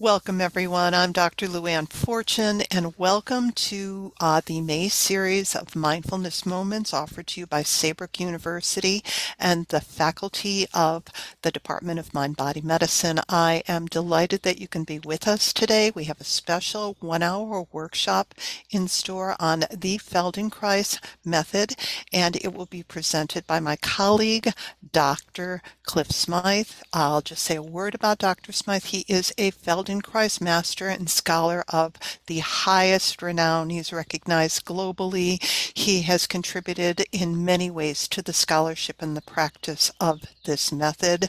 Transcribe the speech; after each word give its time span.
Welcome, 0.00 0.40
everyone. 0.40 0.92
I'm 0.92 1.12
Dr. 1.12 1.46
Luann 1.46 1.88
Fortune, 1.88 2.62
and 2.62 2.98
welcome 2.98 3.52
to 3.52 4.12
uh, 4.18 4.40
the 4.44 4.60
May 4.60 4.88
series 4.88 5.54
of 5.54 5.76
mindfulness 5.76 6.44
moments 6.44 6.92
offered 6.92 7.28
to 7.28 7.40
you 7.40 7.46
by 7.46 7.62
Saybrook 7.62 8.18
University 8.18 9.04
and 9.38 9.66
the 9.66 9.80
faculty 9.80 10.66
of 10.74 11.04
the 11.42 11.52
Department 11.52 12.00
of 12.00 12.12
Mind 12.12 12.36
Body 12.36 12.60
Medicine. 12.60 13.20
I 13.28 13.62
am 13.68 13.86
delighted 13.86 14.42
that 14.42 14.58
you 14.58 14.66
can 14.66 14.82
be 14.82 14.98
with 14.98 15.28
us 15.28 15.52
today. 15.52 15.92
We 15.94 16.04
have 16.04 16.20
a 16.20 16.24
special 16.24 16.96
one 16.98 17.22
hour 17.22 17.64
workshop 17.70 18.34
in 18.70 18.88
store 18.88 19.36
on 19.38 19.60
the 19.70 19.98
Feldenkrais 19.98 20.98
method, 21.24 21.76
and 22.12 22.34
it 22.34 22.52
will 22.52 22.66
be 22.66 22.82
presented 22.82 23.46
by 23.46 23.60
my 23.60 23.76
colleague, 23.76 24.52
Dr. 24.90 25.62
Cliff 25.84 26.10
Smyth. 26.10 26.82
I'll 26.92 27.20
just 27.22 27.44
say 27.44 27.54
a 27.54 27.62
word 27.62 27.94
about 27.94 28.18
Dr. 28.18 28.50
Smyth. 28.50 28.86
He 28.86 29.04
is 29.06 29.32
a 29.38 29.52
Feldenkrais 29.52 29.83
Feldenkrais 29.84 30.40
Master 30.40 30.88
and 30.88 31.10
Scholar 31.10 31.62
of 31.68 31.92
the 32.26 32.38
highest 32.38 33.20
renown. 33.20 33.68
He's 33.68 33.92
recognized 33.92 34.64
globally. 34.64 35.42
He 35.76 36.02
has 36.02 36.26
contributed 36.26 37.04
in 37.12 37.44
many 37.44 37.70
ways 37.70 38.08
to 38.08 38.22
the 38.22 38.32
scholarship 38.32 39.02
and 39.02 39.14
the 39.14 39.20
practice 39.22 39.90
of 40.00 40.22
this 40.46 40.72
method. 40.72 41.28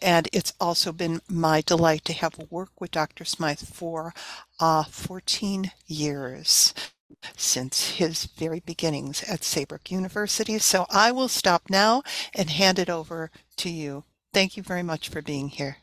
And 0.00 0.28
it's 0.32 0.52
also 0.60 0.92
been 0.92 1.20
my 1.28 1.60
delight 1.60 2.04
to 2.06 2.12
have 2.12 2.34
worked 2.50 2.80
with 2.80 2.90
Dr. 2.90 3.24
Smyth 3.24 3.72
for 3.72 4.12
uh, 4.58 4.82
14 4.84 5.70
years 5.86 6.74
since 7.36 7.90
his 7.98 8.24
very 8.24 8.58
beginnings 8.58 9.22
at 9.24 9.44
Saybrook 9.44 9.92
University. 9.92 10.58
So 10.58 10.86
I 10.90 11.12
will 11.12 11.28
stop 11.28 11.70
now 11.70 12.02
and 12.34 12.50
hand 12.50 12.80
it 12.80 12.90
over 12.90 13.30
to 13.58 13.70
you. 13.70 14.04
Thank 14.34 14.56
you 14.56 14.62
very 14.64 14.82
much 14.82 15.08
for 15.08 15.22
being 15.22 15.50
here. 15.50 15.76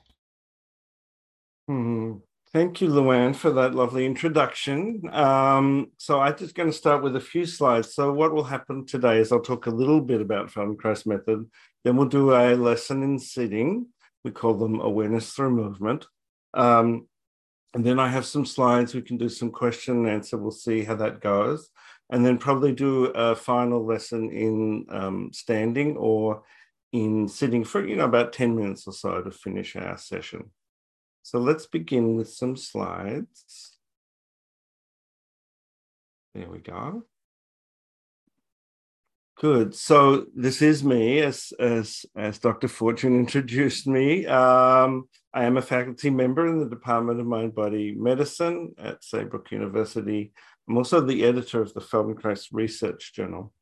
Hmm. 1.70 2.14
Thank 2.52 2.82
you, 2.82 2.90
Luann, 2.90 3.36
for 3.36 3.52
that 3.52 3.76
lovely 3.76 4.04
introduction. 4.04 5.04
Um, 5.12 5.92
so 5.98 6.20
I'm 6.20 6.36
just 6.36 6.56
going 6.56 6.72
to 6.72 6.76
start 6.76 7.04
with 7.04 7.16
a 7.16 7.22
few 7.22 7.46
slides. 7.46 7.94
So 7.94 8.12
what 8.12 8.34
will 8.34 8.44
happen 8.44 8.88
today 8.88 9.20
is 9.20 9.32
I'll 9.32 9.40
talk 9.40 9.68
a 9.68 9.70
little 9.70 10.02
bit 10.02 10.20
about 10.20 10.50
Feldenkrais 10.50 11.06
method. 11.06 11.46
Then 11.84 11.96
we'll 11.96 12.08
do 12.08 12.34
a 12.34 12.56
lesson 12.56 13.04
in 13.04 13.20
sitting. 13.20 13.86
We 14.24 14.32
call 14.32 14.56
them 14.56 14.82
awareness 14.82 15.32
through 15.32 15.52
movement. 15.52 16.08
Um, 16.56 17.08
and 17.76 17.86
then 17.86 18.00
I 18.00 18.08
have 18.08 18.26
some 18.26 18.48
slides. 18.48 18.96
We 18.96 19.04
can 19.04 19.18
do 19.18 19.30
some 19.30 19.52
question 19.52 19.98
and 19.98 20.10
answer. 20.10 20.40
We'll 20.40 20.50
see 20.50 20.84
how 20.84 20.96
that 20.96 21.22
goes. 21.22 21.70
And 22.10 22.26
then 22.26 22.40
probably 22.40 22.72
do 22.72 23.12
a 23.14 23.36
final 23.36 23.86
lesson 23.86 24.32
in 24.32 24.88
um, 24.90 25.30
standing 25.34 25.98
or 25.98 26.42
in 26.94 27.28
sitting 27.28 27.64
for, 27.64 27.88
you 27.88 27.96
know, 27.96 28.06
about 28.06 28.34
10 28.34 28.56
minutes 28.56 28.88
or 28.88 28.94
so 28.94 29.22
to 29.22 29.30
finish 29.30 29.76
our 29.76 30.00
session. 30.00 30.50
So 31.24 31.40
let's 31.40 31.68
begin 31.68 32.16
with 32.16 32.30
some 32.30 32.56
slides. 32.56 33.78
There 36.34 36.50
we 36.50 36.60
go. 36.60 37.04
Good. 39.40 39.74
So 39.74 40.26
this 40.36 40.62
is 40.62 40.84
me, 40.84 41.22
as 41.22 41.54
as 41.60 42.06
as 42.16 42.40
Dr. 42.40 42.68
Fortune 42.68 43.18
introduced 43.18 43.88
me. 43.88 44.26
Um, 44.26 45.08
I 45.34 45.46
am 45.46 45.56
a 45.56 45.62
faculty 45.62 46.10
member 46.10 46.46
in 46.48 46.60
the 46.60 46.70
Department 46.70 47.22
of 47.22 47.26
Mind 47.26 47.56
Body 47.56 47.96
Medicine 47.98 48.74
at 48.78 49.04
Saybrook 49.04 49.50
University. 49.52 50.34
I'm 50.68 50.78
also 50.78 51.00
the 51.00 51.24
editor 51.24 51.62
of 51.62 51.74
the 51.74 51.80
Feldenkrais 51.80 52.48
Research 52.52 53.14
Journal. 53.14 53.54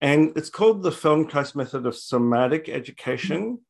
And 0.00 0.32
it's 0.36 0.50
called 0.50 0.82
the 0.82 0.90
Feldenkrais 0.90 1.54
Method 1.54 1.84
of 1.84 1.94
Somatic 1.94 2.70
Education 2.70 3.60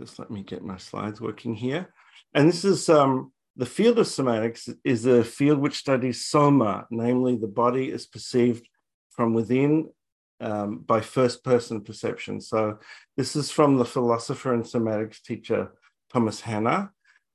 just 0.00 0.18
let 0.18 0.30
me 0.30 0.42
get 0.42 0.64
my 0.64 0.76
slides 0.76 1.20
working 1.20 1.54
here. 1.54 1.92
And 2.34 2.48
this 2.48 2.64
is 2.64 2.88
um, 2.88 3.32
the 3.56 3.66
field 3.66 3.98
of 3.98 4.06
somatics 4.06 4.72
is 4.84 5.06
a 5.06 5.22
field 5.22 5.58
which 5.58 5.76
studies 5.76 6.24
soma, 6.24 6.86
namely 6.90 7.36
the 7.36 7.46
body 7.46 7.90
is 7.90 8.06
perceived 8.06 8.66
from 9.10 9.34
within 9.34 9.90
um, 10.40 10.78
by 10.78 11.00
first 11.00 11.44
person 11.44 11.82
perception. 11.82 12.40
So 12.40 12.78
this 13.16 13.36
is 13.36 13.50
from 13.50 13.76
the 13.76 13.84
philosopher 13.84 14.54
and 14.54 14.64
somatics 14.64 15.22
teacher, 15.22 15.72
Thomas 16.12 16.40
Hanna. 16.40 16.90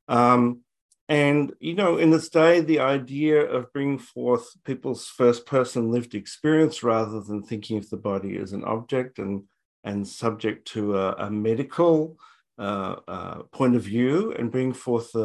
Um, 0.07 0.61
and, 1.09 1.53
you 1.59 1.73
know, 1.73 1.97
in 1.97 2.09
this 2.09 2.27
day, 2.27 2.59
the 2.59 2.79
idea 2.79 3.41
of 3.41 3.71
bringing 3.71 3.97
forth 3.97 4.45
people's 4.65 5.07
first 5.07 5.45
person 5.45 5.89
lived 5.89 6.15
experience 6.15 6.83
rather 6.83 7.21
than 7.21 7.43
thinking 7.43 7.77
of 7.77 7.89
the 7.89 7.97
body 7.97 8.37
as 8.37 8.51
an 8.51 8.65
object 8.65 9.19
and, 9.19 9.43
and 9.85 10.05
subject 10.05 10.67
to 10.69 10.97
a, 10.97 11.13
a 11.13 11.31
medical 11.31 12.17
point 12.57 13.75
of 13.75 13.83
view 13.83 14.33
and 14.37 14.51
bring 14.51 14.73
forth 14.73 15.15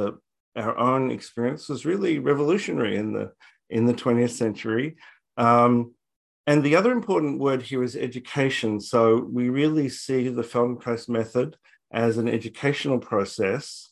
our 0.55 0.79
own 0.79 1.11
experience 1.11 1.69
was 1.69 1.87
really 1.87 2.19
revolutionary 2.19 2.97
in 2.97 3.13
the 3.13 3.33
in 3.71 3.87
the 3.87 3.95
20th 3.95 4.31
century. 4.31 4.97
Um, 5.39 5.95
and 6.47 6.63
the 6.63 6.77
other 6.77 6.93
important 6.93 7.41
word 7.41 7.63
here 7.63 7.83
is 7.83 7.97
education. 7.97 8.81
So 8.81 9.17
we 9.33 9.49
really 9.49 9.89
see 9.89 10.29
the 10.29 10.43
Feldenkrais 10.43 11.09
method 11.09 11.57
as 11.93 12.19
an 12.19 12.29
educational 12.29 12.99
process. 12.99 13.91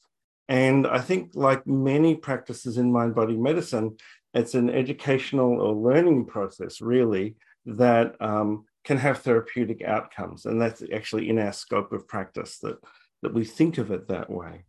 And 0.48 0.86
I 0.86 0.98
think, 0.98 1.30
like 1.34 1.66
many 1.66 2.16
practices 2.16 2.76
in 2.76 2.92
mind 2.92 3.14
body 3.14 3.36
medicine, 3.36 3.96
it's 4.34 4.54
an 4.54 4.68
educational 4.68 5.60
or 5.60 5.74
learning 5.74 6.26
process, 6.26 6.80
really, 6.80 7.36
that 7.66 8.16
um, 8.20 8.64
can 8.84 8.98
have 8.98 9.18
therapeutic 9.18 9.82
outcomes. 9.82 10.46
And 10.46 10.60
that's 10.60 10.82
actually 10.92 11.28
in 11.28 11.38
our 11.38 11.52
scope 11.52 11.92
of 11.92 12.08
practice 12.08 12.58
that 12.58 12.78
that 13.22 13.34
we 13.34 13.44
think 13.44 13.78
of 13.78 13.90
it 13.90 14.08
that 14.08 14.30
way. 14.30 14.64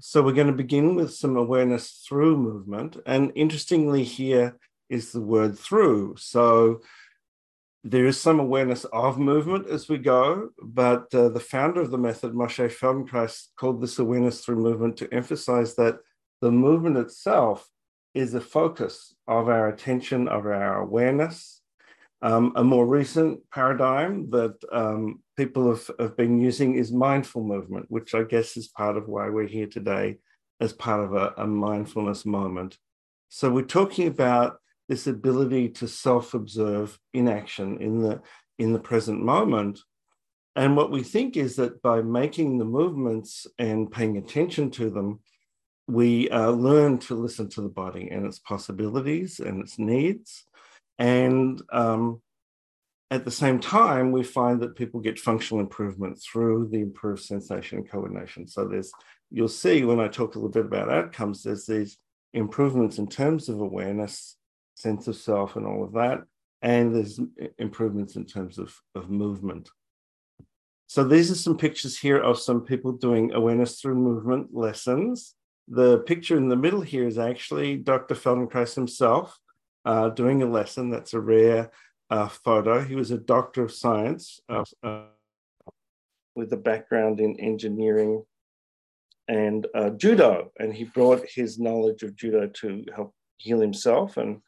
So 0.00 0.22
we're 0.22 0.32
going 0.32 0.48
to 0.48 0.52
begin 0.52 0.96
with 0.96 1.14
some 1.14 1.36
awareness 1.36 2.04
through 2.06 2.36
movement. 2.36 2.96
And 3.06 3.30
interestingly, 3.36 4.02
here 4.02 4.58
is 4.90 5.12
the 5.12 5.20
word 5.20 5.58
through. 5.58 6.16
So 6.18 6.82
there 7.84 8.06
is 8.06 8.20
some 8.20 8.38
awareness 8.38 8.84
of 8.86 9.18
movement 9.18 9.68
as 9.68 9.88
we 9.88 9.98
go, 9.98 10.50
but 10.62 11.12
uh, 11.14 11.28
the 11.28 11.40
founder 11.40 11.80
of 11.80 11.90
the 11.90 11.98
method, 11.98 12.32
Moshe 12.32 12.70
Feldenkrais, 12.72 13.46
called 13.56 13.80
this 13.80 13.98
awareness 13.98 14.44
through 14.44 14.56
movement 14.56 14.96
to 14.98 15.12
emphasize 15.14 15.74
that 15.76 15.98
the 16.40 16.50
movement 16.50 16.96
itself 16.96 17.68
is 18.14 18.32
the 18.32 18.40
focus 18.40 19.14
of 19.26 19.48
our 19.48 19.68
attention, 19.68 20.28
of 20.28 20.46
our 20.46 20.82
awareness. 20.82 21.61
Um, 22.24 22.52
a 22.54 22.62
more 22.62 22.86
recent 22.86 23.40
paradigm 23.50 24.30
that 24.30 24.54
um, 24.70 25.20
people 25.36 25.68
have, 25.70 25.90
have 25.98 26.16
been 26.16 26.38
using 26.38 26.76
is 26.76 26.92
mindful 26.92 27.42
movement, 27.42 27.86
which 27.88 28.14
I 28.14 28.22
guess 28.22 28.56
is 28.56 28.68
part 28.68 28.96
of 28.96 29.08
why 29.08 29.28
we're 29.28 29.48
here 29.48 29.66
today 29.66 30.18
as 30.60 30.72
part 30.72 31.02
of 31.02 31.14
a, 31.14 31.34
a 31.36 31.46
mindfulness 31.46 32.24
moment. 32.24 32.78
So 33.28 33.50
we're 33.50 33.62
talking 33.62 34.06
about 34.06 34.58
this 34.88 35.08
ability 35.08 35.70
to 35.70 35.88
self-observe 35.88 36.96
in 37.12 37.28
action 37.28 37.80
in 37.80 38.02
the 38.02 38.20
in 38.58 38.72
the 38.72 38.78
present 38.78 39.20
moment. 39.20 39.80
And 40.54 40.76
what 40.76 40.92
we 40.92 41.02
think 41.02 41.36
is 41.36 41.56
that 41.56 41.82
by 41.82 42.02
making 42.02 42.58
the 42.58 42.64
movements 42.64 43.46
and 43.58 43.90
paying 43.90 44.18
attention 44.18 44.70
to 44.72 44.90
them, 44.90 45.20
we 45.88 46.28
uh, 46.28 46.50
learn 46.50 46.98
to 46.98 47.14
listen 47.14 47.48
to 47.50 47.62
the 47.62 47.68
body 47.68 48.08
and 48.10 48.26
its 48.26 48.38
possibilities 48.38 49.40
and 49.40 49.62
its 49.62 49.78
needs. 49.78 50.44
And 50.98 51.60
um, 51.72 52.20
at 53.10 53.24
the 53.24 53.30
same 53.30 53.60
time, 53.60 54.10
we 54.10 54.22
find 54.22 54.60
that 54.62 54.76
people 54.76 55.00
get 55.00 55.18
functional 55.18 55.60
improvement 55.60 56.18
through 56.18 56.68
the 56.70 56.80
improved 56.80 57.22
sensation 57.22 57.78
and 57.78 57.90
coordination. 57.90 58.48
So 58.48 58.66
there's, 58.66 58.90
you'll 59.30 59.48
see 59.48 59.84
when 59.84 60.00
I 60.00 60.08
talk 60.08 60.34
a 60.34 60.38
little 60.38 60.50
bit 60.50 60.64
about 60.64 60.90
outcomes, 60.90 61.42
there's 61.42 61.66
these 61.66 61.98
improvements 62.32 62.98
in 62.98 63.06
terms 63.06 63.48
of 63.48 63.60
awareness, 63.60 64.36
sense 64.76 65.08
of 65.08 65.16
self, 65.16 65.56
and 65.56 65.66
all 65.66 65.84
of 65.84 65.92
that. 65.92 66.20
And 66.62 66.94
there's 66.94 67.20
improvements 67.58 68.16
in 68.16 68.24
terms 68.24 68.58
of, 68.58 68.74
of 68.94 69.10
movement. 69.10 69.68
So 70.86 71.04
these 71.04 71.30
are 71.30 71.34
some 71.34 71.56
pictures 71.56 71.98
here 71.98 72.18
of 72.18 72.38
some 72.38 72.62
people 72.62 72.92
doing 72.92 73.32
awareness 73.32 73.80
through 73.80 73.96
movement 73.96 74.54
lessons. 74.54 75.34
The 75.68 75.98
picture 76.00 76.36
in 76.36 76.48
the 76.48 76.56
middle 76.56 76.82
here 76.82 77.06
is 77.06 77.18
actually 77.18 77.76
Dr. 77.76 78.14
Feldenkrais 78.14 78.74
himself 78.74 79.38
uh, 79.84 80.08
doing 80.10 80.42
a 80.42 80.46
lesson. 80.46 80.90
That's 80.90 81.14
a 81.14 81.20
rare 81.20 81.70
uh, 82.10 82.28
photo. 82.28 82.82
He 82.82 82.94
was 82.94 83.10
a 83.10 83.18
doctor 83.18 83.62
of 83.64 83.72
science 83.72 84.40
uh, 84.48 84.64
uh, 84.82 85.04
with 86.34 86.52
a 86.52 86.56
background 86.56 87.20
in 87.20 87.38
engineering 87.40 88.24
and 89.28 89.66
uh, 89.74 89.90
judo. 89.90 90.52
And 90.58 90.74
he 90.74 90.84
brought 90.84 91.26
his 91.28 91.58
knowledge 91.58 92.02
of 92.02 92.16
judo 92.16 92.48
to 92.48 92.84
help 92.94 93.14
heal 93.38 93.60
himself 93.60 94.16
and 94.16 94.40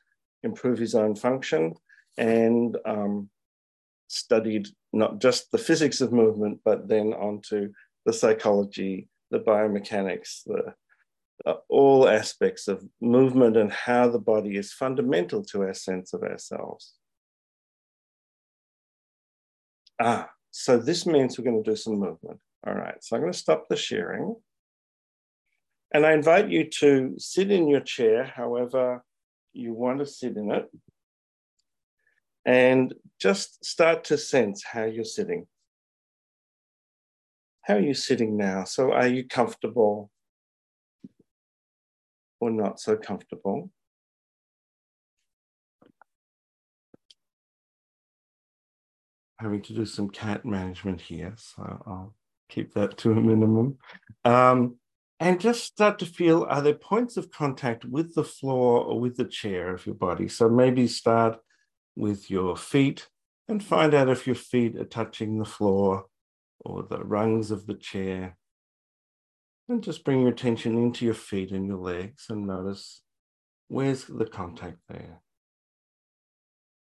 improve 0.42 0.78
his 0.78 0.94
own 0.94 1.16
function 1.16 1.74
and 2.16 2.76
um, 2.84 3.28
studied 4.08 4.68
not 4.92 5.20
just 5.20 5.50
the 5.50 5.58
physics 5.58 6.00
of 6.00 6.12
movement, 6.12 6.60
but 6.64 6.88
then 6.88 7.12
onto 7.14 7.72
the 8.06 8.12
psychology, 8.12 9.08
the 9.30 9.40
biomechanics, 9.40 10.44
the 10.44 10.74
all 11.68 12.08
aspects 12.08 12.68
of 12.68 12.84
movement 13.00 13.56
and 13.56 13.70
how 13.70 14.08
the 14.08 14.18
body 14.18 14.56
is 14.56 14.72
fundamental 14.72 15.44
to 15.44 15.62
our 15.62 15.74
sense 15.74 16.12
of 16.14 16.22
ourselves. 16.22 16.94
Ah, 20.00 20.30
so 20.50 20.78
this 20.78 21.06
means 21.06 21.38
we're 21.38 21.44
going 21.44 21.62
to 21.62 21.70
do 21.70 21.76
some 21.76 21.94
movement. 21.94 22.40
All 22.66 22.74
right, 22.74 23.02
so 23.02 23.16
I'm 23.16 23.22
going 23.22 23.32
to 23.32 23.38
stop 23.38 23.68
the 23.68 23.76
sharing. 23.76 24.36
And 25.92 26.04
I 26.04 26.12
invite 26.12 26.48
you 26.48 26.68
to 26.80 27.14
sit 27.18 27.50
in 27.50 27.68
your 27.68 27.80
chair, 27.80 28.24
however 28.24 29.04
you 29.52 29.74
want 29.74 30.00
to 30.00 30.06
sit 30.06 30.36
in 30.36 30.50
it, 30.50 30.68
and 32.44 32.92
just 33.20 33.64
start 33.64 34.04
to 34.04 34.18
sense 34.18 34.64
how 34.64 34.84
you're 34.84 35.04
sitting. 35.04 35.46
How 37.62 37.74
are 37.74 37.80
you 37.80 37.94
sitting 37.94 38.36
now? 38.36 38.64
So, 38.64 38.92
are 38.92 39.06
you 39.06 39.26
comfortable 39.26 40.10
or 42.44 42.50
not 42.50 42.80
so 42.80 42.96
comfortable? 42.96 43.70
Having 49.38 49.62
to 49.62 49.72
do 49.74 49.84
some 49.84 50.08
cat 50.08 50.44
management 50.44 51.00
here, 51.00 51.34
so 51.36 51.62
I'll 51.86 52.14
keep 52.48 52.74
that 52.74 52.96
to 52.98 53.12
a 53.12 53.14
minimum. 53.16 53.78
Um, 54.24 54.76
and 55.20 55.40
just 55.40 55.64
start 55.64 55.98
to 56.00 56.06
feel 56.06 56.46
are 56.48 56.60
there 56.60 56.74
points 56.74 57.16
of 57.16 57.30
contact 57.30 57.84
with 57.84 58.14
the 58.14 58.24
floor 58.24 58.84
or 58.84 59.00
with 59.00 59.16
the 59.16 59.24
chair 59.24 59.72
of 59.72 59.86
your 59.86 59.94
body? 59.94 60.28
So 60.28 60.48
maybe 60.48 60.86
start 60.86 61.38
with 61.96 62.30
your 62.30 62.56
feet 62.56 63.08
and 63.48 63.62
find 63.62 63.94
out 63.94 64.08
if 64.08 64.26
your 64.26 64.36
feet 64.36 64.76
are 64.76 64.84
touching 64.84 65.38
the 65.38 65.44
floor 65.44 66.06
or 66.60 66.82
the 66.82 67.02
rungs 67.02 67.50
of 67.50 67.66
the 67.66 67.74
chair. 67.74 68.36
And 69.68 69.82
just 69.82 70.04
bring 70.04 70.20
your 70.20 70.30
attention 70.30 70.76
into 70.76 71.06
your 71.06 71.14
feet 71.14 71.50
and 71.50 71.66
your 71.66 71.78
legs 71.78 72.26
and 72.28 72.46
notice 72.46 73.00
where's 73.68 74.04
the 74.04 74.26
contact 74.26 74.78
there. 74.88 75.22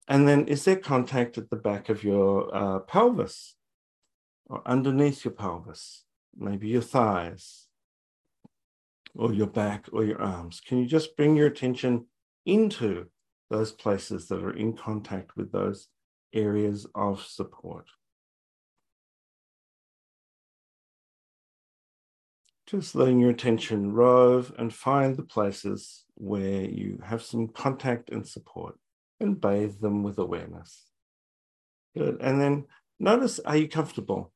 And 0.07 0.27
then 0.27 0.47
is 0.47 0.65
there 0.65 0.75
contact 0.75 1.37
at 1.37 1.49
the 1.49 1.55
back 1.55 1.89
of 1.89 2.03
your 2.03 2.55
uh, 2.55 2.79
pelvis 2.79 3.55
or 4.47 4.61
underneath 4.65 5.25
your 5.25 5.33
pelvis, 5.33 6.03
maybe 6.35 6.67
your 6.67 6.81
thighs 6.81 7.67
or 9.15 9.33
your 9.33 9.47
back 9.47 9.85
or 9.91 10.03
your 10.03 10.21
arms? 10.21 10.59
Can 10.59 10.79
you 10.79 10.85
just 10.85 11.15
bring 11.15 11.35
your 11.35 11.47
attention 11.47 12.05
into 12.45 13.07
those 13.49 13.71
places 13.71 14.27
that 14.27 14.43
are 14.43 14.55
in 14.55 14.73
contact 14.73 15.37
with 15.37 15.51
those 15.51 15.87
areas 16.33 16.87
of 16.95 17.21
support? 17.21 17.85
Just 22.67 22.95
letting 22.95 23.19
your 23.19 23.29
attention 23.29 23.93
rove 23.93 24.51
and 24.57 24.73
find 24.73 25.15
the 25.15 25.23
places 25.23 26.03
where 26.15 26.63
you 26.63 26.99
have 27.05 27.21
some 27.21 27.47
contact 27.47 28.09
and 28.09 28.27
support 28.27 28.79
and 29.19 29.39
bathe 29.39 29.79
them 29.81 30.01
with 30.01 30.17
awareness. 30.17 30.85
Good. 31.95 32.17
And 32.21 32.41
then 32.41 32.65
notice 32.99 33.39
are 33.39 33.55
you 33.55 33.67
comfortable? 33.67 34.33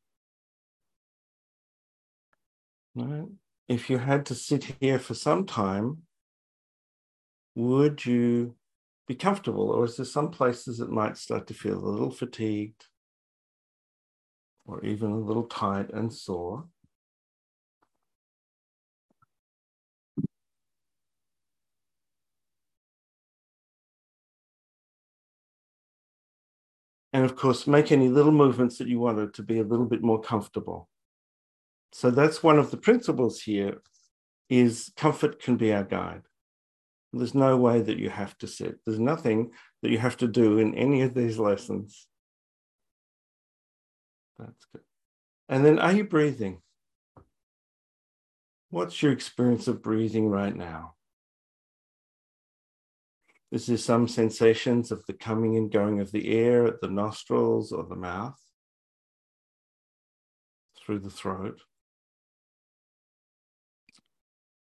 Right. 2.95 3.25
If 3.67 3.89
you 3.89 3.97
had 3.97 4.25
to 4.27 4.35
sit 4.35 4.75
here 4.79 4.99
for 4.99 5.13
some 5.13 5.45
time, 5.45 6.03
would 7.55 8.05
you 8.05 8.55
be 9.07 9.15
comfortable? 9.15 9.69
Or 9.71 9.85
is 9.85 9.97
there 9.97 10.05
some 10.05 10.29
places 10.29 10.77
that 10.77 10.91
might 10.91 11.17
start 11.17 11.47
to 11.47 11.53
feel 11.53 11.77
a 11.77 11.85
little 11.85 12.11
fatigued 12.11 12.85
or 14.65 14.83
even 14.85 15.11
a 15.11 15.17
little 15.17 15.43
tight 15.43 15.89
and 15.91 16.13
sore? 16.13 16.65
And 27.19 27.29
of 27.29 27.35
course, 27.35 27.67
make 27.67 27.91
any 27.91 28.07
little 28.07 28.31
movements 28.31 28.77
that 28.77 28.87
you 28.87 28.97
wanted 28.97 29.33
to 29.33 29.43
be 29.43 29.59
a 29.59 29.65
little 29.65 29.85
bit 29.85 30.01
more 30.01 30.21
comfortable. 30.21 30.87
So 31.91 32.11
that's 32.11 32.41
one 32.41 32.57
of 32.57 32.71
the 32.71 32.77
principles 32.77 33.41
here 33.41 33.81
is 34.49 34.93
comfort 34.95 35.41
can 35.41 35.57
be 35.57 35.73
our 35.73 35.83
guide. 35.83 36.21
There's 37.11 37.35
no 37.35 37.57
way 37.57 37.81
that 37.81 37.97
you 37.97 38.09
have 38.09 38.37
to 38.37 38.47
sit. 38.47 38.79
There's 38.85 38.99
nothing 39.01 39.51
that 39.81 39.91
you 39.91 39.97
have 39.97 40.15
to 40.15 40.29
do 40.29 40.59
in 40.59 40.73
any 40.75 41.01
of 41.01 41.13
these 41.13 41.37
lessons. 41.37 42.07
That's 44.37 44.65
good. 44.71 44.83
And 45.49 45.65
then 45.65 45.77
are 45.77 45.91
you 45.91 46.05
breathing? 46.05 46.61
What's 48.69 49.03
your 49.03 49.11
experience 49.11 49.67
of 49.67 49.81
breathing 49.81 50.29
right 50.29 50.55
now? 50.55 50.93
Is 53.51 53.65
there 53.65 53.77
some 53.77 54.07
sensations 54.07 54.91
of 54.91 55.05
the 55.07 55.13
coming 55.13 55.57
and 55.57 55.71
going 55.71 55.99
of 55.99 56.11
the 56.11 56.31
air 56.31 56.67
at 56.67 56.81
the 56.81 56.87
nostrils 56.87 57.71
or 57.71 57.83
the 57.83 57.95
mouth? 57.95 58.39
Through 60.77 60.99
the 60.99 61.09
throat? 61.09 61.61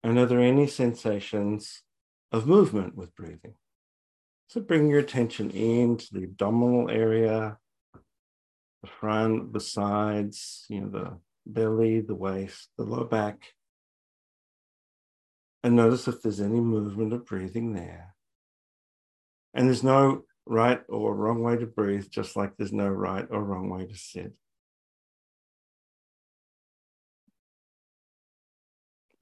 And 0.03 0.17
are 0.17 0.25
there 0.25 0.39
any 0.39 0.65
sensations 0.65 1.83
of 2.31 2.47
movement 2.47 2.95
with 2.95 3.15
breathing? 3.15 3.53
So 4.47 4.61
bring 4.61 4.89
your 4.89 4.99
attention 4.99 5.51
into 5.51 6.07
the 6.11 6.23
abdominal 6.23 6.89
area, 6.89 7.57
the 8.81 8.89
front, 8.89 9.53
the 9.53 9.59
sides, 9.59 10.65
you 10.69 10.81
know, 10.81 10.89
the 10.89 11.17
belly, 11.45 12.01
the 12.01 12.15
waist, 12.15 12.69
the 12.77 12.83
lower 12.83 13.05
back. 13.05 13.53
And 15.63 15.75
notice 15.75 16.07
if 16.07 16.21
there's 16.21 16.41
any 16.41 16.59
movement 16.59 17.13
of 17.13 17.27
breathing 17.27 17.73
there. 17.73 18.10
And 19.53 19.67
there's 19.67 19.83
no 19.83 20.23
right 20.45 20.81
or 20.87 21.15
wrong 21.15 21.41
way 21.41 21.57
to 21.57 21.65
breathe, 21.65 22.09
just 22.09 22.35
like 22.35 22.57
there's 22.57 22.73
no 22.73 22.87
right 22.87 23.27
or 23.29 23.43
wrong 23.43 23.69
way 23.69 23.85
to 23.85 23.95
sit. 23.95 24.33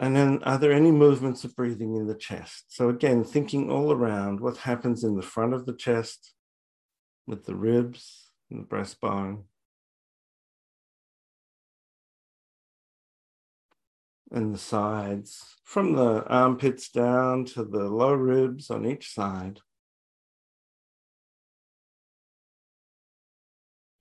And 0.02 0.16
then, 0.16 0.42
are 0.44 0.58
there 0.58 0.72
any 0.72 0.92
movements 0.92 1.44
of 1.44 1.56
breathing 1.56 1.96
in 1.96 2.08
the 2.08 2.16
chest? 2.16 2.66
So, 2.70 2.88
again, 2.88 3.24
thinking 3.26 3.70
all 3.70 3.92
around 3.92 4.40
what 4.40 4.58
happens 4.58 5.04
in 5.04 5.18
the 5.18 5.22
front 5.22 5.54
of 5.54 5.66
the 5.66 5.74
chest 5.74 6.34
with 7.28 7.46
the 7.46 7.56
ribs 7.56 8.30
and 8.50 8.62
the 8.62 8.68
breastbone. 8.68 9.44
And 14.32 14.54
the 14.54 14.60
sides, 14.60 15.58
from 15.66 15.96
the 15.96 16.24
armpits 16.28 16.90
down 16.90 17.44
to 17.46 17.66
the 17.66 17.90
low 17.90 18.14
ribs 18.14 18.70
on 18.70 18.86
each 18.86 19.14
side. 19.14 19.60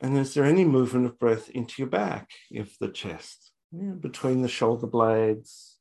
And 0.00 0.16
is 0.16 0.34
there 0.34 0.44
any 0.44 0.64
movement 0.64 1.06
of 1.06 1.18
breath 1.18 1.50
into 1.50 1.82
your 1.82 1.88
back, 1.88 2.30
if 2.50 2.78
the 2.78 2.88
chest, 2.88 3.50
yeah, 3.72 3.92
between 3.92 4.42
the 4.42 4.48
shoulder 4.48 4.86
blades? 4.86 5.76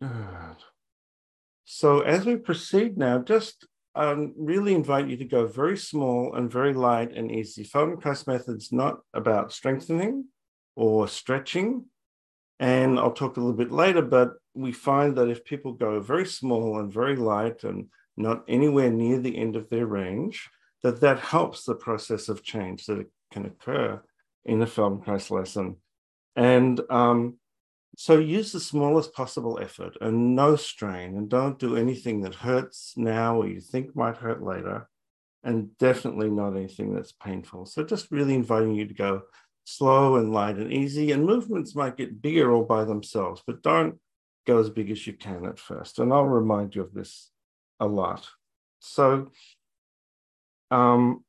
Good. 0.00 0.56
So 1.64 2.00
as 2.00 2.24
we 2.24 2.36
proceed 2.36 2.96
now, 2.96 3.18
just 3.18 3.66
um, 3.94 4.32
really 4.36 4.74
invite 4.74 5.08
you 5.08 5.16
to 5.18 5.24
go 5.24 5.46
very 5.46 5.76
small 5.76 6.34
and 6.34 6.50
very 6.50 6.72
light 6.72 7.12
and 7.16 7.30
easy. 7.30 7.64
Feldenkrais 7.64 8.26
method's 8.26 8.72
not 8.72 9.00
about 9.12 9.52
strengthening 9.52 10.26
or 10.76 11.08
stretching. 11.08 11.86
And 12.64 12.98
I'll 12.98 13.12
talk 13.12 13.36
a 13.36 13.40
little 13.40 13.54
bit 13.54 13.70
later, 13.70 14.00
but 14.00 14.36
we 14.54 14.72
find 14.72 15.16
that 15.16 15.28
if 15.28 15.44
people 15.44 15.72
go 15.72 16.00
very 16.00 16.24
small 16.24 16.78
and 16.80 16.90
very 16.90 17.14
light 17.14 17.62
and 17.62 17.88
not 18.16 18.42
anywhere 18.48 18.90
near 18.90 19.18
the 19.18 19.36
end 19.36 19.54
of 19.54 19.68
their 19.68 19.84
range, 19.84 20.48
that 20.82 21.02
that 21.02 21.20
helps 21.20 21.64
the 21.64 21.74
process 21.74 22.30
of 22.30 22.42
change 22.42 22.86
that 22.86 23.06
can 23.30 23.44
occur 23.44 24.02
in 24.46 24.62
a 24.62 24.66
Feldenkrais 24.66 25.30
lesson. 25.30 25.76
And 26.36 26.80
um, 26.88 27.36
so 27.98 28.16
use 28.16 28.52
the 28.52 28.60
smallest 28.60 29.12
possible 29.12 29.58
effort 29.60 29.98
and 30.00 30.34
no 30.34 30.56
strain, 30.56 31.18
and 31.18 31.28
don't 31.28 31.58
do 31.58 31.76
anything 31.76 32.22
that 32.22 32.34
hurts 32.34 32.94
now 32.96 33.42
or 33.42 33.46
you 33.46 33.60
think 33.60 33.94
might 33.94 34.16
hurt 34.16 34.42
later, 34.42 34.88
and 35.42 35.76
definitely 35.76 36.30
not 36.30 36.56
anything 36.56 36.94
that's 36.94 37.12
painful. 37.12 37.66
So 37.66 37.84
just 37.84 38.10
really 38.10 38.34
inviting 38.34 38.74
you 38.74 38.86
to 38.86 38.94
go 38.94 39.22
slow 39.64 40.16
and 40.16 40.32
light 40.32 40.56
and 40.56 40.72
easy, 40.72 41.12
and 41.12 41.24
movements 41.24 41.74
might 41.74 41.96
get 41.96 42.22
bigger 42.22 42.52
all 42.52 42.64
by 42.64 42.84
themselves, 42.84 43.42
but 43.46 43.62
don't 43.62 43.98
go 44.46 44.58
as 44.58 44.70
big 44.70 44.90
as 44.90 45.06
you 45.06 45.14
can 45.14 45.46
at 45.46 45.58
first. 45.58 45.98
And 45.98 46.12
I'll 46.12 46.24
remind 46.24 46.74
you 46.74 46.82
of 46.82 46.92
this 46.92 47.30
a 47.80 47.86
lot. 47.86 48.28
So 48.80 49.30
um, 50.70 51.24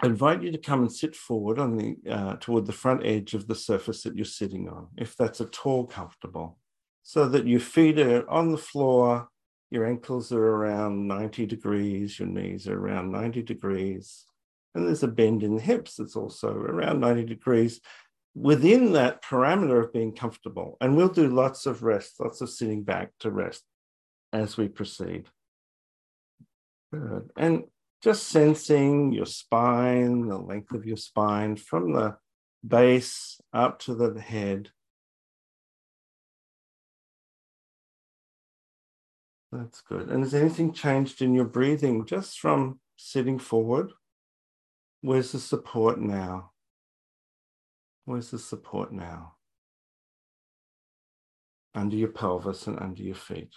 I 0.00 0.06
invite 0.06 0.42
you 0.42 0.52
to 0.52 0.58
come 0.58 0.80
and 0.80 0.92
sit 0.92 1.16
forward 1.16 1.58
on 1.58 1.76
the 1.76 1.96
uh, 2.10 2.36
toward 2.40 2.66
the 2.66 2.72
front 2.72 3.06
edge 3.06 3.34
of 3.34 3.46
the 3.46 3.54
surface 3.54 4.02
that 4.02 4.16
you're 4.16 4.24
sitting 4.24 4.68
on, 4.68 4.88
if 4.96 5.16
that's 5.16 5.40
at 5.40 5.64
all 5.64 5.86
comfortable, 5.86 6.58
so 7.02 7.28
that 7.28 7.46
your 7.46 7.60
feet 7.60 7.98
are 7.98 8.28
on 8.28 8.50
the 8.50 8.58
floor, 8.58 9.28
your 9.70 9.86
ankles 9.86 10.32
are 10.32 10.44
around 10.44 11.08
90 11.08 11.46
degrees, 11.46 12.18
your 12.18 12.28
knees 12.28 12.68
are 12.68 12.78
around 12.78 13.10
90 13.10 13.42
degrees, 13.42 14.26
and 14.74 14.86
there's 14.86 15.02
a 15.02 15.08
bend 15.08 15.42
in 15.42 15.56
the 15.56 15.62
hips 15.62 15.96
that's 15.96 16.16
also 16.16 16.52
around 16.52 17.00
90 17.00 17.24
degrees 17.24 17.80
within 18.34 18.92
that 18.92 19.22
parameter 19.22 19.84
of 19.84 19.92
being 19.92 20.14
comfortable. 20.14 20.76
And 20.80 20.96
we'll 20.96 21.08
do 21.08 21.28
lots 21.28 21.66
of 21.66 21.82
rest, 21.82 22.18
lots 22.18 22.40
of 22.40 22.48
sitting 22.50 22.82
back 22.82 23.10
to 23.20 23.30
rest 23.30 23.62
as 24.32 24.56
we 24.56 24.68
proceed. 24.68 25.26
Good. 26.92 27.30
And 27.36 27.64
just 28.02 28.28
sensing 28.28 29.12
your 29.12 29.26
spine, 29.26 30.26
the 30.26 30.38
length 30.38 30.72
of 30.72 30.86
your 30.86 30.96
spine 30.96 31.56
from 31.56 31.92
the 31.92 32.16
base 32.66 33.40
up 33.52 33.78
to 33.80 33.94
the 33.94 34.18
head. 34.20 34.70
That's 39.52 39.82
good. 39.82 40.08
And 40.08 40.22
has 40.22 40.34
anything 40.34 40.72
changed 40.72 41.20
in 41.20 41.34
your 41.34 41.44
breathing 41.44 42.06
just 42.06 42.40
from 42.40 42.80
sitting 42.96 43.38
forward? 43.38 43.92
Where's 45.02 45.32
the 45.32 45.40
support 45.40 46.00
now? 46.00 46.52
Where's 48.04 48.30
the 48.30 48.38
support 48.38 48.92
now? 48.92 49.34
Under 51.74 51.96
your 51.96 52.08
pelvis 52.08 52.68
and 52.68 52.78
under 52.78 53.02
your 53.02 53.16
feet. 53.16 53.52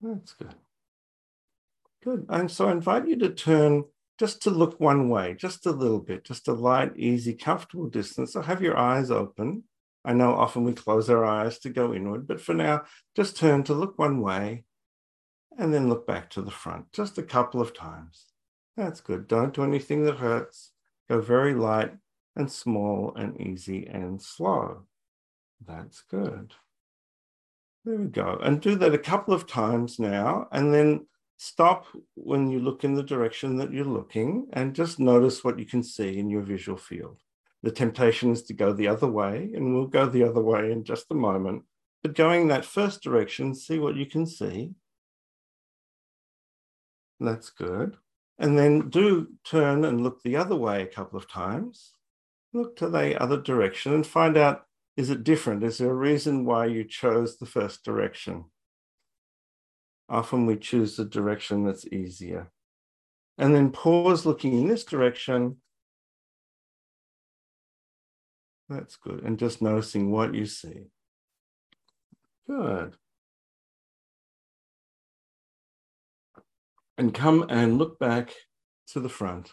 That's 0.00 0.32
good. 0.32 0.54
Good. 2.02 2.26
And 2.28 2.50
so 2.50 2.68
I 2.68 2.72
invite 2.72 3.06
you 3.06 3.16
to 3.18 3.30
turn 3.30 3.84
just 4.18 4.42
to 4.42 4.50
look 4.50 4.80
one 4.80 5.08
way, 5.08 5.34
just 5.34 5.64
a 5.66 5.70
little 5.70 6.00
bit, 6.00 6.24
just 6.24 6.48
a 6.48 6.52
light, 6.52 6.96
easy, 6.96 7.34
comfortable 7.34 7.88
distance. 7.88 8.32
So 8.32 8.42
have 8.42 8.62
your 8.62 8.76
eyes 8.76 9.12
open. 9.12 9.64
I 10.04 10.12
know 10.12 10.34
often 10.34 10.64
we 10.64 10.72
close 10.72 11.08
our 11.08 11.24
eyes 11.24 11.58
to 11.60 11.70
go 11.70 11.94
inward, 11.94 12.26
but 12.26 12.40
for 12.40 12.54
now, 12.54 12.82
just 13.14 13.36
turn 13.36 13.62
to 13.64 13.74
look 13.74 13.98
one 13.98 14.20
way 14.20 14.64
and 15.58 15.72
then 15.72 15.88
look 15.88 16.06
back 16.06 16.30
to 16.30 16.42
the 16.42 16.50
front 16.50 16.92
just 16.92 17.18
a 17.18 17.22
couple 17.22 17.60
of 17.60 17.74
times. 17.74 18.26
That's 18.76 19.00
good. 19.00 19.26
Don't 19.26 19.54
do 19.54 19.64
anything 19.64 20.04
that 20.04 20.18
hurts. 20.18 20.72
Go 21.08 21.20
very 21.20 21.54
light 21.54 21.92
and 22.34 22.50
small 22.50 23.14
and 23.16 23.40
easy 23.40 23.86
and 23.86 24.20
slow. 24.20 24.82
That's 25.66 26.02
good. 26.02 26.52
There 27.84 27.96
we 27.96 28.06
go. 28.08 28.38
And 28.42 28.60
do 28.60 28.74
that 28.76 28.94
a 28.94 28.98
couple 28.98 29.32
of 29.32 29.46
times 29.46 29.98
now. 29.98 30.48
And 30.52 30.74
then 30.74 31.06
stop 31.38 31.86
when 32.14 32.50
you 32.50 32.58
look 32.58 32.84
in 32.84 32.94
the 32.94 33.02
direction 33.02 33.56
that 33.56 33.72
you're 33.72 33.84
looking 33.84 34.48
and 34.52 34.74
just 34.74 34.98
notice 34.98 35.44
what 35.44 35.58
you 35.58 35.64
can 35.64 35.82
see 35.82 36.18
in 36.18 36.28
your 36.28 36.42
visual 36.42 36.76
field. 36.76 37.20
The 37.62 37.70
temptation 37.70 38.32
is 38.32 38.42
to 38.44 38.54
go 38.54 38.72
the 38.72 38.88
other 38.88 39.08
way, 39.08 39.50
and 39.54 39.74
we'll 39.74 39.86
go 39.86 40.06
the 40.06 40.22
other 40.24 40.42
way 40.42 40.70
in 40.70 40.84
just 40.84 41.10
a 41.10 41.14
moment. 41.14 41.62
But 42.02 42.14
going 42.14 42.48
that 42.48 42.64
first 42.64 43.02
direction, 43.02 43.54
see 43.54 43.78
what 43.78 43.96
you 43.96 44.06
can 44.06 44.26
see. 44.26 44.72
That's 47.18 47.50
good. 47.50 47.96
And 48.38 48.58
then 48.58 48.90
do 48.90 49.28
turn 49.44 49.84
and 49.84 50.02
look 50.02 50.22
the 50.22 50.36
other 50.36 50.56
way 50.56 50.82
a 50.82 50.86
couple 50.86 51.18
of 51.18 51.28
times. 51.28 51.92
Look 52.52 52.76
to 52.76 52.88
the 52.88 53.20
other 53.20 53.40
direction 53.40 53.94
and 53.94 54.06
find 54.06 54.36
out 54.36 54.66
is 54.96 55.10
it 55.10 55.24
different? 55.24 55.62
Is 55.62 55.78
there 55.78 55.90
a 55.90 55.94
reason 55.94 56.46
why 56.46 56.66
you 56.66 56.82
chose 56.84 57.36
the 57.36 57.46
first 57.46 57.84
direction? 57.84 58.46
Often 60.08 60.46
we 60.46 60.56
choose 60.56 60.96
the 60.96 61.04
direction 61.04 61.64
that's 61.64 61.86
easier. 61.88 62.50
And 63.36 63.54
then 63.54 63.70
pause 63.70 64.24
looking 64.24 64.54
in 64.58 64.68
this 64.68 64.84
direction. 64.84 65.56
That's 68.68 68.96
good. 68.96 69.22
And 69.22 69.38
just 69.38 69.60
noticing 69.60 70.10
what 70.10 70.34
you 70.34 70.46
see. 70.46 70.86
Good. 72.46 72.96
And 76.98 77.12
come 77.12 77.46
and 77.48 77.78
look 77.78 77.98
back 77.98 78.32
to 78.88 79.00
the 79.00 79.08
front. 79.08 79.50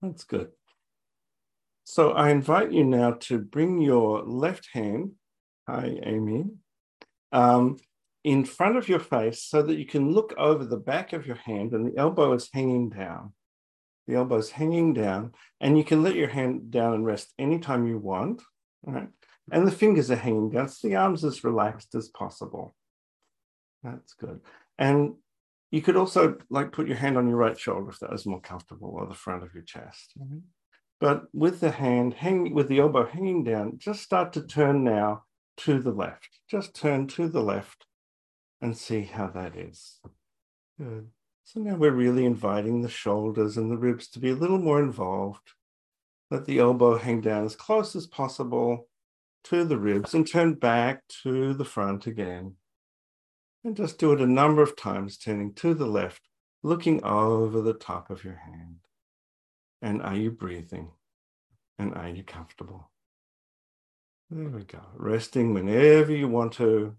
That's 0.00 0.24
good. 0.24 0.50
So 1.84 2.12
I 2.12 2.30
invite 2.30 2.72
you 2.72 2.84
now 2.84 3.12
to 3.22 3.38
bring 3.38 3.80
your 3.80 4.22
left 4.22 4.68
hand, 4.72 5.12
hi 5.68 5.98
Amy, 6.04 6.46
um, 7.32 7.78
in 8.24 8.44
front 8.44 8.76
of 8.76 8.88
your 8.88 9.00
face 9.00 9.42
so 9.42 9.62
that 9.62 9.76
you 9.76 9.86
can 9.86 10.12
look 10.12 10.32
over 10.38 10.64
the 10.64 10.76
back 10.76 11.12
of 11.12 11.26
your 11.26 11.36
hand 11.36 11.72
and 11.72 11.86
the 11.86 11.98
elbow 11.98 12.32
is 12.32 12.48
hanging 12.52 12.88
down. 12.88 13.32
The 14.06 14.14
elbow 14.14 14.38
is 14.38 14.50
hanging 14.50 14.94
down, 14.94 15.32
and 15.60 15.78
you 15.78 15.84
can 15.84 16.02
let 16.02 16.16
your 16.16 16.28
hand 16.28 16.72
down 16.72 16.94
and 16.94 17.06
rest 17.06 17.32
anytime 17.38 17.86
you 17.86 17.98
want. 17.98 18.42
Right? 18.82 19.08
And 19.50 19.66
the 19.66 19.72
fingers 19.72 20.10
are 20.10 20.16
hanging 20.16 20.50
down, 20.50 20.68
so 20.68 20.88
the 20.88 20.96
arms 20.96 21.24
as 21.24 21.44
relaxed 21.44 21.94
as 21.94 22.08
possible. 22.08 22.74
That's 23.84 24.14
good. 24.14 24.40
And 24.78 25.14
you 25.72 25.80
could 25.80 25.96
also 25.96 26.36
like 26.50 26.70
put 26.70 26.86
your 26.86 26.98
hand 26.98 27.16
on 27.16 27.26
your 27.26 27.38
right 27.38 27.58
shoulder 27.58 27.90
if 27.90 27.98
that 28.00 28.12
was 28.12 28.26
more 28.26 28.40
comfortable, 28.40 28.90
or 28.94 29.06
the 29.06 29.14
front 29.14 29.42
of 29.42 29.54
your 29.54 29.64
chest. 29.64 30.12
Mm-hmm. 30.20 30.38
But 31.00 31.24
with 31.32 31.58
the 31.58 31.72
hand 31.72 32.14
hanging, 32.14 32.54
with 32.54 32.68
the 32.68 32.78
elbow 32.78 33.06
hanging 33.06 33.42
down, 33.42 33.78
just 33.78 34.02
start 34.02 34.34
to 34.34 34.42
turn 34.42 34.84
now 34.84 35.24
to 35.56 35.80
the 35.80 35.90
left. 35.90 36.28
Just 36.48 36.76
turn 36.76 37.08
to 37.08 37.26
the 37.26 37.42
left 37.42 37.86
and 38.60 38.76
see 38.76 39.02
how 39.02 39.26
that 39.28 39.56
is. 39.56 39.98
Good. 40.78 41.08
So 41.44 41.60
now 41.60 41.74
we're 41.74 41.90
really 41.90 42.26
inviting 42.26 42.82
the 42.82 42.88
shoulders 42.88 43.56
and 43.56 43.70
the 43.70 43.76
ribs 43.76 44.08
to 44.10 44.20
be 44.20 44.30
a 44.30 44.34
little 44.36 44.58
more 44.58 44.78
involved. 44.78 45.54
Let 46.30 46.44
the 46.44 46.58
elbow 46.58 46.98
hang 46.98 47.22
down 47.22 47.44
as 47.44 47.56
close 47.56 47.96
as 47.96 48.06
possible 48.06 48.88
to 49.44 49.64
the 49.64 49.78
ribs 49.78 50.14
and 50.14 50.30
turn 50.30 50.54
back 50.54 51.02
to 51.22 51.54
the 51.54 51.64
front 51.64 52.06
again. 52.06 52.56
And 53.64 53.76
just 53.76 53.98
do 53.98 54.12
it 54.12 54.20
a 54.20 54.26
number 54.26 54.62
of 54.62 54.76
times, 54.76 55.16
turning 55.16 55.54
to 55.54 55.74
the 55.74 55.86
left, 55.86 56.22
looking 56.62 57.02
over 57.04 57.60
the 57.60 57.74
top 57.74 58.10
of 58.10 58.24
your 58.24 58.36
hand. 58.44 58.78
And 59.80 60.02
are 60.02 60.16
you 60.16 60.30
breathing? 60.30 60.90
And 61.78 61.94
are 61.94 62.08
you 62.08 62.24
comfortable? 62.24 62.90
There 64.30 64.48
we 64.48 64.64
go. 64.64 64.80
Resting 64.94 65.54
whenever 65.54 66.12
you 66.12 66.26
want 66.26 66.54
to, 66.54 66.96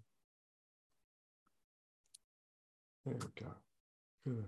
there 3.04 3.16
we 3.16 3.42
go. 3.42 3.50
Good. 4.24 4.44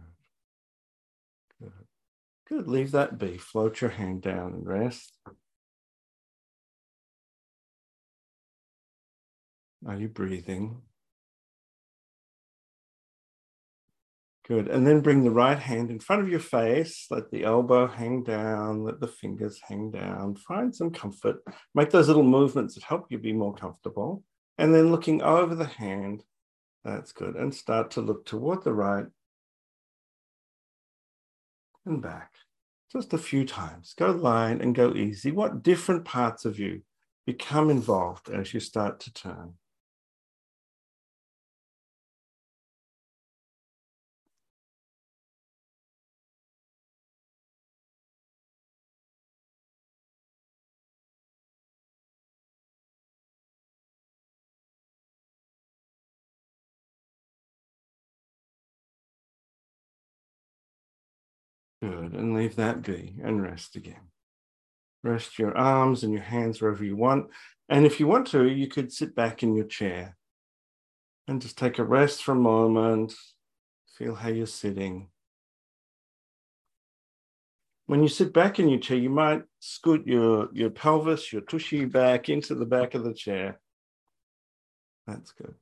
Good. 1.60 1.72
Good. 2.48 2.68
Leave 2.68 2.92
that 2.92 3.18
be. 3.18 3.36
Float 3.36 3.80
your 3.80 3.90
hand 3.90 4.22
down 4.22 4.54
and 4.54 4.66
rest. 4.66 5.12
Are 9.86 9.96
you 9.96 10.08
breathing? 10.08 10.80
Good. 14.46 14.68
And 14.68 14.86
then 14.86 15.00
bring 15.00 15.24
the 15.24 15.30
right 15.30 15.58
hand 15.58 15.90
in 15.90 15.98
front 15.98 16.22
of 16.22 16.28
your 16.28 16.40
face. 16.40 17.06
Let 17.10 17.32
the 17.32 17.42
elbow 17.42 17.88
hang 17.88 18.22
down. 18.22 18.84
Let 18.84 19.00
the 19.00 19.08
fingers 19.08 19.60
hang 19.60 19.90
down. 19.90 20.36
Find 20.36 20.74
some 20.74 20.92
comfort. 20.92 21.42
Make 21.74 21.90
those 21.90 22.06
little 22.06 22.22
movements 22.22 22.74
that 22.74 22.84
help 22.84 23.06
you 23.10 23.18
be 23.18 23.32
more 23.32 23.54
comfortable. 23.54 24.22
And 24.56 24.72
then 24.72 24.92
looking 24.92 25.20
over 25.20 25.56
the 25.56 25.66
hand, 25.66 26.22
that's 26.84 27.10
good. 27.10 27.34
And 27.34 27.52
start 27.52 27.90
to 27.92 28.00
look 28.00 28.24
toward 28.24 28.62
the 28.62 28.72
right 28.72 29.06
and 31.84 32.00
back. 32.00 32.34
Just 32.92 33.12
a 33.12 33.18
few 33.18 33.44
times. 33.44 33.94
Go 33.98 34.12
line 34.12 34.60
and 34.60 34.76
go 34.76 34.94
easy. 34.94 35.32
What 35.32 35.64
different 35.64 36.04
parts 36.04 36.44
of 36.44 36.56
you 36.60 36.82
become 37.26 37.68
involved 37.68 38.30
as 38.30 38.54
you 38.54 38.60
start 38.60 39.00
to 39.00 39.12
turn? 39.12 39.54
Good. 61.86 62.14
And 62.14 62.34
leave 62.34 62.56
that 62.56 62.82
be 62.82 63.14
and 63.22 63.40
rest 63.40 63.76
again. 63.76 64.10
Rest 65.04 65.38
your 65.38 65.56
arms 65.56 66.02
and 66.02 66.12
your 66.12 66.22
hands 66.22 66.60
wherever 66.60 66.84
you 66.84 66.96
want. 66.96 67.28
And 67.68 67.86
if 67.86 68.00
you 68.00 68.08
want 68.08 68.26
to, 68.28 68.48
you 68.48 68.66
could 68.66 68.92
sit 68.92 69.14
back 69.14 69.42
in 69.42 69.54
your 69.54 69.66
chair 69.66 70.16
and 71.28 71.40
just 71.40 71.56
take 71.56 71.78
a 71.78 71.84
rest 71.84 72.24
for 72.24 72.32
a 72.32 72.36
moment. 72.36 73.14
Feel 73.96 74.16
how 74.16 74.30
you're 74.30 74.46
sitting. 74.46 75.10
When 77.86 78.02
you 78.02 78.08
sit 78.08 78.32
back 78.32 78.58
in 78.58 78.68
your 78.68 78.80
chair, 78.80 78.98
you 78.98 79.10
might 79.10 79.42
scoot 79.60 80.06
your, 80.06 80.48
your 80.52 80.70
pelvis, 80.70 81.32
your 81.32 81.42
tushy 81.42 81.84
back 81.84 82.28
into 82.28 82.56
the 82.56 82.66
back 82.66 82.94
of 82.94 83.04
the 83.04 83.14
chair. 83.14 83.60
That's 85.06 85.30
good 85.30 85.54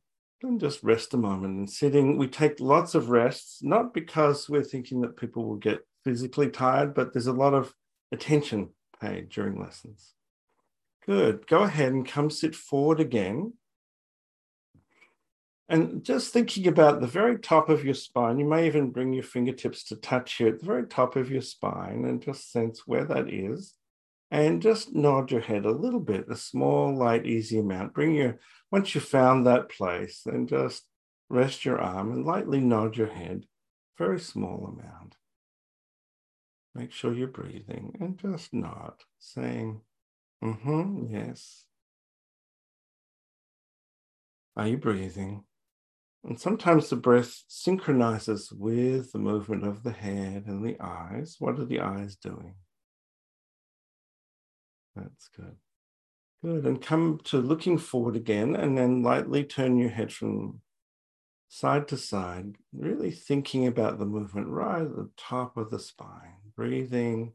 and 0.42 0.60
just 0.60 0.82
rest 0.82 1.14
a 1.14 1.16
moment 1.16 1.56
and 1.56 1.70
sitting. 1.70 2.18
We 2.18 2.28
take 2.28 2.60
lots 2.60 2.94
of 2.94 3.08
rests, 3.08 3.62
not 3.62 3.94
because 3.94 4.48
we're 4.48 4.62
thinking 4.62 5.00
that 5.00 5.16
people 5.16 5.46
will 5.46 5.56
get 5.56 5.86
physically 6.04 6.50
tired, 6.50 6.94
but 6.94 7.12
there's 7.12 7.26
a 7.26 7.32
lot 7.32 7.54
of 7.54 7.74
attention 8.12 8.70
paid 9.00 9.28
during 9.28 9.60
lessons. 9.60 10.12
Good. 11.06 11.46
Go 11.46 11.62
ahead 11.62 11.92
and 11.92 12.06
come 12.06 12.30
sit 12.30 12.54
forward 12.54 13.00
again. 13.00 13.54
And 15.68 16.04
just 16.04 16.32
thinking 16.32 16.66
about 16.66 17.00
the 17.00 17.06
very 17.06 17.38
top 17.38 17.68
of 17.68 17.84
your 17.84 17.94
spine, 17.94 18.38
you 18.38 18.44
may 18.44 18.66
even 18.66 18.90
bring 18.90 19.12
your 19.12 19.22
fingertips 19.22 19.84
to 19.84 19.96
touch 19.96 20.34
here 20.34 20.48
at 20.48 20.60
the 20.60 20.66
very 20.66 20.86
top 20.86 21.16
of 21.16 21.30
your 21.30 21.40
spine 21.40 22.04
and 22.04 22.22
just 22.22 22.52
sense 22.52 22.86
where 22.86 23.04
that 23.04 23.32
is. 23.32 23.74
And 24.30 24.60
just 24.62 24.94
nod 24.94 25.30
your 25.30 25.40
head 25.40 25.64
a 25.64 25.70
little 25.70 26.00
bit, 26.00 26.26
a 26.28 26.36
small, 26.36 26.94
light, 26.94 27.24
easy 27.24 27.58
amount. 27.58 27.94
Bring 27.94 28.14
your, 28.14 28.38
once 28.70 28.94
you've 28.94 29.04
found 29.04 29.46
that 29.46 29.70
place, 29.70 30.22
then 30.26 30.46
just 30.46 30.84
rest 31.30 31.64
your 31.64 31.80
arm 31.80 32.12
and 32.12 32.26
lightly 32.26 32.60
nod 32.60 32.96
your 32.96 33.08
head 33.08 33.46
very 33.96 34.18
small 34.18 34.66
amount. 34.66 35.16
Make 36.74 36.90
sure 36.90 37.14
you're 37.14 37.28
breathing 37.28 37.96
and 38.00 38.18
just 38.18 38.52
nod, 38.52 38.94
saying, 39.18 39.80
mm 40.42 40.60
hmm, 40.60 41.06
yes. 41.08 41.66
Are 44.56 44.66
you 44.66 44.76
breathing? 44.76 45.44
And 46.24 46.40
sometimes 46.40 46.88
the 46.88 46.96
breath 46.96 47.42
synchronizes 47.48 48.50
with 48.50 49.12
the 49.12 49.18
movement 49.18 49.66
of 49.66 49.82
the 49.82 49.92
head 49.92 50.44
and 50.46 50.64
the 50.64 50.76
eyes. 50.80 51.36
What 51.38 51.60
are 51.60 51.64
the 51.64 51.80
eyes 51.80 52.16
doing? 52.16 52.54
That's 54.96 55.28
good. 55.36 55.56
Good. 56.42 56.64
And 56.64 56.80
come 56.80 57.20
to 57.24 57.38
looking 57.38 57.78
forward 57.78 58.16
again 58.16 58.56
and 58.56 58.76
then 58.76 59.02
lightly 59.02 59.44
turn 59.44 59.76
your 59.76 59.90
head 59.90 60.12
from 60.12 60.60
side 61.48 61.88
to 61.88 61.96
side, 61.96 62.56
really 62.72 63.10
thinking 63.10 63.66
about 63.66 63.98
the 63.98 64.06
movement 64.06 64.48
right 64.48 64.82
at 64.82 64.96
the 64.96 65.10
top 65.16 65.56
of 65.56 65.70
the 65.70 65.78
spine, 65.78 66.36
breathing 66.56 67.34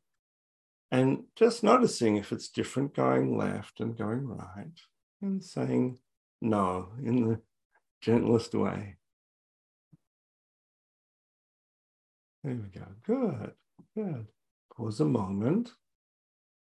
and 0.91 1.23
just 1.35 1.63
noticing 1.63 2.17
if 2.17 2.31
it's 2.31 2.49
different 2.49 2.95
going 2.95 3.37
left 3.37 3.79
and 3.79 3.97
going 3.97 4.27
right 4.27 4.79
and 5.21 5.43
saying 5.43 5.99
no 6.41 6.89
in 7.03 7.27
the 7.27 7.39
gentlest 8.01 8.53
way. 8.55 8.95
There 12.43 12.55
we 12.55 12.79
go. 12.79 12.85
Good. 13.03 13.51
Good. 13.95 14.27
Pause 14.75 15.01
a 15.01 15.05
moment. 15.05 15.73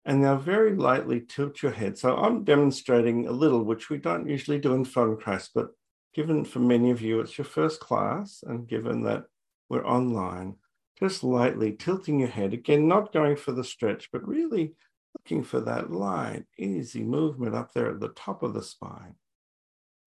And 0.03 0.21
now 0.21 0.37
very 0.37 0.75
lightly 0.75 1.21
tilt 1.21 1.61
your 1.61 1.71
head. 1.71 1.97
So 1.97 2.15
I'm 2.17 2.43
demonstrating 2.43 3.27
a 3.27 3.31
little, 3.31 3.63
which 3.63 3.89
we 3.89 3.97
don't 3.97 4.27
usually 4.27 4.57
do 4.57 4.73
in 4.73 4.83
phone 4.83 5.17
Feldenkrais, 5.17 5.49
but 5.53 5.69
given 6.13 6.45
for 6.45 6.59
many 6.59 6.91
of 6.91 7.01
you 7.01 7.19
it's 7.19 7.37
your 7.37 7.45
first 7.45 7.79
class, 7.79 8.43
and 8.45 8.67
given 8.67 9.03
that 9.03 9.25
we're 9.69 9.85
online, 9.85 10.55
just 10.99 11.23
lightly 11.23 11.73
tilting 11.73 12.19
your 12.19 12.29
head, 12.29 12.53
again, 12.53 12.87
not 12.87 13.13
going 13.13 13.35
for 13.35 13.51
the 13.51 13.63
stretch, 13.63 14.09
but 14.11 14.27
really 14.27 14.73
looking 15.17 15.43
for 15.43 15.59
that 15.61 15.91
light, 15.91 16.43
easy 16.57 17.03
movement 17.03 17.55
up 17.55 17.73
there 17.73 17.89
at 17.89 17.99
the 17.99 18.09
top 18.09 18.43
of 18.43 18.53
the 18.53 18.63
spine 18.63 19.15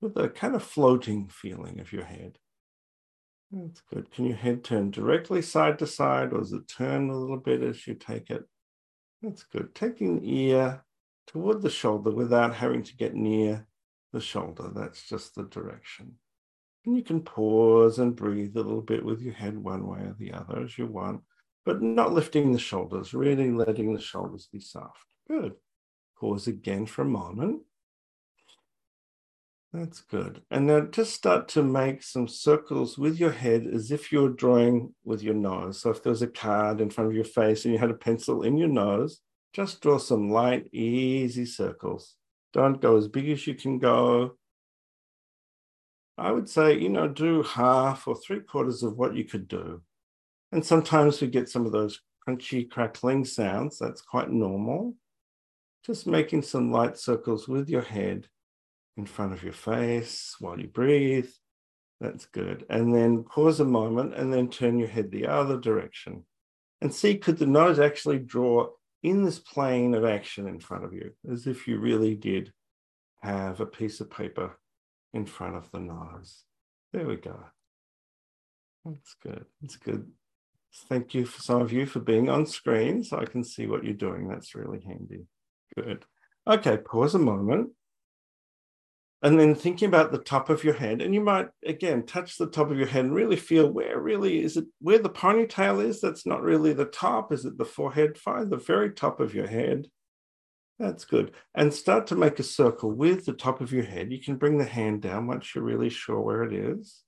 with 0.01 0.17
a 0.17 0.29
kind 0.29 0.55
of 0.55 0.63
floating 0.63 1.29
feeling 1.29 1.81
of 1.81 1.93
your 1.93 2.05
head. 2.05 2.39
That's 3.53 3.83
good. 3.83 4.11
Can 4.11 4.25
your 4.25 4.37
head 4.37 4.65
turn 4.65 4.91
directly 4.91 5.43
side 5.43 5.79
to 5.79 5.87
side 5.87 6.33
or 6.33 6.39
does 6.39 6.53
it 6.53 6.67
turn 6.69 7.11
a 7.11 7.17
little 7.17 7.37
bit 7.37 7.63
as 7.63 7.87
you 7.87 7.95
take 7.95 8.31
it? 8.31 8.45
That's 9.23 9.45
good. 9.45 9.75
Taking 9.75 10.21
the 10.21 10.41
ear 10.49 10.85
toward 11.27 11.63
the 11.63 11.71
shoulder 11.71 12.11
without 12.11 12.55
having 12.55 12.83
to 12.83 12.97
get 12.97 13.15
near 13.15 13.67
the 14.12 14.21
shoulder. 14.21 14.71
That's 14.75 15.09
just 15.09 15.35
the 15.35 15.45
direction. 15.45 16.14
And 16.85 16.97
you 16.97 17.02
can 17.02 17.23
pause 17.23 17.99
and 17.99 18.16
breathe 18.16 18.57
a 18.57 18.62
little 18.62 18.83
bit 18.83 19.04
with 19.04 19.21
your 19.21 19.35
head 19.35 19.57
one 19.57 19.87
way 19.87 20.00
or 20.00 20.16
the 20.19 20.33
other 20.33 20.61
as 20.62 20.76
you 20.76 20.87
want, 20.87 21.23
but 21.64 21.81
not 21.81 22.12
lifting 22.12 22.52
the 22.52 22.59
shoulders, 22.59 23.14
really 23.14 23.50
letting 23.50 23.95
the 23.95 24.00
shoulders 24.00 24.49
be 24.52 24.61
soft. 24.61 25.07
Good. 25.28 25.54
Pause 26.19 26.49
again 26.49 26.87
for 26.87 27.02
a 27.02 27.07
moment. 27.07 27.62
That's 29.73 30.00
good. 30.00 30.42
And 30.50 30.66
now 30.66 30.83
just 30.83 31.14
start 31.14 31.49
to 31.49 31.62
make 31.62 32.02
some 32.02 32.28
circles 32.28 32.99
with 32.99 33.19
your 33.19 33.31
head 33.31 33.66
as 33.66 33.90
if 33.90 34.12
you're 34.12 34.28
drawing 34.28 34.95
with 35.02 35.23
your 35.23 35.35
nose. 35.35 35.81
So 35.81 35.90
if 35.90 36.02
there 36.02 36.11
was 36.11 36.21
a 36.21 36.26
card 36.26 36.83
in 36.83 36.90
front 36.90 37.09
of 37.09 37.16
your 37.16 37.25
face 37.25 37.64
and 37.64 37.73
you 37.73 37.81
had 37.81 37.90
a 37.90 37.95
pencil 37.95 38.42
in 38.42 38.59
your 38.59 38.69
nose, 38.69 39.21
just 39.54 39.81
draw 39.81 39.97
some 39.99 40.31
light, 40.31 40.69
easy 40.75 41.47
circles. 41.47 42.16
Don't 42.53 42.81
go 42.81 42.97
as 42.97 43.09
big 43.09 43.29
as 43.31 43.47
you 43.47 43.55
can 43.55 43.79
go. 43.79 44.37
I 46.19 46.31
would 46.31 46.49
say, 46.49 46.79
you 46.79 46.91
know, 46.91 47.09
do 47.09 47.43
half 47.43 48.07
or 48.07 48.15
three 48.15 48.41
quarters 48.41 48.83
of 48.83 48.97
what 48.97 49.17
you 49.17 49.25
could 49.25 49.49
do. 49.49 49.83
And 50.53 50.65
sometimes 50.65 51.21
we 51.21 51.29
get 51.29 51.49
some 51.49 51.65
of 51.65 51.73
those 51.73 52.01
crunchy, 52.29 52.69
crackling 52.69 53.25
sounds. 53.25 53.79
That's 53.79 54.03
quite 54.03 54.31
normal. 54.31 54.95
Just 55.85 56.07
making 56.07 56.43
some 56.43 56.71
light 56.71 56.99
circles 56.99 57.49
with 57.49 57.69
your 57.69 57.83
head 57.83 58.29
in 58.97 59.07
front 59.07 59.33
of 59.33 59.43
your 59.43 59.55
face 59.55 60.37
while 60.38 60.61
you 60.61 60.69
breathe. 60.69 61.31
That's 62.01 62.27
good. 62.27 62.67
And 62.69 62.95
then 62.95 63.25
pause 63.25 63.61
a 63.61 63.65
moment 63.65 64.15
and 64.15 64.33
then 64.33 64.51
turn 64.51 64.79
your 64.79 64.88
head 64.88 65.11
the 65.11 65.27
other 65.27 65.59
direction. 65.59 66.25
And 66.81 66.93
see, 66.93 67.17
could 67.17 67.38
the 67.38 67.47
nose 67.47 67.79
actually 67.79 68.19
draw 68.19 68.69
in 69.03 69.25
this 69.25 69.38
plane 69.38 69.95
of 69.95 70.05
action 70.05 70.47
in 70.47 70.61
front 70.61 70.85
of 70.85 70.93
you, 70.93 71.12
as 71.31 71.47
if 71.47 71.67
you 71.67 71.79
really 71.79 72.15
did 72.15 72.53
have 73.23 73.61
a 73.61 73.67
piece 73.67 74.01
of 74.01 74.11
paper 74.11 74.59
in 75.12 75.27
front 75.27 75.57
of 75.57 75.71
the 75.71 75.81
nose. 75.81 76.45
There 76.93 77.07
we 77.07 77.17
go. 77.17 77.38
That's 78.85 79.17
good. 79.23 79.45
That's 79.61 79.77
good. 79.77 80.11
Thank 80.88 81.15
you 81.15 81.27
for 81.27 81.41
some 81.43 81.61
of 81.61 81.73
you 81.73 81.87
for 81.87 82.01
being 82.01 82.29
on 82.29 82.47
screen 82.47 83.05
so 83.05 83.19
I 83.19 83.27
can 83.27 83.45
see 83.45 83.67
what 83.67 83.85
you're 83.85 83.95
doing. 83.95 84.29
That's 84.29 84.55
really 84.55 84.81
handy. 84.87 85.27
Good. 85.77 86.05
Okay, 86.47 86.79
pause 86.79 87.15
a 87.15 87.19
moment 87.19 87.71
and 89.23 89.39
then 89.39 89.55
thinking 89.55 89.87
about 89.87 90.11
the 90.11 90.19
top 90.19 90.51
of 90.51 90.65
your 90.65 90.75
head 90.75 91.01
and 91.01 91.15
you 91.15 91.21
might 91.21 91.49
again 91.65 92.05
touch 92.05 92.37
the 92.37 92.49
top 92.49 92.71
of 92.71 92.77
your 92.77 92.89
head 92.89 93.05
and 93.05 93.15
really 93.15 93.37
feel 93.37 93.71
where 93.71 94.01
really 94.01 94.43
is 94.43 94.57
it 94.57 94.65
where 94.81 94.99
the 94.99 95.09
ponytail 95.09 95.83
is 95.83 96.01
that's 96.01 96.27
not 96.27 96.43
really 96.43 96.73
the 96.73 96.85
top. 96.85 97.33
Is 97.33 97.45
it 97.45 97.57
the 97.57 97.65
forehead? 97.65 98.19
Find 98.19 98.51
the 98.51 98.57
very 98.57 98.91
top 98.91 99.21
of 99.21 99.35
your 99.35 99.47
head. 99.47 99.87
That's 100.79 101.05
good. 101.05 101.33
And 101.55 101.73
start 101.73 102.09
to 102.09 102.17
make 102.17 102.41
a 102.41 102.45
circle 102.45 102.91
with 102.91 103.25
the 103.25 103.33
top 103.33 103.61
of 103.61 103.73
your 103.73 103.85
head. 103.85 104.11
You 104.11 104.21
can 104.21 104.37
bring 104.37 104.59
the 104.59 104.65
hand 104.65 105.03
down 105.03 105.29
once 105.29 105.55
you're 105.55 105.63
really 105.63 105.91
sure 105.91 106.21
where 106.21 106.43
it 106.43 106.53
is. 106.53 107.03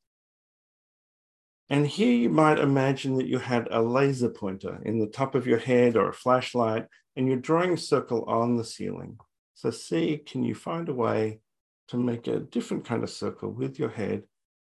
And 1.70 1.86
here 1.86 2.12
you 2.12 2.28
might 2.28 2.58
imagine 2.58 3.16
that 3.16 3.26
you 3.26 3.38
had 3.38 3.66
a 3.70 3.82
laser 3.82 4.28
pointer 4.28 4.80
in 4.84 5.00
the 5.00 5.08
top 5.08 5.34
of 5.34 5.46
your 5.46 5.58
head 5.58 5.96
or 5.96 6.08
a 6.08 6.14
flashlight 6.14 6.86
and 7.16 7.26
you're 7.26 7.36
drawing 7.38 7.72
a 7.72 7.78
circle 7.78 8.24
on 8.26 8.56
the 8.56 8.64
ceiling. 8.64 9.18
So 9.54 9.70
see 9.70 10.18
can 10.18 10.44
you 10.44 10.54
find 10.54 10.88
a 10.88 10.94
way 10.94 11.40
to 11.88 11.96
make 11.96 12.26
a 12.26 12.40
different 12.40 12.84
kind 12.84 13.02
of 13.02 13.10
circle 13.10 13.50
with 13.50 13.78
your 13.78 13.90
head 13.90 14.22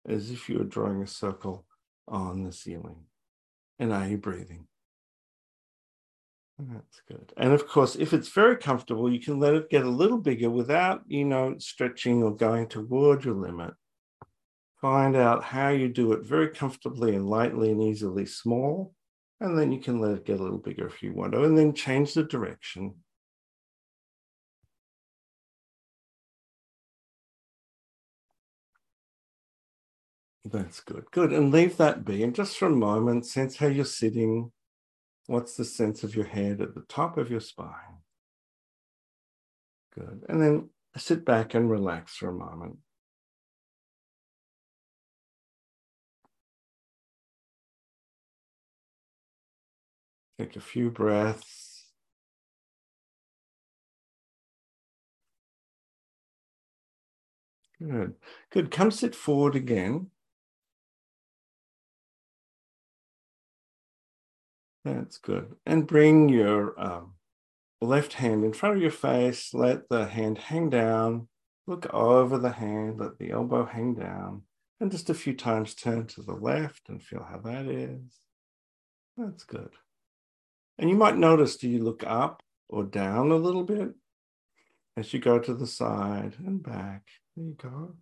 as 0.08 0.30
if 0.30 0.48
you 0.48 0.58
were 0.58 0.64
drawing 0.64 1.02
a 1.02 1.06
circle 1.06 1.64
on 2.08 2.42
the 2.42 2.52
ceiling. 2.52 3.04
And 3.78 3.92
are 3.92 4.06
you 4.06 4.18
breathing? 4.18 4.66
That's 6.58 7.02
good. 7.08 7.32
And 7.36 7.52
of 7.52 7.66
course, 7.66 7.96
if 7.96 8.12
it's 8.12 8.28
very 8.28 8.56
comfortable, 8.56 9.12
you 9.12 9.20
can 9.20 9.40
let 9.40 9.54
it 9.54 9.70
get 9.70 9.84
a 9.84 9.90
little 9.90 10.18
bigger 10.18 10.50
without, 10.50 11.02
you 11.06 11.24
know, 11.24 11.56
stretching 11.58 12.22
or 12.22 12.36
going 12.36 12.68
toward 12.68 13.24
your 13.24 13.34
limit. 13.34 13.74
Find 14.80 15.16
out 15.16 15.44
how 15.44 15.70
you 15.70 15.88
do 15.88 16.12
it 16.12 16.24
very 16.24 16.48
comfortably 16.48 17.14
and 17.14 17.28
lightly 17.28 17.70
and 17.70 17.82
easily 17.82 18.26
small. 18.26 18.94
And 19.40 19.58
then 19.58 19.72
you 19.72 19.80
can 19.80 20.00
let 20.00 20.12
it 20.12 20.24
get 20.24 20.38
a 20.38 20.42
little 20.42 20.58
bigger 20.58 20.86
if 20.86 21.02
you 21.02 21.12
want 21.12 21.32
to, 21.32 21.42
and 21.42 21.58
then 21.58 21.72
change 21.72 22.14
the 22.14 22.22
direction 22.22 22.94
That's 30.44 30.80
good. 30.80 31.04
Good. 31.12 31.32
And 31.32 31.52
leave 31.52 31.76
that 31.76 32.04
be. 32.04 32.22
And 32.22 32.34
just 32.34 32.56
for 32.56 32.66
a 32.66 32.70
moment, 32.70 33.26
sense 33.26 33.56
how 33.56 33.68
you're 33.68 33.84
sitting. 33.84 34.50
What's 35.26 35.56
the 35.56 35.64
sense 35.64 36.02
of 36.02 36.16
your 36.16 36.24
head 36.24 36.60
at 36.60 36.74
the 36.74 36.84
top 36.88 37.16
of 37.16 37.30
your 37.30 37.40
spine? 37.40 38.00
Good. 39.94 40.24
And 40.28 40.42
then 40.42 40.70
sit 40.96 41.24
back 41.24 41.54
and 41.54 41.70
relax 41.70 42.16
for 42.16 42.28
a 42.28 42.32
moment. 42.32 42.78
Take 50.38 50.56
a 50.56 50.60
few 50.60 50.90
breaths. 50.90 51.86
Good. 57.80 58.14
Good. 58.50 58.70
Come 58.70 58.90
sit 58.90 59.14
forward 59.14 59.54
again. 59.54 60.08
That's 64.84 65.18
good. 65.18 65.54
And 65.64 65.86
bring 65.86 66.28
your 66.28 66.78
um, 66.80 67.14
left 67.80 68.14
hand 68.14 68.44
in 68.44 68.52
front 68.52 68.76
of 68.76 68.82
your 68.82 68.90
face. 68.90 69.54
Let 69.54 69.88
the 69.88 70.06
hand 70.06 70.38
hang 70.38 70.70
down. 70.70 71.28
Look 71.66 71.92
over 71.92 72.38
the 72.38 72.50
hand. 72.50 72.98
Let 72.98 73.18
the 73.18 73.30
elbow 73.30 73.64
hang 73.64 73.94
down. 73.94 74.42
And 74.80 74.90
just 74.90 75.10
a 75.10 75.14
few 75.14 75.34
times 75.34 75.74
turn 75.74 76.06
to 76.08 76.22
the 76.22 76.34
left 76.34 76.88
and 76.88 77.02
feel 77.02 77.24
how 77.28 77.38
that 77.38 77.66
is. 77.66 78.00
That's 79.16 79.44
good. 79.44 79.70
And 80.78 80.90
you 80.90 80.96
might 80.96 81.16
notice 81.16 81.56
do 81.56 81.68
you 81.68 81.82
look 81.82 82.02
up 82.04 82.42
or 82.68 82.82
down 82.82 83.30
a 83.30 83.36
little 83.36 83.62
bit 83.62 83.90
as 84.96 85.12
you 85.12 85.20
go 85.20 85.38
to 85.38 85.54
the 85.54 85.66
side 85.66 86.34
and 86.44 86.60
back? 86.62 87.02
There 87.36 87.46
you 87.46 87.54
go. 87.54 87.94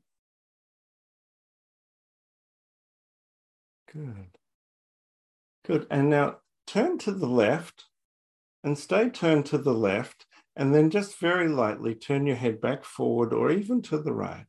Good. 3.92 4.38
Good. 5.66 5.86
And 5.90 6.08
now 6.08 6.36
turn 6.70 6.96
to 6.96 7.11
the 7.11 7.26
left 7.26 7.87
and 8.62 8.78
stay 8.78 9.09
turned 9.09 9.44
to 9.44 9.59
the 9.59 9.74
left, 9.74 10.26
and 10.54 10.72
then 10.72 10.88
just 10.88 11.18
very 11.18 11.48
lightly 11.48 11.94
turn 11.94 12.26
your 12.26 12.37
head 12.37 12.61
back 12.61 12.85
forward 12.85 13.33
or 13.33 13.50
even 13.50 13.83
to 13.83 13.98
the 13.98 14.12
right. 14.12 14.46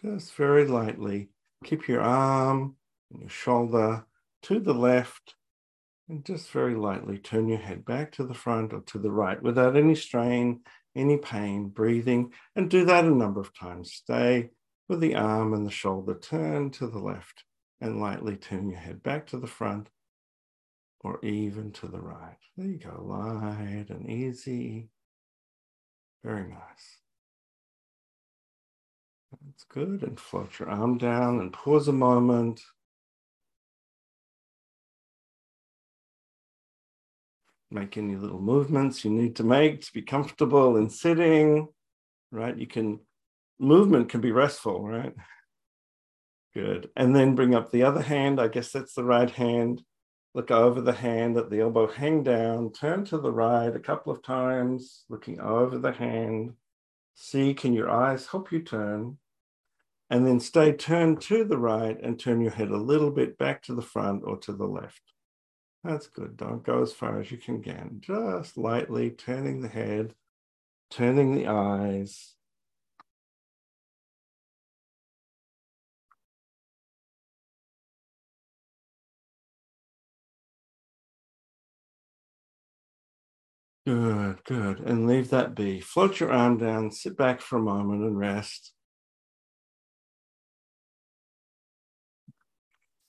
Just 0.00 0.34
very 0.34 0.64
lightly. 0.66 1.30
Keep 1.64 1.88
your 1.88 2.02
arm 2.02 2.76
and 3.10 3.20
your 3.22 3.30
shoulder 3.30 4.06
to 4.42 4.60
the 4.60 4.74
left, 4.74 5.34
and 6.08 6.24
just 6.24 6.50
very 6.52 6.76
lightly 6.76 7.18
turn 7.18 7.48
your 7.48 7.58
head 7.58 7.84
back 7.84 8.12
to 8.12 8.24
the 8.24 8.34
front 8.34 8.72
or 8.72 8.80
to 8.82 8.98
the 8.98 9.10
right 9.10 9.42
without 9.42 9.76
any 9.76 9.96
strain, 9.96 10.60
any 10.94 11.16
pain, 11.16 11.68
breathing, 11.68 12.32
and 12.54 12.70
do 12.70 12.84
that 12.84 13.04
a 13.04 13.10
number 13.10 13.40
of 13.40 13.56
times. 13.58 13.92
Stay 13.92 14.50
with 14.88 15.00
the 15.00 15.16
arm 15.16 15.52
and 15.52 15.66
the 15.66 15.70
shoulder 15.70 16.14
turned 16.14 16.74
to 16.74 16.86
the 16.86 17.00
left 17.00 17.42
and 17.80 18.00
lightly 18.00 18.36
turn 18.36 18.68
your 18.68 18.78
head 18.78 19.02
back 19.02 19.26
to 19.26 19.38
the 19.38 19.48
front 19.48 19.88
or 21.06 21.24
even 21.24 21.70
to 21.70 21.86
the 21.86 22.00
right. 22.00 22.36
There 22.56 22.66
you 22.66 22.78
go, 22.78 23.00
light 23.00 23.86
and 23.90 24.10
easy. 24.10 24.88
Very 26.24 26.48
nice. 26.48 26.98
That's 29.44 29.64
good. 29.64 30.02
And 30.02 30.18
float 30.18 30.58
your 30.58 30.68
arm 30.68 30.98
down 30.98 31.38
and 31.38 31.52
pause 31.52 31.86
a 31.86 31.92
moment. 31.92 32.60
Make 37.70 37.96
any 37.96 38.16
little 38.16 38.40
movements 38.40 39.04
you 39.04 39.12
need 39.12 39.36
to 39.36 39.44
make 39.44 39.82
to 39.82 39.92
be 39.92 40.02
comfortable 40.02 40.76
in 40.76 40.90
sitting, 40.90 41.68
right? 42.32 42.56
You 42.56 42.66
can, 42.66 42.98
movement 43.60 44.08
can 44.08 44.20
be 44.20 44.32
restful, 44.32 44.82
right? 44.84 45.14
Good. 46.52 46.90
And 46.96 47.14
then 47.14 47.36
bring 47.36 47.54
up 47.54 47.70
the 47.70 47.84
other 47.84 48.02
hand. 48.02 48.40
I 48.40 48.48
guess 48.48 48.72
that's 48.72 48.94
the 48.94 49.04
right 49.04 49.30
hand. 49.30 49.82
Look 50.36 50.50
over 50.50 50.82
the 50.82 50.92
hand 50.92 51.38
at 51.38 51.48
the 51.48 51.60
elbow, 51.60 51.86
hang 51.86 52.22
down, 52.22 52.70
turn 52.70 53.06
to 53.06 53.16
the 53.16 53.32
right 53.32 53.74
a 53.74 53.80
couple 53.80 54.12
of 54.12 54.22
times, 54.22 55.06
looking 55.08 55.40
over 55.40 55.78
the 55.78 55.92
hand. 55.92 56.52
See, 57.14 57.54
can 57.54 57.72
your 57.72 57.88
eyes 57.88 58.26
help 58.26 58.52
you 58.52 58.60
turn? 58.60 59.16
And 60.10 60.26
then 60.26 60.38
stay 60.40 60.74
turned 60.74 61.22
to 61.22 61.44
the 61.44 61.56
right 61.56 61.98
and 62.02 62.20
turn 62.20 62.42
your 62.42 62.50
head 62.50 62.68
a 62.68 62.76
little 62.76 63.10
bit 63.10 63.38
back 63.38 63.62
to 63.62 63.74
the 63.74 63.80
front 63.80 64.24
or 64.26 64.36
to 64.40 64.52
the 64.52 64.66
left. 64.66 65.00
That's 65.82 66.06
good. 66.06 66.36
Don't 66.36 66.62
go 66.62 66.82
as 66.82 66.92
far 66.92 67.18
as 67.18 67.30
you 67.30 67.38
can 67.38 67.62
get. 67.62 68.00
Just 68.00 68.58
lightly 68.58 69.08
turning 69.08 69.62
the 69.62 69.68
head, 69.68 70.14
turning 70.90 71.34
the 71.34 71.46
eyes. 71.46 72.35
Good, 83.86 84.42
good. 84.42 84.80
And 84.80 85.06
leave 85.06 85.30
that 85.30 85.54
be. 85.54 85.80
Float 85.80 86.18
your 86.18 86.32
arm 86.32 86.58
down, 86.58 86.90
sit 86.90 87.16
back 87.16 87.40
for 87.40 87.56
a 87.56 87.62
moment 87.62 88.02
and 88.02 88.18
rest. 88.18 88.72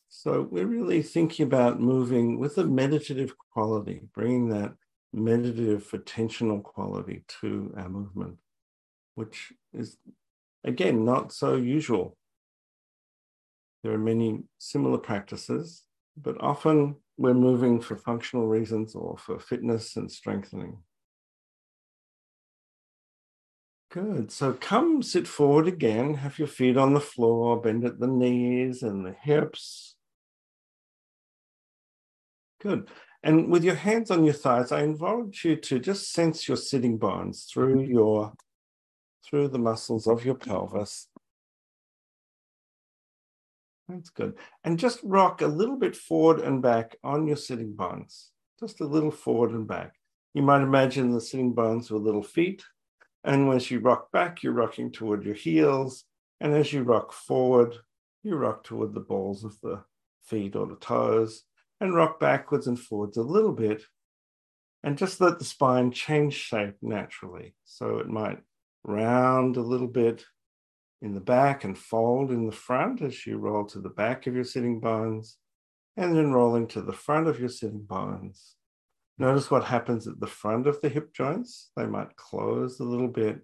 So 0.10 0.48
we're 0.52 0.68
really 0.68 1.02
thinking 1.02 1.48
about 1.48 1.80
moving 1.80 2.38
with 2.38 2.60
a 2.60 2.64
meditative 2.64 3.34
quality, 3.52 4.02
bringing 4.14 4.50
that 4.50 4.74
meditative 5.12 5.90
attentional 5.94 6.62
quality 6.62 7.24
to 7.42 7.74
our 7.76 7.90
movement, 7.90 8.38
which 9.16 9.54
is, 9.74 9.98
again, 10.64 11.04
not 11.04 11.34
so 11.34 11.56
usual. 11.56 12.16
There 13.84 13.94
are 13.94 13.98
many 13.98 14.44
similar 14.60 15.00
practices, 15.00 15.86
but 16.16 16.40
often 16.40 16.98
we're 17.18 17.34
moving 17.34 17.82
for 17.82 17.96
functional 17.96 18.48
reasons 18.48 18.96
or 18.96 19.18
for 19.18 19.40
fitness 19.40 19.96
and 19.96 20.12
strengthening. 20.12 20.78
Good. 23.90 24.32
So 24.32 24.54
come 24.54 25.02
sit 25.02 25.28
forward 25.28 25.68
again. 25.68 26.16
Have 26.16 26.38
your 26.38 26.48
feet 26.48 26.78
on 26.78 26.94
the 26.94 27.00
floor, 27.00 27.60
bend 27.60 27.86
at 27.86 28.00
the 28.00 28.08
knees 28.08 28.84
and 28.84 29.06
the 29.06 29.14
hips. 29.14 29.96
Good. 32.60 32.90
And 33.24 33.50
with 33.52 33.64
your 33.64 33.76
hands 33.76 34.12
on 34.12 34.24
your 34.24 34.34
thighs, 34.34 34.72
I 34.72 34.84
invite 34.84 35.44
you 35.44 35.56
to 35.56 35.80
just 35.80 36.12
sense 36.12 36.48
your 36.48 36.58
sitting 36.58 36.98
bones 36.98 37.48
through 37.52 37.82
your 37.84 38.34
through 39.24 39.50
the 39.50 39.60
muscles 39.60 40.08
of 40.08 40.24
your 40.24 40.36
pelvis. 40.36 41.08
That's 43.88 44.10
good. 44.10 44.36
And 44.64 44.78
just 44.78 45.00
rock 45.04 45.42
a 45.42 45.48
little 45.48 45.78
bit 45.78 45.96
forward 45.96 46.42
and 46.42 46.62
back 46.62 46.98
on 47.04 47.28
your 47.28 47.38
sitting 47.38 47.74
bones. 47.74 48.32
Just 48.60 48.82
a 48.82 48.86
little 48.86 49.12
forward 49.12 49.52
and 49.52 49.68
back. 49.68 49.94
You 50.34 50.42
might 50.42 50.62
imagine 50.62 51.12
the 51.12 51.22
sitting 51.22 51.54
bones 51.54 51.90
with 51.90 52.02
little 52.02 52.24
feet. 52.24 52.64
And 53.24 53.52
as 53.54 53.72
you 53.72 53.80
rock 53.80 54.12
back, 54.12 54.44
you're 54.44 54.54
rocking 54.54 54.92
toward 54.92 55.24
your 55.24 55.36
heels. 55.36 56.04
And 56.42 56.54
as 56.54 56.74
you 56.74 56.84
rock 56.84 57.14
forward, 57.14 57.76
you 58.24 58.36
rock 58.36 58.64
toward 58.64 58.94
the 58.94 59.00
balls 59.00 59.44
of 59.44 59.60
the 59.62 59.84
feet 60.26 60.56
or 60.56 60.68
the 60.68 60.76
toes 60.76 61.44
and 61.80 61.96
rock 61.96 62.20
backwards 62.20 62.68
and 62.68 62.80
forwards 62.80 63.18
a 63.18 63.22
little 63.22 63.54
bit 63.54 63.84
and 64.84 64.98
just 64.98 65.22
let 65.22 65.40
the 65.40 65.46
spine 65.46 65.92
change 65.92 66.34
shape 66.34 66.76
naturally. 66.82 67.56
So 67.66 67.98
it 68.00 68.08
might 68.08 68.40
round 68.84 69.58
a 69.58 69.62
little 69.62 69.88
bit 69.88 70.26
in 71.02 71.14
the 71.14 71.22
back 71.22 71.64
and 71.64 71.78
fold 71.78 72.32
in 72.32 72.46
the 72.46 72.56
front 72.56 73.02
as 73.02 73.26
you 73.26 73.38
roll 73.38 73.66
to 73.66 73.80
the 73.80 73.90
back 73.90 74.28
of 74.28 74.36
your 74.36 74.44
sitting 74.44 74.80
bones 74.80 75.38
and 75.96 76.16
then 76.16 76.32
rolling 76.32 76.68
to 76.68 76.82
the 76.82 76.94
front 76.94 77.28
of 77.28 77.40
your 77.40 77.50
sitting 77.50 77.84
bones. 77.84 78.56
Notice 79.18 79.50
what 79.50 79.64
happens 79.64 80.08
at 80.08 80.20
the 80.20 80.28
front 80.28 80.68
of 80.68 80.82
the 80.82 80.90
hip 80.90 81.14
joints. 81.14 81.72
They 81.76 81.86
might 81.86 82.16
close 82.16 82.80
a 82.80 82.84
little 82.84 83.08
bit 83.08 83.40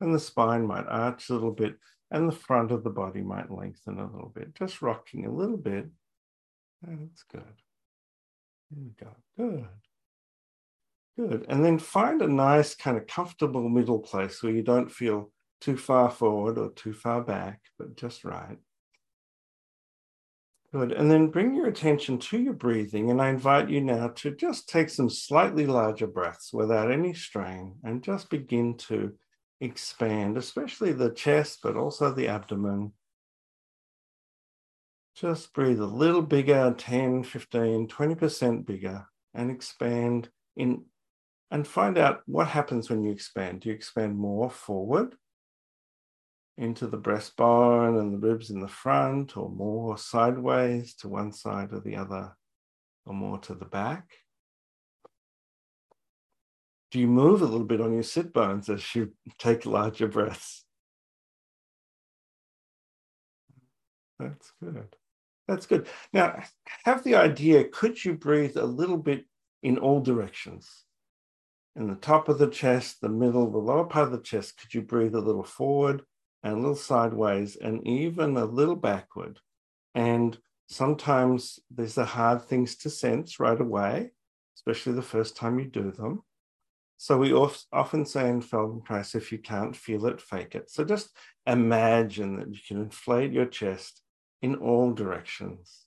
and 0.00 0.14
the 0.14 0.20
spine 0.20 0.66
might 0.66 0.86
arch 0.88 1.28
a 1.28 1.34
little 1.34 1.52
bit 1.52 1.76
and 2.10 2.28
the 2.28 2.36
front 2.36 2.70
of 2.70 2.84
the 2.84 2.90
body 2.90 3.22
might 3.22 3.50
lengthen 3.50 3.98
a 3.98 4.10
little 4.10 4.32
bit, 4.34 4.54
just 4.54 4.82
rocking 4.82 5.26
a 5.26 5.32
little 5.32 5.56
bit 5.56 5.86
that's 6.82 7.22
good. 7.24 7.42
There 8.70 8.82
we 8.82 8.90
go. 8.98 9.10
Good. 9.36 9.68
Good. 11.16 11.46
And 11.48 11.64
then 11.64 11.78
find 11.78 12.22
a 12.22 12.28
nice 12.28 12.74
kind 12.74 12.96
of 12.96 13.06
comfortable 13.06 13.68
middle 13.68 14.00
place 14.00 14.42
where 14.42 14.52
you 14.52 14.62
don't 14.62 14.90
feel 14.90 15.30
too 15.62 15.76
far 15.76 16.10
forward 16.10 16.58
or 16.58 16.70
too 16.70 16.92
far 16.92 17.22
back, 17.22 17.60
but 17.78 17.96
just 17.96 18.24
right. 18.24 18.58
Good. 20.72 20.92
And 20.92 21.10
then 21.10 21.28
bring 21.28 21.54
your 21.54 21.68
attention 21.68 22.18
to 22.18 22.38
your 22.38 22.54
breathing. 22.54 23.10
And 23.10 23.22
I 23.22 23.28
invite 23.28 23.70
you 23.70 23.80
now 23.80 24.08
to 24.08 24.34
just 24.34 24.68
take 24.68 24.90
some 24.90 25.08
slightly 25.08 25.66
larger 25.66 26.06
breaths 26.06 26.52
without 26.52 26.90
any 26.90 27.14
strain 27.14 27.76
and 27.84 28.02
just 28.02 28.28
begin 28.28 28.76
to 28.88 29.12
expand, 29.60 30.36
especially 30.36 30.92
the 30.92 31.10
chest, 31.10 31.60
but 31.62 31.76
also 31.76 32.12
the 32.12 32.28
abdomen 32.28 32.92
just 35.14 35.52
breathe 35.52 35.80
a 35.80 35.86
little 35.86 36.22
bigger 36.22 36.74
10, 36.76 37.22
15, 37.24 37.86
20% 37.86 38.66
bigger 38.66 39.06
and 39.34 39.50
expand 39.50 40.28
in 40.56 40.84
and 41.50 41.68
find 41.68 41.98
out 41.98 42.22
what 42.24 42.48
happens 42.48 42.88
when 42.88 43.02
you 43.02 43.12
expand. 43.12 43.60
Do 43.60 43.68
you 43.68 43.74
expand 43.74 44.16
more 44.16 44.48
forward 44.50 45.14
into 46.58 46.86
the 46.86 46.98
breastbone 46.98 47.98
and 47.98 48.12
the 48.12 48.18
ribs 48.18 48.50
in 48.50 48.60
the 48.60 48.68
front, 48.68 49.36
or 49.36 49.48
more 49.48 49.96
sideways 49.96 50.94
to 50.96 51.08
one 51.08 51.32
side 51.32 51.72
or 51.72 51.80
the 51.80 51.96
other, 51.96 52.36
or 53.06 53.14
more 53.14 53.38
to 53.38 53.54
the 53.54 53.64
back? 53.64 54.10
Do 56.90 57.00
you 57.00 57.06
move 57.06 57.40
a 57.40 57.46
little 57.46 57.66
bit 57.66 57.80
on 57.80 57.94
your 57.94 58.02
sit 58.02 58.32
bones 58.32 58.68
as 58.68 58.94
you 58.94 59.12
take 59.38 59.64
larger 59.64 60.08
breaths? 60.08 60.64
That's 64.18 64.52
good. 64.62 64.96
That's 65.48 65.66
good. 65.66 65.88
Now, 66.12 66.42
have 66.84 67.02
the 67.02 67.16
idea 67.16 67.64
could 67.64 68.04
you 68.04 68.14
breathe 68.14 68.56
a 68.56 68.64
little 68.64 68.98
bit 68.98 69.24
in 69.62 69.78
all 69.78 70.00
directions? 70.00 70.84
In 71.74 71.88
the 71.88 71.96
top 71.96 72.28
of 72.28 72.38
the 72.38 72.48
chest, 72.48 73.00
the 73.00 73.08
middle, 73.08 73.50
the 73.50 73.58
lower 73.58 73.84
part 73.84 74.06
of 74.06 74.12
the 74.12 74.20
chest, 74.20 74.58
could 74.58 74.74
you 74.74 74.82
breathe 74.82 75.14
a 75.14 75.20
little 75.20 75.42
forward 75.42 76.02
and 76.42 76.54
a 76.54 76.56
little 76.56 76.74
sideways 76.74 77.56
and 77.56 77.86
even 77.86 78.36
a 78.36 78.44
little 78.44 78.76
backward? 78.76 79.40
And 79.94 80.38
sometimes 80.68 81.58
these 81.70 81.98
are 81.98 82.04
hard 82.04 82.42
things 82.42 82.76
to 82.76 82.90
sense 82.90 83.38
right 83.38 83.60
away, 83.60 84.12
especially 84.56 84.94
the 84.94 85.02
first 85.02 85.36
time 85.36 85.58
you 85.58 85.66
do 85.66 85.90
them. 85.90 86.22
So 86.98 87.18
we 87.18 87.32
often 87.32 88.06
say 88.06 88.28
in 88.30 88.40
Feldenkrais, 88.40 89.16
if 89.16 89.32
you 89.32 89.38
can't 89.38 89.74
feel 89.74 90.06
it, 90.06 90.20
fake 90.20 90.54
it. 90.54 90.70
So 90.70 90.84
just 90.84 91.10
imagine 91.46 92.36
that 92.36 92.48
you 92.48 92.60
can 92.66 92.80
inflate 92.80 93.32
your 93.32 93.46
chest 93.46 94.02
in 94.40 94.54
all 94.54 94.92
directions, 94.92 95.86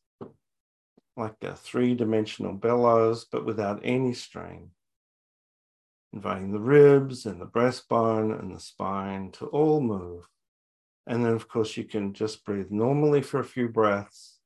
like 1.16 1.36
a 1.42 1.56
three 1.56 1.96
dimensional 1.96 2.52
bellows, 2.52 3.26
but 3.32 3.46
without 3.46 3.80
any 3.84 4.14
strain, 4.14 4.72
inviting 6.12 6.52
the 6.52 6.60
ribs 6.60 7.26
and 7.26 7.40
the 7.40 7.46
breastbone 7.46 8.38
and 8.38 8.54
the 8.54 8.60
spine 8.60 9.32
to 9.32 9.46
all 9.48 9.80
move. 9.80 10.28
And 11.08 11.24
then, 11.24 11.34
of 11.34 11.48
course, 11.48 11.78
you 11.78 11.84
can 11.84 12.14
just 12.14 12.44
breathe 12.46 12.72
normally 12.72 13.22
for 13.22 13.40
a 13.40 13.44
few 13.44 13.70
breaths 13.70 14.40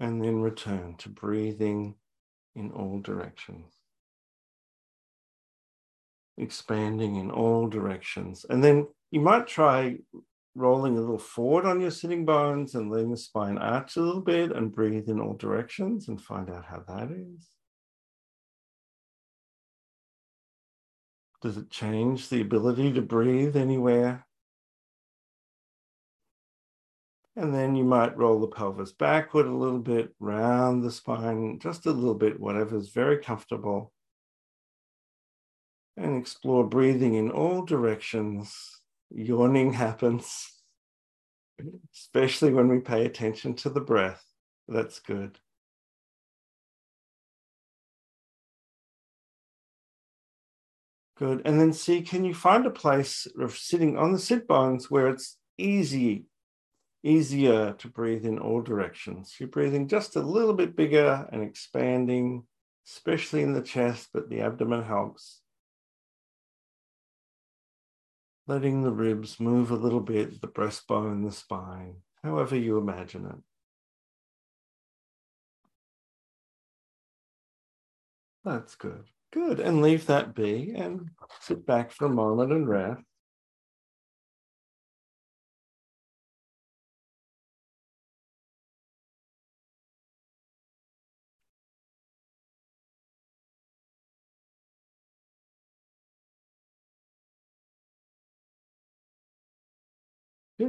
and 0.00 0.22
then 0.22 0.40
return 0.40 0.96
to 0.98 1.08
breathing 1.08 1.94
in 2.56 2.72
all 2.72 3.00
directions. 3.00 3.72
Expanding 6.36 7.16
in 7.16 7.30
all 7.30 7.68
directions. 7.68 8.44
And 8.50 8.64
then 8.64 8.88
you 9.12 9.20
might 9.20 9.46
try 9.46 9.98
rolling 10.54 10.98
a 10.98 11.00
little 11.00 11.18
forward 11.18 11.64
on 11.64 11.80
your 11.80 11.90
sitting 11.90 12.24
bones 12.24 12.74
and 12.74 12.90
letting 12.90 13.10
the 13.10 13.16
spine 13.16 13.58
arch 13.58 13.96
a 13.96 14.00
little 14.00 14.20
bit 14.20 14.50
and 14.50 14.74
breathe 14.74 15.08
in 15.08 15.20
all 15.20 15.34
directions 15.34 16.08
and 16.08 16.20
find 16.20 16.50
out 16.50 16.64
how 16.64 16.82
that 16.88 17.10
is. 17.10 17.48
Does 21.40 21.56
it 21.56 21.70
change 21.70 22.28
the 22.28 22.40
ability 22.40 22.92
to 22.92 23.02
breathe 23.02 23.56
anywhere? 23.56 24.26
And 27.34 27.54
then 27.54 27.74
you 27.74 27.84
might 27.84 28.16
roll 28.16 28.40
the 28.40 28.46
pelvis 28.46 28.92
backward 28.92 29.46
a 29.46 29.54
little 29.54 29.78
bit, 29.78 30.14
round 30.20 30.82
the 30.82 30.90
spine 30.90 31.58
just 31.60 31.86
a 31.86 31.90
little 31.90 32.14
bit, 32.14 32.38
whatever's 32.38 32.90
very 32.90 33.18
comfortable. 33.18 33.92
And 35.96 36.20
explore 36.20 36.64
breathing 36.66 37.14
in 37.14 37.30
all 37.30 37.62
directions. 37.62 38.80
Yawning 39.10 39.72
happens, 39.74 40.52
especially 41.94 42.52
when 42.52 42.68
we 42.68 42.80
pay 42.80 43.06
attention 43.06 43.54
to 43.56 43.70
the 43.70 43.80
breath. 43.80 44.24
That's 44.68 45.00
good. 45.00 45.38
Good. 51.16 51.42
And 51.44 51.60
then 51.60 51.72
see, 51.72 52.02
can 52.02 52.24
you 52.24 52.34
find 52.34 52.66
a 52.66 52.70
place 52.70 53.26
of 53.38 53.56
sitting 53.56 53.96
on 53.96 54.12
the 54.12 54.18
sit 54.18 54.48
bones 54.48 54.90
where 54.90 55.08
it's 55.08 55.36
easy, 55.56 56.26
easier 57.02 57.72
to 57.74 57.88
breathe 57.88 58.24
in 58.24 58.38
all 58.38 58.62
directions? 58.62 59.36
You're 59.38 59.48
breathing 59.48 59.88
just 59.88 60.16
a 60.16 60.20
little 60.20 60.54
bit 60.54 60.76
bigger 60.76 61.28
and 61.32 61.42
expanding, 61.42 62.44
especially 62.86 63.42
in 63.42 63.52
the 63.52 63.62
chest, 63.62 64.10
but 64.12 64.28
the 64.28 64.40
abdomen 64.40 64.82
helps. 64.82 65.40
Letting 68.46 68.82
the 68.82 68.92
ribs 68.92 69.38
move 69.38 69.70
a 69.70 69.76
little 69.76 70.00
bit, 70.00 70.40
the 70.40 70.48
breastbone, 70.48 71.24
the 71.24 71.32
spine, 71.32 71.96
however 72.22 72.56
you 72.56 72.78
imagine 72.78 73.26
it. 73.26 73.36
That's 78.44 78.74
good. 78.74 79.04
Good. 79.32 79.60
And 79.60 79.80
leave 79.80 80.06
that 80.06 80.34
be 80.34 80.74
and 80.76 81.10
sit 81.40 81.64
back 81.64 81.92
for 81.92 82.06
a 82.06 82.10
moment 82.10 82.52
and 82.52 82.68
rest. 82.68 83.02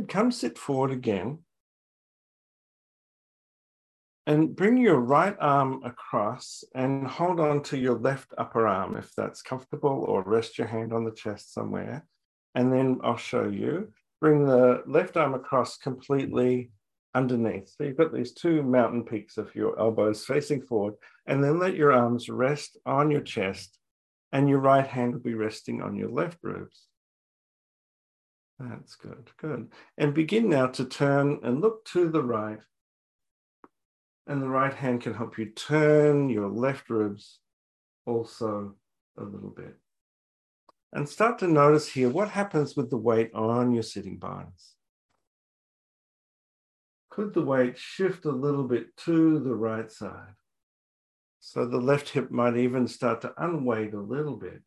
Come 0.02 0.32
sit 0.32 0.58
forward 0.58 0.92
again. 0.92 1.40
And 4.26 4.56
bring 4.56 4.78
your 4.78 5.00
right 5.00 5.36
arm 5.40 5.84
across 5.84 6.64
and 6.74 7.06
hold 7.06 7.40
on 7.40 7.62
to 7.64 7.78
your 7.78 8.00
left 8.00 8.34
upper 8.38 8.66
arm 8.66 8.96
if 8.96 9.14
that's 9.16 9.42
comfortable, 9.42 10.06
or 10.08 10.24
rest 10.24 10.58
your 10.58 10.68
hand 10.68 10.94
on 10.94 11.04
the 11.04 11.12
chest 11.12 11.54
somewhere. 11.54 12.06
And 12.56 12.72
then 12.72 13.00
I'll 13.04 13.18
show 13.18 13.48
you. 13.48 13.92
Bring 14.22 14.46
the 14.46 14.82
left 14.88 15.18
arm 15.18 15.34
across 15.34 15.78
completely 15.78 16.72
underneath. 17.14 17.70
So 17.70 17.84
you've 17.84 17.98
got 17.98 18.14
these 18.14 18.32
two 18.32 18.64
mountain 18.64 19.04
peaks 19.04 19.38
of 19.38 19.54
your 19.54 19.78
elbows 19.78 20.26
facing 20.26 20.62
forward, 20.62 20.94
and 21.26 21.44
then 21.44 21.60
let 21.60 21.76
your 21.76 21.92
arms 21.92 22.30
rest 22.30 22.78
on 22.86 23.12
your 23.12 23.22
chest, 23.22 23.78
and 24.32 24.48
your 24.48 24.60
right 24.60 24.88
hand 24.88 25.14
will 25.14 25.20
be 25.20 25.34
resting 25.34 25.82
on 25.82 25.96
your 25.96 26.10
left 26.10 26.38
ribs. 26.42 26.88
That's 28.70 28.96
good, 28.96 29.30
good. 29.38 29.72
And 29.98 30.14
begin 30.14 30.50
now 30.50 30.68
to 30.68 30.86
turn 30.86 31.40
and 31.44 31.60
look 31.60 31.84
to 31.86 32.10
the 32.10 32.24
right 32.24 32.60
and 34.28 34.42
the 34.42 34.48
right 34.48 34.74
hand 34.74 35.02
can 35.02 35.14
help 35.14 35.38
you 35.38 35.48
turn 35.48 36.30
your 36.30 36.48
left 36.48 36.90
ribs 36.90 37.40
also 38.06 38.76
a 39.18 39.24
little 39.24 39.50
bit. 39.50 39.76
And 40.94 41.10
start 41.10 41.40
to 41.40 41.48
notice 41.48 41.90
here 41.90 42.10
what 42.10 42.30
happens 42.30 42.76
with 42.76 42.90
the 42.90 42.98
weight 42.98 43.32
on 43.34 43.74
your 43.74 43.84
sitting 43.84 44.18
bones. 44.18 44.76
Could 47.10 47.34
the 47.34 47.42
weight 47.42 47.78
shift 47.78 48.26
a 48.26 48.32
little 48.32 48.64
bit 48.64 48.96
to 48.98 49.40
the 49.40 49.56
right 49.56 49.92
side? 49.92 50.36
So 51.40 51.66
the 51.66 51.78
left 51.78 52.10
hip 52.10 52.32
might 52.32 52.58
even 52.58 52.88
start 52.88 53.22
to 53.22 53.34
unweight 53.38 53.94
a 53.94 54.00
little 54.00 54.38
bit. 54.38 54.62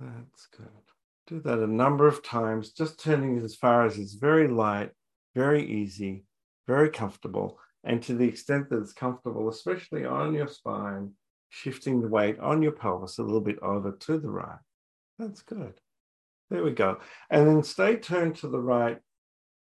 That's 0.00 0.46
good. 0.46 0.83
Do 1.26 1.40
that 1.40 1.58
a 1.58 1.66
number 1.66 2.06
of 2.06 2.22
times, 2.22 2.72
just 2.72 3.00
turning 3.00 3.38
as 3.38 3.54
far 3.54 3.86
as 3.86 3.98
it's 3.98 4.14
very 4.14 4.46
light, 4.46 4.90
very 5.34 5.64
easy, 5.64 6.24
very 6.66 6.90
comfortable. 6.90 7.58
And 7.82 8.02
to 8.02 8.14
the 8.14 8.28
extent 8.28 8.68
that 8.70 8.80
it's 8.80 8.92
comfortable, 8.92 9.48
especially 9.48 10.04
on 10.04 10.34
your 10.34 10.48
spine, 10.48 11.12
shifting 11.48 12.00
the 12.00 12.08
weight 12.08 12.38
on 12.40 12.62
your 12.62 12.72
pelvis 12.72 13.18
a 13.18 13.22
little 13.22 13.40
bit 13.40 13.58
over 13.60 13.92
to 13.92 14.18
the 14.18 14.30
right. 14.30 14.58
That's 15.18 15.42
good. 15.42 15.74
There 16.50 16.62
we 16.62 16.72
go. 16.72 16.98
And 17.30 17.46
then 17.46 17.62
stay 17.62 17.96
turned 17.96 18.36
to 18.36 18.48
the 18.48 18.60
right 18.60 18.98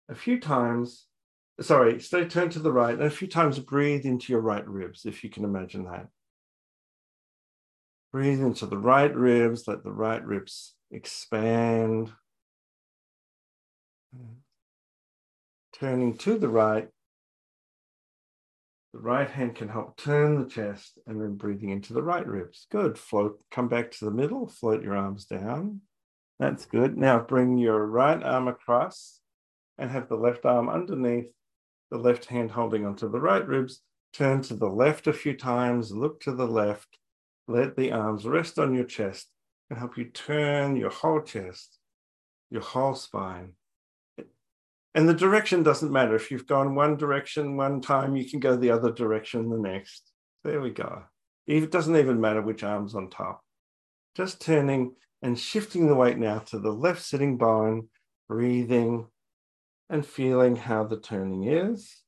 a 0.09 0.15
few 0.15 0.41
times. 0.41 1.07
Sorry, 1.61 2.01
stay 2.01 2.27
turned 2.27 2.53
to 2.53 2.59
the 2.59 2.73
right 2.73 2.95
and 2.95 3.05
a 3.05 3.11
few 3.11 3.29
times 3.29 3.59
breathe 3.59 4.05
into 4.05 4.33
your 4.33 4.43
right 4.43 4.67
ribs, 4.69 5.07
if 5.07 5.25
you 5.25 5.31
can 5.31 5.45
imagine 5.45 5.85
that. 5.85 6.09
Breathe 8.13 8.41
into 8.41 8.67
the 8.67 8.79
right 8.79 9.15
ribs, 9.15 9.67
let 9.67 9.83
the 9.83 9.93
right 9.93 10.25
ribs 10.25 10.75
expand 10.91 12.13
turning 15.79 16.17
to 16.19 16.39
the 16.39 16.49
right. 16.49 16.89
The 18.93 19.01
right 19.01 19.29
hand 19.29 19.55
can 19.55 19.69
help 19.69 19.97
turn 19.97 20.43
the 20.43 20.49
chest 20.49 20.99
and 21.07 21.21
then 21.21 21.37
breathing 21.37 21.71
into 21.71 21.93
the 21.93 22.03
right 22.03 22.27
ribs. 22.27 22.67
Good. 22.71 22.99
Float, 22.99 23.43
come 23.51 23.69
back 23.69 23.91
to 23.93 24.05
the 24.07 24.11
middle, 24.11 24.49
float 24.49 24.83
your 24.83 24.97
arms 24.97 25.27
down. 25.27 25.83
That's 26.39 26.65
good. 26.65 26.97
Now 26.97 27.19
bring 27.19 27.59
your 27.59 27.87
right 27.87 28.23
arm 28.23 28.49
across 28.49 29.21
and 29.77 29.91
have 29.91 30.09
the 30.09 30.17
left 30.17 30.45
arm 30.47 30.69
underneath, 30.69 31.31
the 31.91 31.99
left 31.99 32.27
hand 32.27 32.53
holding 32.53 32.87
onto 32.87 33.11
the 33.11 33.21
right 33.21 33.47
ribs. 33.47 33.83
Turn 34.13 34.41
to 34.43 34.55
the 34.55 34.71
left 34.71 35.07
a 35.07 35.13
few 35.13 35.37
times, 35.37 35.93
look 35.93 36.21
to 36.23 36.33
the 36.33 36.47
left, 36.47 36.99
let 37.47 37.77
the 37.77 37.93
arms 37.93 38.25
rest 38.25 38.59
on 38.59 38.75
your 38.75 38.85
chest 38.85 39.29
and 39.71 39.79
help 39.79 39.99
you 39.99 40.07
turn 40.07 40.77
your 40.77 40.91
whole 40.91 41.21
chest, 41.21 41.79
your 42.51 42.63
whole 42.63 42.95
spine 42.95 43.53
and 44.99 45.09
the 45.09 45.15
direction 45.15 45.63
doesn't 45.63 45.93
matter. 45.93 46.17
If 46.17 46.31
you've 46.31 46.49
gone 46.49 46.75
one 46.75 46.97
direction 46.97 47.57
one 47.57 47.81
time, 47.81 48.17
you 48.17 48.29
can 48.29 48.41
go 48.41 48.57
the 48.57 48.71
other 48.71 48.91
direction 48.91 49.49
the 49.49 49.57
next. 49.57 50.11
There 50.43 50.61
we 50.61 50.71
go. 50.71 51.05
It 51.47 51.71
doesn't 51.71 51.97
even 51.97 52.21
matter 52.21 52.43
which 52.43 52.65
arm's 52.65 52.97
on 52.97 53.09
top. 53.09 53.43
Just 54.17 54.41
turning 54.41 54.97
and 55.23 55.39
shifting 55.39 55.87
the 55.87 55.95
weight 55.95 56.19
now 56.19 56.41
to 56.41 56.59
the 56.59 56.73
left 56.73 57.03
sitting 57.03 57.37
bone, 57.37 57.89
breathing 58.29 59.07
and 59.89 60.05
feeling 60.05 60.57
how 60.57 60.83
the 60.83 60.99
turning 60.99 61.45
is. 61.45 62.03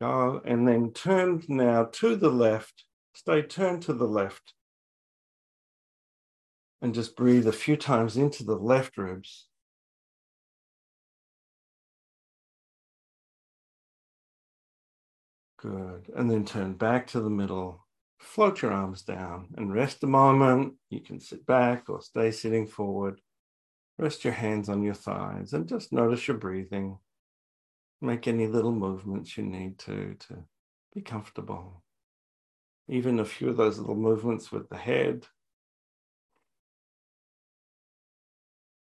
Go 0.00 0.42
and 0.44 0.68
then 0.68 0.92
turn 0.92 1.42
now 1.48 1.84
to 1.84 2.16
the 2.16 2.30
left. 2.30 2.84
Stay 3.14 3.42
turned 3.42 3.82
to 3.82 3.92
the 3.92 4.08
left 4.08 4.54
and 6.82 6.92
just 6.92 7.16
breathe 7.16 7.46
a 7.46 7.52
few 7.52 7.76
times 7.76 8.16
into 8.16 8.44
the 8.44 8.56
left 8.56 8.98
ribs. 8.98 9.46
Good. 15.58 16.10
And 16.14 16.28
then 16.30 16.44
turn 16.44 16.74
back 16.74 17.06
to 17.08 17.20
the 17.20 17.30
middle. 17.30 17.86
Float 18.18 18.62
your 18.62 18.72
arms 18.72 19.02
down 19.02 19.46
and 19.56 19.72
rest 19.72 20.02
a 20.02 20.06
moment. 20.08 20.74
You 20.90 21.00
can 21.00 21.20
sit 21.20 21.46
back 21.46 21.88
or 21.88 22.02
stay 22.02 22.32
sitting 22.32 22.66
forward. 22.66 23.20
Rest 23.96 24.24
your 24.24 24.34
hands 24.34 24.68
on 24.68 24.82
your 24.82 24.94
thighs 24.94 25.52
and 25.52 25.68
just 25.68 25.92
notice 25.92 26.26
your 26.26 26.36
breathing. 26.36 26.98
Make 28.00 28.26
any 28.26 28.48
little 28.48 28.72
movements 28.72 29.38
you 29.38 29.44
need 29.44 29.78
to 29.80 30.16
to 30.28 30.44
be 30.92 31.00
comfortable. 31.00 31.83
Even 32.88 33.18
a 33.18 33.24
few 33.24 33.48
of 33.48 33.56
those 33.56 33.78
little 33.78 33.94
movements 33.94 34.52
with 34.52 34.68
the 34.68 34.76
head 34.76 35.26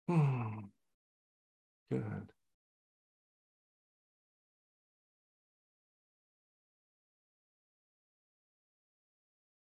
Hmm. 0.09 0.69
Good. 1.91 2.31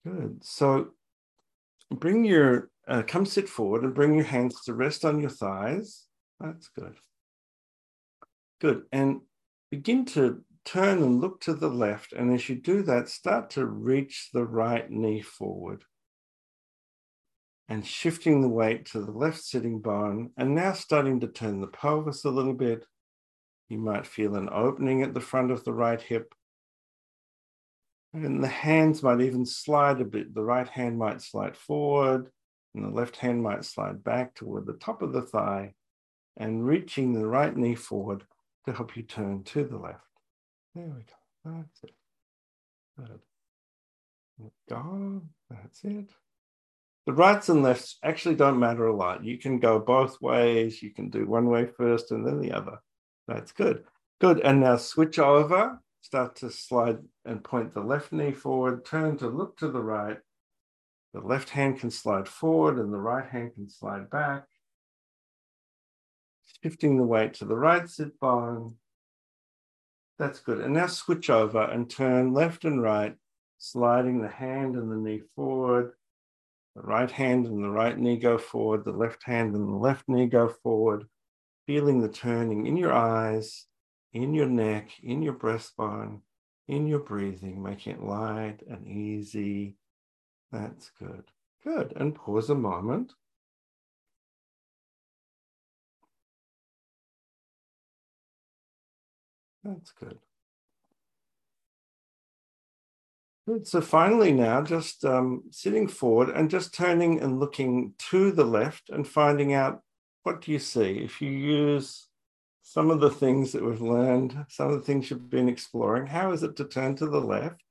Good. 0.05 0.43
So 0.45 0.91
bring 1.91 2.23
your, 2.23 2.69
uh, 2.87 3.03
come 3.05 3.25
sit 3.25 3.49
forward 3.49 3.83
and 3.83 3.93
bring 3.93 4.15
your 4.15 4.23
hands 4.23 4.61
to 4.61 4.73
rest 4.73 5.03
on 5.03 5.19
your 5.19 5.29
thighs. 5.29 6.07
That's 6.39 6.69
good. 6.69 6.95
Good. 8.61 8.83
And 8.93 9.21
begin 9.71 10.05
to 10.05 10.41
turn 10.65 11.01
and 11.03 11.21
look 11.21 11.41
to 11.41 11.53
the 11.53 11.69
left. 11.69 12.13
And 12.13 12.33
as 12.33 12.49
you 12.49 12.55
do 12.55 12.83
that, 12.83 13.09
start 13.09 13.49
to 13.51 13.65
reach 13.65 14.29
the 14.33 14.45
right 14.45 14.89
knee 14.89 15.21
forward. 15.21 15.85
and 17.69 17.85
shifting 17.85 18.41
the 18.41 18.49
weight 18.49 18.87
to 18.87 18.99
the 18.99 19.11
left 19.11 19.39
sitting 19.43 19.79
bone, 19.79 20.31
and 20.35 20.55
now 20.55 20.73
starting 20.73 21.19
to 21.19 21.27
turn 21.27 21.61
the 21.61 21.67
pelvis 21.67 22.25
a 22.25 22.29
little 22.29 22.53
bit. 22.53 22.83
You 23.69 23.77
might 23.77 24.07
feel 24.07 24.35
an 24.35 24.49
opening 24.51 25.03
at 25.03 25.13
the 25.13 25.21
front 25.21 25.51
of 25.51 25.63
the 25.63 25.73
right 25.73 26.01
hip. 26.01 26.33
And 28.11 28.43
the 28.43 28.47
hands 28.47 29.03
might 29.03 29.21
even 29.21 29.45
slide 29.45 30.01
a 30.01 30.05
bit. 30.05 30.33
The 30.33 30.41
right 30.41 30.67
hand 30.67 30.97
might 30.97 31.21
slide 31.21 31.55
forward, 31.55 32.31
and 32.73 32.83
the 32.83 32.89
left 32.89 33.17
hand 33.17 33.43
might 33.43 33.63
slide 33.65 34.03
back 34.03 34.33
toward 34.33 34.65
the 34.65 34.73
top 34.73 35.03
of 35.03 35.13
the 35.13 35.21
thigh, 35.21 35.75
and 36.37 36.65
reaching 36.65 37.13
the 37.13 37.27
right 37.27 37.55
knee 37.55 37.75
forward 37.75 38.23
to 38.65 38.73
help 38.73 38.97
you 38.97 39.03
turn 39.03 39.43
to 39.43 39.63
the 39.63 39.77
left. 39.77 40.08
There 40.79 40.87
we 40.95 41.03
go. 41.03 41.57
That's 41.57 41.83
it. 41.83 41.95
Good. 42.97 43.19
Go. 44.69 45.23
That's 45.49 45.83
it. 45.83 46.09
The 47.05 47.11
rights 47.11 47.49
and 47.49 47.63
lefts 47.63 47.97
actually 48.01 48.35
don't 48.35 48.61
matter 48.61 48.87
a 48.87 48.95
lot. 48.95 49.25
You 49.25 49.37
can 49.37 49.59
go 49.59 49.79
both 49.79 50.21
ways. 50.21 50.81
You 50.81 50.91
can 50.91 51.09
do 51.09 51.25
one 51.25 51.49
way 51.49 51.65
first 51.65 52.11
and 52.11 52.25
then 52.25 52.39
the 52.39 52.53
other. 52.53 52.77
That's 53.27 53.51
good. 53.51 53.83
Good. 54.21 54.39
And 54.39 54.61
now 54.61 54.77
switch 54.77 55.19
over. 55.19 55.81
Start 55.99 56.37
to 56.37 56.49
slide 56.49 56.99
and 57.25 57.43
point 57.43 57.73
the 57.73 57.81
left 57.81 58.13
knee 58.13 58.31
forward. 58.31 58.85
Turn 58.85 59.17
to 59.17 59.27
look 59.27 59.57
to 59.57 59.67
the 59.67 59.81
right. 59.81 60.19
The 61.13 61.19
left 61.19 61.49
hand 61.49 61.81
can 61.81 61.91
slide 61.91 62.29
forward 62.29 62.77
and 62.77 62.93
the 62.93 62.99
right 62.99 63.29
hand 63.29 63.55
can 63.55 63.69
slide 63.69 64.09
back. 64.09 64.45
Shifting 66.63 66.95
the 66.95 67.03
weight 67.03 67.33
to 67.35 67.45
the 67.45 67.57
right 67.57 67.89
sit 67.89 68.17
bone. 68.21 68.75
That's 70.19 70.41
good. 70.41 70.59
And 70.59 70.73
now 70.73 70.87
switch 70.87 71.29
over 71.29 71.63
and 71.63 71.89
turn 71.89 72.33
left 72.33 72.65
and 72.65 72.83
right, 72.83 73.15
sliding 73.57 74.21
the 74.21 74.27
hand 74.27 74.75
and 74.75 74.91
the 74.91 74.97
knee 74.97 75.21
forward. 75.33 75.93
The 76.75 76.81
right 76.81 77.09
hand 77.09 77.47
and 77.47 77.63
the 77.63 77.69
right 77.69 77.97
knee 77.97 78.17
go 78.17 78.37
forward. 78.37 78.83
The 78.83 78.91
left 78.91 79.23
hand 79.23 79.55
and 79.55 79.67
the 79.67 79.77
left 79.77 80.09
knee 80.09 80.27
go 80.27 80.49
forward. 80.49 81.05
Feeling 81.65 82.01
the 82.01 82.09
turning 82.09 82.67
in 82.67 82.75
your 82.75 82.91
eyes, 82.91 83.65
in 84.11 84.33
your 84.33 84.47
neck, 84.47 84.89
in 85.01 85.21
your 85.21 85.33
breastbone, 85.33 86.21
in 86.67 86.85
your 86.85 86.99
breathing, 86.99 87.63
making 87.63 87.93
it 87.93 88.03
light 88.03 88.57
and 88.69 88.85
easy. 88.87 89.77
That's 90.51 90.91
good. 90.99 91.23
Good. 91.63 91.93
And 91.95 92.13
pause 92.13 92.49
a 92.49 92.55
moment. 92.55 93.13
That's 99.63 99.91
good. 99.91 100.19
Good. 103.47 103.67
So 103.67 103.81
finally 103.81 104.31
now, 104.31 104.61
just 104.61 105.03
um, 105.03 105.43
sitting 105.51 105.87
forward 105.87 106.29
and 106.29 106.49
just 106.49 106.73
turning 106.73 107.19
and 107.19 107.39
looking 107.39 107.93
to 108.09 108.31
the 108.31 108.45
left 108.45 108.89
and 108.89 109.07
finding 109.07 109.53
out 109.53 109.81
what 110.23 110.41
do 110.41 110.51
you 110.51 110.59
see? 110.59 110.99
If 110.99 111.21
you 111.21 111.31
use 111.31 112.07
some 112.61 112.91
of 112.91 112.99
the 112.99 113.09
things 113.09 113.51
that 113.53 113.65
we've 113.65 113.81
learned, 113.81 114.45
some 114.49 114.69
of 114.69 114.75
the 114.75 114.85
things 114.85 115.09
you've 115.09 115.29
been 115.29 115.49
exploring, 115.49 116.05
how 116.05 116.31
is 116.31 116.43
it 116.43 116.55
to 116.57 116.65
turn 116.65 116.95
to 116.97 117.07
the 117.07 117.21
left? 117.21 117.63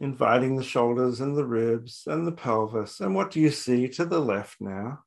Inviting 0.00 0.56
the 0.56 0.64
shoulders 0.64 1.20
and 1.20 1.34
the 1.34 1.46
ribs 1.46 2.02
and 2.06 2.26
the 2.26 2.32
pelvis. 2.32 3.00
And 3.00 3.14
what 3.14 3.30
do 3.30 3.40
you 3.40 3.50
see 3.50 3.88
to 3.88 4.04
the 4.04 4.20
left 4.20 4.60
now? 4.60 5.04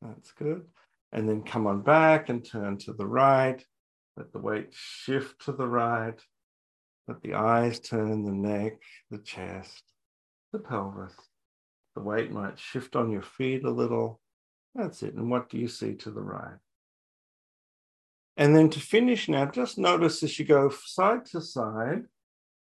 That's 0.00 0.30
good 0.32 0.66
and 1.12 1.28
then 1.28 1.42
come 1.42 1.66
on 1.66 1.82
back 1.82 2.28
and 2.28 2.44
turn 2.44 2.78
to 2.78 2.92
the 2.92 3.06
right. 3.06 3.64
Let 4.16 4.32
the 4.32 4.38
weight 4.38 4.68
shift 4.70 5.44
to 5.44 5.52
the 5.52 5.66
right. 5.66 6.20
Let 7.08 7.22
the 7.22 7.34
eyes 7.34 7.80
turn, 7.80 8.24
the 8.24 8.32
neck, 8.32 8.80
the 9.10 9.18
chest, 9.18 9.82
the 10.52 10.58
pelvis. 10.58 11.14
The 11.94 12.02
weight 12.02 12.30
might 12.30 12.58
shift 12.58 12.96
on 12.96 13.10
your 13.10 13.22
feet 13.22 13.64
a 13.64 13.70
little. 13.70 14.20
That's 14.74 15.02
it. 15.02 15.14
And 15.14 15.30
what 15.30 15.50
do 15.50 15.58
you 15.58 15.68
see 15.68 15.94
to 15.96 16.10
the 16.10 16.22
right? 16.22 16.58
And 18.36 18.56
then 18.56 18.70
to 18.70 18.80
finish 18.80 19.28
now, 19.28 19.44
just 19.46 19.76
notice 19.76 20.22
as 20.22 20.38
you 20.38 20.46
go 20.46 20.70
side 20.70 21.26
to 21.26 21.42
side, 21.42 22.04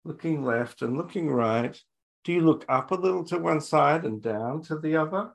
looking 0.03 0.43
left 0.43 0.81
and 0.81 0.97
looking 0.97 1.29
right, 1.29 1.79
do 2.25 2.33
you 2.33 2.41
look 2.41 2.65
up 2.67 2.91
a 2.91 2.95
little 2.95 3.23
to 3.25 3.37
one 3.37 3.61
side 3.61 4.03
and 4.03 4.21
down 4.21 4.61
to 4.63 4.77
the 4.77 4.97
other? 4.97 5.31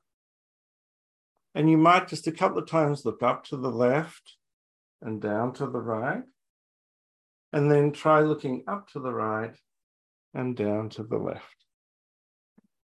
And 1.59 1.69
you 1.69 1.77
might 1.77 2.07
just 2.07 2.29
a 2.29 2.33
couple 2.33 2.59
of 2.59 2.69
times 2.69 3.05
look 3.05 3.21
up 3.21 3.45
to 3.47 3.57
the 3.57 3.69
left 3.69 4.37
and 5.03 5.21
down 5.21 5.53
to 5.55 5.67
the 5.67 5.81
right. 5.81 6.23
And 7.53 7.69
then 7.69 7.91
try 7.91 8.21
looking 8.21 8.63
up 8.69 8.89
to 8.93 9.01
the 9.01 9.13
right 9.13 9.57
and 10.33 10.57
down 10.57 10.89
to 10.91 11.03
the 11.03 11.19
left. 11.19 11.65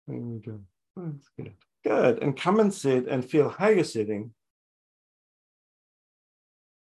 There 0.07 0.17
we 0.17 0.39
go. 0.39 0.59
That's 0.97 1.29
good. 1.37 1.53
Good. 1.85 2.21
And 2.21 2.35
come 2.35 2.59
and 2.59 2.73
sit 2.73 3.07
and 3.07 3.23
feel 3.23 3.47
how 3.47 3.69
you're 3.69 3.85
sitting. 3.85 4.33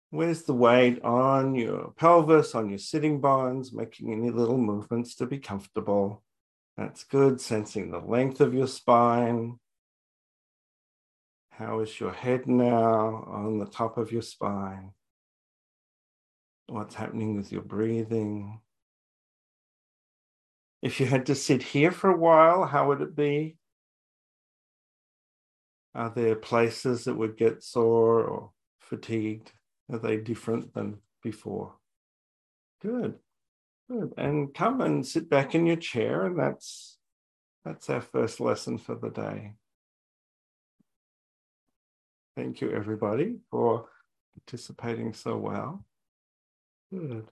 Where's 0.09 0.43
the 0.43 0.53
weight 0.53 1.01
on 1.01 1.55
your 1.55 1.93
pelvis, 1.95 2.55
on 2.55 2.67
your 2.71 2.77
sitting 2.77 3.21
bones, 3.21 3.71
making 3.71 4.11
any 4.11 4.31
little 4.31 4.57
movements 4.57 5.15
to 5.15 5.25
be 5.25 5.37
comfortable? 5.37 6.23
That's 6.75 7.05
good. 7.05 7.39
Sensing 7.39 7.89
the 7.89 7.99
length 7.99 8.41
of 8.41 8.53
your 8.53 8.67
spine, 8.67 9.59
how 11.57 11.81
is 11.81 11.99
your 11.99 12.11
head 12.11 12.47
now 12.47 13.25
on 13.27 13.59
the 13.59 13.65
top 13.65 13.97
of 13.97 14.11
your 14.11 14.23
spine? 14.23 14.91
What's 16.67 16.95
happening 16.95 17.35
with 17.35 17.51
your 17.51 17.61
breathing? 17.61 18.59
If 20.81 20.99
you 20.99 21.05
had 21.05 21.27
to 21.27 21.35
sit 21.35 21.61
here 21.61 21.91
for 21.91 22.09
a 22.09 22.17
while, 22.17 22.65
how 22.65 22.87
would 22.87 23.01
it 23.01 23.15
be? 23.15 23.57
Are 25.93 26.09
there 26.09 26.35
places 26.35 27.03
that 27.03 27.13
would 27.13 27.37
get 27.37 27.63
sore 27.63 28.23
or 28.23 28.51
fatigued? 28.79 29.51
Are 29.91 29.99
they 29.99 30.17
different 30.17 30.73
than 30.73 30.97
before? 31.21 31.75
Good. 32.81 33.19
Good. 33.89 34.13
And 34.17 34.53
come 34.53 34.81
and 34.81 35.05
sit 35.05 35.29
back 35.29 35.53
in 35.53 35.67
your 35.67 35.75
chair, 35.75 36.25
and 36.25 36.39
that's 36.39 36.97
that's 37.63 37.89
our 37.89 38.01
first 38.01 38.39
lesson 38.39 38.77
for 38.77 38.95
the 38.95 39.09
day. 39.09 39.53
Thank 42.35 42.61
you, 42.61 42.71
everybody, 42.71 43.37
for 43.51 43.85
participating 44.35 45.13
so 45.13 45.37
well. 45.37 45.85
Good. 46.91 47.27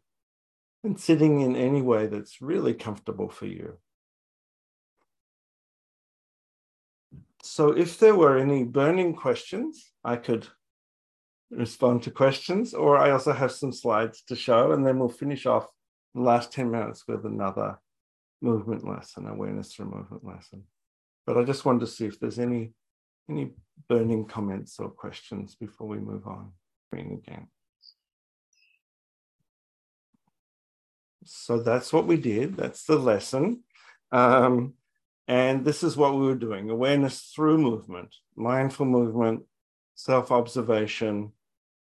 And 0.84 1.00
sitting 1.00 1.42
in 1.42 1.56
any 1.56 1.82
way 1.82 2.08
that's 2.08 2.42
really 2.42 2.74
comfortable 2.74 3.30
for 3.30 3.48
you. 3.48 3.78
So, 7.44 7.72
if 7.72 7.98
there 7.98 8.16
were 8.16 8.38
any 8.38 8.64
burning 8.64 9.16
questions, 9.16 9.92
I 10.04 10.16
could 10.18 10.48
respond 11.50 12.04
to 12.04 12.12
questions, 12.12 12.74
or 12.74 12.98
I 12.98 13.10
also 13.12 13.34
have 13.34 13.52
some 13.52 13.74
slides 13.74 14.22
to 14.28 14.36
show, 14.36 14.72
and 14.72 14.86
then 14.86 15.00
we'll 15.00 15.10
finish 15.10 15.48
off 15.48 15.68
the 16.14 16.22
last 16.22 16.54
10 16.54 16.70
minutes 16.70 17.08
with 17.08 17.26
another 17.26 17.80
movement 18.42 18.88
lesson, 18.88 19.28
awareness 19.28 19.74
through 19.74 19.86
movement 19.86 20.24
lesson. 20.24 20.64
But 21.26 21.38
I 21.38 21.44
just 21.44 21.66
wanted 21.66 21.82
to 21.82 21.88
see 21.88 22.06
if 22.06 22.20
there's 22.20 22.40
any 22.40 22.74
any 23.30 23.52
burning 23.88 24.26
comments 24.26 24.80
or 24.80 24.90
questions 24.90 25.56
before 25.56 25.88
we 25.88 25.98
move 26.00 26.28
on? 26.28 26.52
again. 26.94 27.48
So 31.24 31.60
that's 31.60 31.94
what 31.94 32.08
we 32.08 32.18
did. 32.18 32.58
That's 32.58 32.84
the 32.86 32.98
lesson. 32.98 33.64
Um, 34.12 34.74
and 35.28 35.64
this 35.64 35.84
is 35.84 35.96
what 35.96 36.14
we 36.14 36.26
were 36.26 36.36
doing 36.36 36.70
awareness 36.70 37.32
through 37.34 37.60
movement, 37.60 38.14
mindful 38.36 38.86
movement, 38.86 39.44
self 39.96 40.32
observation, 40.32 41.32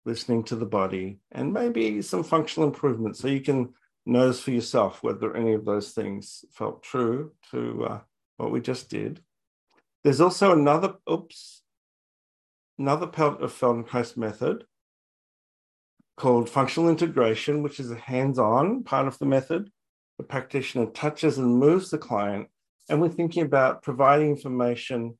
listening 0.05 0.43
to 0.45 0.55
the 0.55 0.65
body, 0.65 1.19
and 1.31 1.53
maybe 1.53 2.01
some 2.01 2.23
functional 2.23 2.67
improvement. 2.67 3.17
So 3.17 3.27
you 3.27 3.41
can 3.41 3.73
notice 4.05 4.39
for 4.39 4.51
yourself 4.51 5.03
whether 5.03 5.35
any 5.35 5.53
of 5.53 5.65
those 5.65 5.91
things 5.91 6.45
felt 6.51 6.81
true 6.81 7.33
to 7.51 7.85
uh, 7.85 7.99
what 8.37 8.51
we 8.51 8.61
just 8.61 8.89
did. 8.89 9.21
There's 10.03 10.21
also 10.21 10.53
another, 10.53 10.95
oops, 11.11 11.63
another 12.77 13.07
part 13.07 13.41
of 13.41 13.53
Feldenkrais 13.53 14.17
method 14.17 14.65
called 16.17 16.49
functional 16.49 16.89
integration, 16.89 17.61
which 17.61 17.79
is 17.79 17.91
a 17.91 17.95
hands-on 17.95 18.83
part 18.83 19.07
of 19.07 19.19
the 19.19 19.25
method. 19.25 19.69
The 20.17 20.23
practitioner 20.23 20.85
touches 20.87 21.37
and 21.37 21.57
moves 21.57 21.89
the 21.89 21.97
client, 21.97 22.47
and 22.89 23.01
we're 23.01 23.09
thinking 23.09 23.43
about 23.43 23.83
providing 23.83 24.29
information 24.29 25.17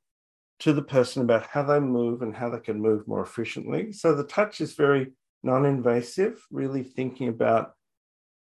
to 0.60 0.72
the 0.72 0.82
person 0.82 1.22
about 1.22 1.48
how 1.48 1.64
they 1.64 1.80
move 1.82 2.22
and 2.22 2.36
how 2.36 2.50
they 2.50 2.60
can 2.60 2.82
move 2.82 3.08
more 3.08 3.22
efficiently. 3.22 3.92
So 3.92 4.16
the 4.16 4.24
touch 4.24 4.62
is 4.62 4.74
very 4.74 5.12
non-invasive, 5.44 6.42
really 6.50 6.84
thinking 6.84 7.28
about 7.28 7.74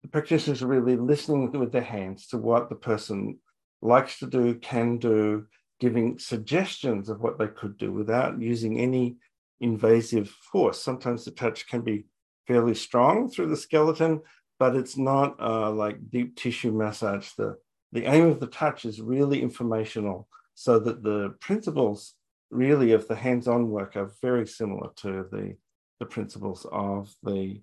the 0.03 0.09
practitioners 0.09 0.63
are 0.63 0.69
really 0.69 0.97
listening 0.97 1.51
with 1.59 1.73
their 1.73 1.83
hands 1.83 2.29
to 2.29 2.39
what 2.39 2.69
the 2.69 2.77
person 2.77 3.39
likes 3.83 4.19
to 4.19 4.27
do, 4.27 4.55
can 4.55 4.99
do, 4.99 5.47
giving 5.81 6.19
suggestions 6.19 7.09
of 7.09 7.21
what 7.21 7.39
they 7.39 7.49
could 7.49 7.77
do 7.77 7.93
without 7.93 8.41
using 8.41 8.79
any 8.79 9.17
invasive 9.61 10.29
force. 10.29 10.81
Sometimes 10.81 11.25
the 11.25 11.31
touch 11.31 11.67
can 11.67 11.83
be 11.83 12.07
fairly 12.47 12.75
strong 12.75 13.29
through 13.29 13.49
the 13.49 13.57
skeleton, 13.57 14.21
but 14.59 14.77
it's 14.77 14.97
not 14.97 15.41
uh, 15.41 15.71
like 15.71 16.11
deep 16.11 16.37
tissue 16.37 16.73
massage. 16.73 17.33
The, 17.33 17.57
the 17.93 18.05
aim 18.07 18.27
of 18.27 18.41
the 18.41 18.47
touch 18.47 18.85
is 18.85 19.01
really 19.01 19.43
informational 19.43 20.29
so 20.55 20.79
that 20.79 21.03
the 21.03 21.35
principles 21.41 22.15
really 22.51 22.93
of 22.93 23.09
the 23.09 23.17
hands-on 23.17 23.71
work 23.71 23.97
are 23.97 24.13
very 24.23 24.47
similar 24.47 24.91
to 24.97 25.27
the, 25.31 25.57
the 25.99 26.07
principles 26.07 26.67
of 26.71 27.13
the 27.23 27.61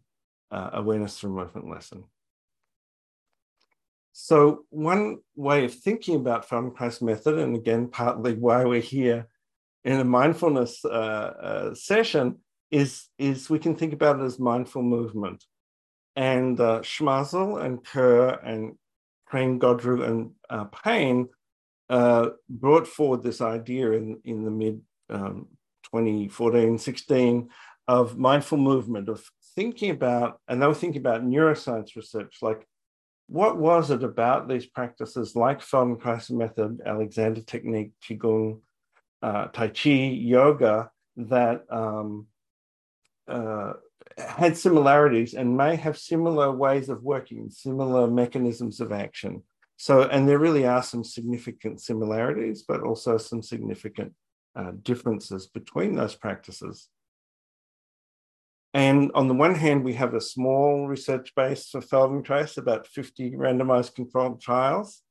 uh, 0.52 0.72
awareness 0.74 1.20
through 1.20 1.34
movement 1.34 1.70
lesson. 1.70 2.04
So 4.14 4.66
one 4.70 5.20
way 5.36 5.66
of 5.66 5.74
thinking 5.74 6.16
about 6.16 6.48
Feldenkrais 6.48 7.02
method, 7.02 7.38
and 7.38 7.56
again, 7.56 7.88
partly 7.88 8.34
why 8.34 8.66
we're 8.66 8.82
here 8.82 9.28
in 9.84 10.00
a 10.00 10.04
mindfulness 10.04 10.84
uh, 10.84 10.88
uh, 10.90 11.74
session, 11.74 12.40
is, 12.72 13.08
is 13.18 13.50
we 13.50 13.60
can 13.60 13.76
think 13.76 13.94
about 13.94 14.20
it 14.20 14.24
as 14.24 14.40
mindful 14.40 14.84
movement. 14.84 15.44
And 16.16 16.60
uh, 16.60 16.82
Schmalzl 16.82 17.64
and 17.64 17.84
Kerr 17.84 18.30
and 18.30 18.76
Crane, 19.26 19.60
Godreau, 19.60 20.06
and 20.06 20.32
uh, 20.50 20.66
Payne 20.66 21.30
uh, 21.90 22.30
brought 22.50 22.88
forward 22.88 23.24
this 23.24 23.42
idea 23.42 23.92
in, 23.92 24.20
in 24.26 24.44
the 24.44 24.52
mid 24.52 24.82
um, 25.10 25.48
2014, 25.86 26.78
16 26.78 27.50
of 27.88 28.18
mindful 28.18 28.58
movement, 28.58 29.10
of 29.10 29.24
thinking 29.56 29.90
about, 29.90 30.40
and 30.48 30.62
they 30.62 30.68
were 30.68 30.74
thinking 30.74 31.02
about 31.02 31.24
neuroscience 31.24 31.96
research, 31.96 32.38
like 32.42 32.66
what 33.32 33.58
was 33.58 33.92
it 33.92 34.04
about 34.04 34.50
these 34.50 34.66
practices 34.66 35.38
like 35.38 35.62
Feldenkrais 35.62 36.30
method, 36.32 36.82
Alexander 36.86 37.40
technique, 37.40 37.94
Qigong, 38.04 38.60
uh, 39.22 39.46
Tai 39.48 39.70
Chi, 39.70 39.90
yoga 39.90 40.92
that 41.16 41.64
um, 41.70 42.28
uh, 43.30 43.72
had 44.18 44.58
similarities 44.58 45.34
and 45.34 45.56
may 45.56 45.78
have 45.78 45.98
similar 45.98 46.52
ways 46.52 46.90
of 46.90 47.04
working, 47.04 47.50
similar 47.50 48.06
mechanisms 48.06 48.82
of 48.82 48.92
action. 48.92 49.44
So, 49.78 50.04
and 50.04 50.28
there 50.28 50.38
really 50.38 50.66
are 50.66 50.84
some 50.84 51.06
significant 51.06 51.80
similarities, 51.80 52.66
but 52.68 52.84
also 52.84 53.18
some 53.18 53.42
significant 53.42 54.12
uh, 54.58 54.74
differences 54.84 55.48
between 55.48 55.96
those 55.96 56.16
practices. 56.16 56.90
And 58.74 59.12
on 59.14 59.28
the 59.28 59.34
one 59.34 59.56
hand, 59.56 59.84
we 59.84 59.94
have 59.94 60.14
a 60.14 60.22
small 60.22 60.88
research 60.88 61.34
base 61.36 61.70
for 61.70 61.82
Feldenkrais, 61.82 62.58
about 62.58 62.88
50 62.88 63.32
randomized 63.32 63.96
controlled 63.96 64.42
trials. 64.42 65.02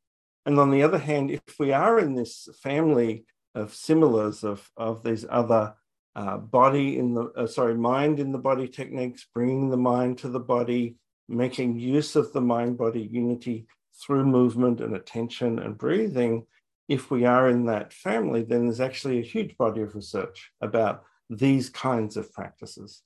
And 0.46 0.58
on 0.58 0.70
the 0.70 0.82
other 0.82 0.98
hand, 0.98 1.30
if 1.30 1.58
we 1.58 1.72
are 1.72 1.98
in 1.98 2.14
this 2.14 2.48
family 2.62 3.26
of 3.54 3.74
similars 3.74 4.44
of, 4.44 4.70
of 4.76 5.02
these 5.02 5.26
other 5.28 5.74
uh, 6.16 6.38
body 6.38 6.98
in 6.98 7.14
the, 7.14 7.24
uh, 7.36 7.46
sorry, 7.46 7.74
mind 7.74 8.18
in 8.18 8.32
the 8.32 8.38
body 8.38 8.66
techniques, 8.66 9.26
bringing 9.34 9.68
the 9.68 9.76
mind 9.76 10.18
to 10.18 10.28
the 10.28 10.40
body, 10.40 10.96
making 11.28 11.78
use 11.78 12.16
of 12.16 12.32
the 12.32 12.40
mind 12.40 12.78
body 12.78 13.02
unity 13.02 13.66
through 14.02 14.24
movement 14.24 14.80
and 14.80 14.96
attention 14.96 15.58
and 15.58 15.76
breathing, 15.76 16.46
if 16.88 17.11
we 17.11 17.24
are 17.24 17.48
in 17.48 17.66
that 17.66 17.92
family, 17.92 18.42
then 18.42 18.66
there's 18.66 18.80
actually 18.80 19.18
a 19.18 19.22
huge 19.22 19.56
body 19.56 19.82
of 19.82 19.94
research 19.94 20.50
about 20.61 21.04
these 21.28 21.68
kinds 21.68 22.16
of 22.16 22.32
practices. 22.32 23.02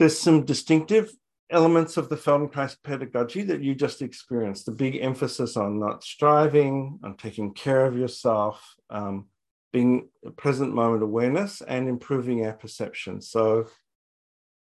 There's 0.00 0.18
some 0.18 0.46
distinctive 0.46 1.12
elements 1.50 1.98
of 1.98 2.08
the 2.08 2.16
Feldenkrais 2.16 2.74
pedagogy 2.82 3.42
that 3.42 3.60
you 3.60 3.74
just 3.74 4.00
experienced, 4.00 4.64
the 4.64 4.72
big 4.72 4.96
emphasis 4.96 5.58
on 5.58 5.78
not 5.78 6.02
striving, 6.02 6.98
on 7.04 7.18
taking 7.18 7.52
care 7.52 7.84
of 7.84 7.98
yourself, 7.98 8.64
um, 8.88 9.26
being 9.74 10.08
present 10.38 10.72
moment 10.74 11.02
awareness, 11.02 11.60
and 11.60 11.86
improving 11.86 12.46
our 12.46 12.54
perception. 12.54 13.20
So 13.20 13.66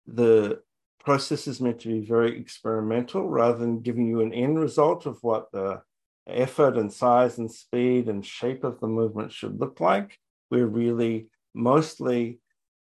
the 0.08 0.60
process 1.06 1.46
is 1.46 1.62
meant 1.62 1.82
to 1.82 1.90
be 1.90 2.00
very 2.00 2.36
experimental 2.40 3.30
rather 3.30 3.60
than 3.60 3.82
giving 3.82 4.08
you 4.08 4.22
an 4.22 4.34
end 4.34 4.60
result 4.60 5.06
of 5.06 5.20
what 5.22 5.52
the 5.52 5.84
effort 6.26 6.78
and 6.78 6.92
size 6.92 7.38
and 7.38 7.52
speed 7.52 8.10
and 8.10 8.26
shape 8.26 8.64
of 8.64 8.80
the 8.80 8.88
movement 8.88 9.32
should 9.32 9.60
look 9.60 9.80
like. 9.80 10.18
We're 10.50 10.66
really 10.66 11.28
mostly 11.54 12.40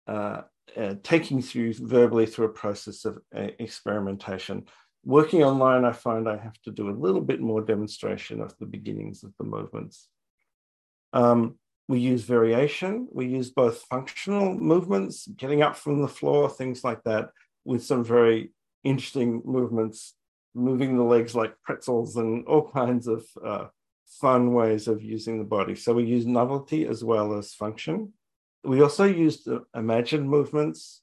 uh, 0.05 0.41
uh, 0.77 0.95
taking 1.03 1.41
through 1.41 1.73
verbally 1.75 2.25
through 2.25 2.45
a 2.45 2.49
process 2.49 3.05
of 3.05 3.19
uh, 3.35 3.47
experimentation. 3.59 4.65
Working 5.05 5.43
online, 5.43 5.85
I 5.85 5.91
find 5.91 6.27
I 6.27 6.37
have 6.37 6.59
to 6.63 6.71
do 6.71 6.89
a 6.89 6.91
little 6.91 7.21
bit 7.21 7.41
more 7.41 7.61
demonstration 7.61 8.41
of 8.41 8.57
the 8.57 8.65
beginnings 8.65 9.23
of 9.23 9.33
the 9.37 9.43
movements. 9.43 10.07
Um, 11.11 11.55
we 11.87 11.99
use 11.99 12.23
variation. 12.23 13.07
We 13.11 13.27
use 13.27 13.51
both 13.51 13.81
functional 13.89 14.53
movements, 14.53 15.27
getting 15.27 15.61
up 15.61 15.75
from 15.75 16.01
the 16.01 16.07
floor, 16.07 16.49
things 16.49 16.83
like 16.83 17.03
that, 17.03 17.29
with 17.65 17.83
some 17.83 18.03
very 18.03 18.53
interesting 18.83 19.41
movements, 19.43 20.15
moving 20.55 20.97
the 20.97 21.03
legs 21.03 21.35
like 21.35 21.53
pretzels 21.63 22.15
and 22.15 22.45
all 22.47 22.71
kinds 22.71 23.07
of 23.07 23.25
uh, 23.45 23.65
fun 24.21 24.53
ways 24.53 24.87
of 24.87 25.03
using 25.03 25.37
the 25.37 25.43
body. 25.43 25.75
So 25.75 25.93
we 25.93 26.05
use 26.05 26.25
novelty 26.25 26.87
as 26.87 27.03
well 27.03 27.37
as 27.37 27.53
function 27.53 28.13
we 28.63 28.81
also 28.81 29.05
used 29.05 29.47
imagined 29.75 30.29
movements. 30.29 31.01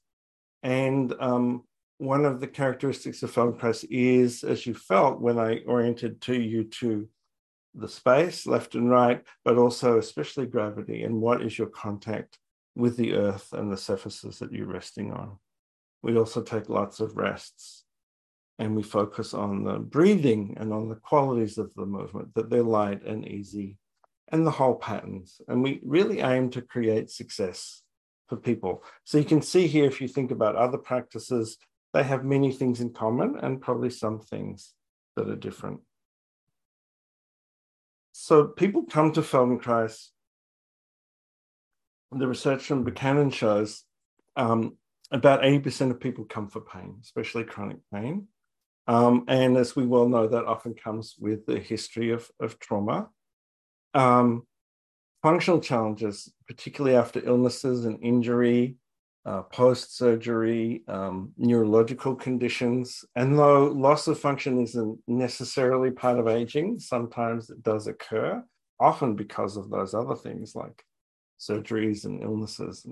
And 0.63 1.15
um, 1.21 1.65
one 1.99 2.25
of 2.25 2.41
the 2.41 2.47
characteristics 2.47 3.23
of 3.23 3.33
Feldenkrais 3.33 3.85
is, 3.91 4.45
as 4.45 4.67
you 4.67 4.75
felt 4.75 5.21
when 5.21 5.39
I 5.39 5.61
oriented 5.67 6.21
to 6.23 6.35
you 6.35 6.65
to 6.65 7.09
the 7.75 7.89
space, 7.89 8.47
left 8.47 8.75
and 8.75 8.91
right, 8.91 9.23
but 9.45 9.59
also 9.59 9.99
especially 9.99 10.47
gravity 10.47 11.05
and 11.05 11.21
what 11.21 11.43
is 11.43 11.59
your 11.59 11.69
contact 11.69 12.39
with 12.75 12.97
the 12.97 13.15
earth 13.15 13.53
and 13.53 13.71
the 13.71 13.77
surfaces 13.77 14.39
that 14.39 14.53
you're 14.53 14.67
resting 14.67 15.13
on. 15.13 15.39
We 16.03 16.17
also 16.17 16.43
take 16.43 16.69
lots 16.69 17.01
of 17.01 17.17
rests 17.17 17.85
and 18.59 18.75
we 18.75 18.83
focus 18.83 19.35
on 19.35 19.65
the 19.65 19.79
breathing 19.79 20.55
and 20.59 20.73
on 20.73 20.89
the 20.89 20.97
qualities 20.97 21.59
of 21.59 21.73
the 21.75 21.87
movement, 21.87 22.35
that 22.35 22.51
they're 22.51 22.63
light 22.63 23.03
and 23.05 23.27
easy 23.27 23.77
and 24.31 24.47
the 24.47 24.51
whole 24.51 24.77
patterns. 24.77 25.41
And 25.49 25.63
we 25.63 25.81
really 25.85 26.21
aim 26.21 26.51
to 26.51 26.63
create 26.63 27.11
success 27.11 27.83
for 28.29 28.37
people. 28.37 28.83
So 29.05 29.19
you 29.19 29.25
can 29.25 29.43
see 29.43 29.67
here, 29.67 29.87
if 29.87 30.01
you 30.01 30.09
think 30.09 30.31
about 30.31 30.57
other 30.57 30.79
practices, 30.79 31.59
they 31.93 32.05
have 32.05 32.25
many 32.25 32.53
things 32.53 32.81
in 32.81 32.93
common 32.93 33.37
and 33.43 33.61
probably 33.61 33.91
some 33.91 34.21
things 34.21 34.75
that 35.17 35.29
are 35.29 35.37
different. 35.37 35.81
So 38.13 38.45
people 38.45 38.85
come 38.85 39.13
to 39.13 39.23
Feldenkrais. 39.23 40.09
The 42.13 42.27
research 42.27 42.65
from 42.65 42.85
Buchanan 42.85 43.31
shows 43.31 43.85
um, 44.37 44.77
about 45.11 45.43
80% 45.43 45.91
of 45.91 46.01
people 46.01 46.25
come 46.25 46.49
for 46.49 46.61
pain, 46.61 46.99
especially 47.03 47.45
chronic 47.45 47.79
pain. 47.93 48.29
Um, 48.87 49.25
and 49.29 49.57
as 49.57 49.77
we 49.77 49.87
well 49.87 50.09
know, 50.09 50.27
that 50.27 50.45
often 50.45 50.75
comes 50.75 51.15
with 51.19 51.47
the 51.47 51.59
history 51.59 52.11
of, 52.11 52.31
of 52.41 52.59
trauma. 52.59 53.09
Um, 53.95 54.47
functional 55.23 55.61
challenges, 55.61 56.33
particularly 56.47 56.97
after 56.97 57.25
illnesses 57.25 57.85
and 57.85 58.03
injury, 58.03 58.77
uh, 59.27 59.43
post 59.43 59.97
surgery, 59.97 60.83
um, 60.89 61.33
neurological 61.37 62.15
conditions. 62.15 63.05
And 63.17 63.39
though 63.39 63.67
loss 63.67 64.09
of 64.09 64.19
function 64.19 64.63
isn't 64.63 64.99
necessarily 65.07 65.91
part 65.91 66.19
of 66.19 66.27
aging, 66.27 66.79
sometimes 66.79 67.51
it 67.51 67.63
does 67.63 67.87
occur, 67.87 68.43
often 68.79 69.17
because 69.17 69.57
of 69.57 69.71
those 69.71 69.93
other 69.93 70.15
things 70.17 70.55
like 70.55 70.85
surgeries 71.39 72.05
and 72.07 72.23
illnesses. 72.23 72.87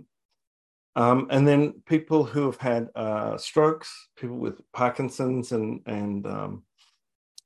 Um, 0.97 1.29
and 1.31 1.47
then 1.47 1.83
people 1.87 2.25
who 2.25 2.47
have 2.47 2.59
had 2.59 2.89
uh, 2.95 3.39
strokes, 3.39 4.09
people 4.17 4.37
with 4.37 4.61
Parkinson's 4.73 5.53
and, 5.53 5.81
and 5.87 6.27
um, 6.27 6.63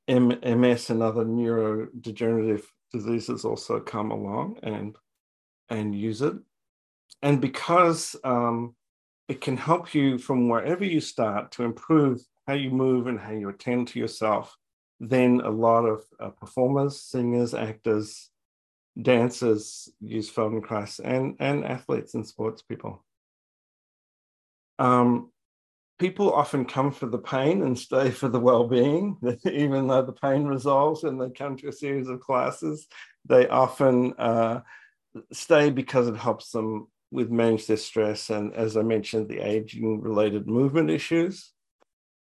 MS 0.09 0.91
and 0.91 1.03
other 1.03 1.25
neurodegenerative 1.25 2.65
diseases 2.93 3.45
also 3.45 3.81
come 3.81 4.11
along 4.11 4.59
and 4.63 4.97
and 5.69 5.95
use 5.95 6.23
it. 6.23 6.35
And 7.23 7.41
because 7.41 8.17
um, 8.25 8.75
it 9.29 9.41
can 9.41 9.57
help 9.57 9.95
you 9.95 10.19
from 10.19 10.49
wherever 10.49 10.85
you 10.85 11.01
start 11.01 11.53
to 11.53 11.65
improve 11.65 12.21
how 12.47 12.55
you 12.55 12.71
move 12.71 13.07
and 13.07 13.19
how 13.19 13.33
you 13.33 13.49
attend 13.49 13.89
to 13.89 13.99
yourself, 13.99 14.57
then 15.01 15.41
a 15.43 15.51
lot 15.51 15.85
of 15.85 16.05
uh, 16.21 16.31
performers, 16.31 17.01
singers, 17.01 17.55
actors, 17.55 18.31
dancers 19.01 19.89
use 20.01 20.31
Feldenkrais 20.31 21.01
and, 21.03 21.37
and 21.41 21.65
athletes 21.65 22.15
and 22.15 22.27
sports 22.27 22.63
people. 22.63 23.05
Um, 24.79 25.32
people 26.03 26.33
often 26.33 26.65
come 26.65 26.91
for 26.91 27.07
the 27.07 27.17
pain 27.17 27.63
and 27.63 27.79
stay 27.79 28.11
for 28.11 28.29
the 28.29 28.41
well-being. 28.41 29.17
Even 29.45 29.87
though 29.87 30.03
the 30.03 30.13
pain 30.13 30.43
resolves 30.45 31.05
and 31.05 31.21
they 31.21 31.31
come 31.31 31.57
to 31.57 31.69
a 31.69 31.73
series 31.73 32.09
of 32.09 32.19
classes 32.19 32.89
they 33.25 33.47
often 33.47 34.13
uh, 34.19 34.61
stay 35.33 35.71
because 35.71 36.09
it 36.09 36.17
helps 36.17 36.51
them 36.51 36.89
with 37.13 37.31
manage 37.31 37.67
their 37.69 37.77
stress 37.77 38.31
and 38.31 38.53
as 38.55 38.77
i 38.77 38.83
mentioned 38.83 39.29
the 39.29 39.39
aging 39.39 40.01
related 40.01 40.49
movement 40.49 40.91
issues. 40.91 41.53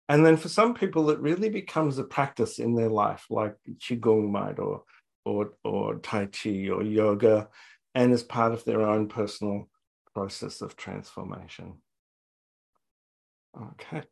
And 0.08 0.24
then 0.24 0.38
for 0.38 0.48
some 0.48 0.72
people 0.72 1.10
it 1.10 1.18
really 1.20 1.50
becomes 1.50 1.98
a 1.98 2.04
practice 2.04 2.58
in 2.58 2.76
their 2.76 2.88
life 2.88 3.26
like 3.28 3.56
qigong 3.84 4.30
might 4.30 4.58
or 4.58 4.84
or 5.26 5.52
or 5.64 5.96
tai 5.96 6.26
chi 6.26 6.68
or 6.70 6.82
yoga 6.82 7.48
and 7.94 8.10
as 8.14 8.22
part 8.22 8.52
of 8.54 8.64
their 8.64 8.80
own 8.80 9.08
personal 9.08 9.68
process 10.14 10.62
of 10.62 10.76
transformation 10.76 11.74
Okay. 13.56 14.02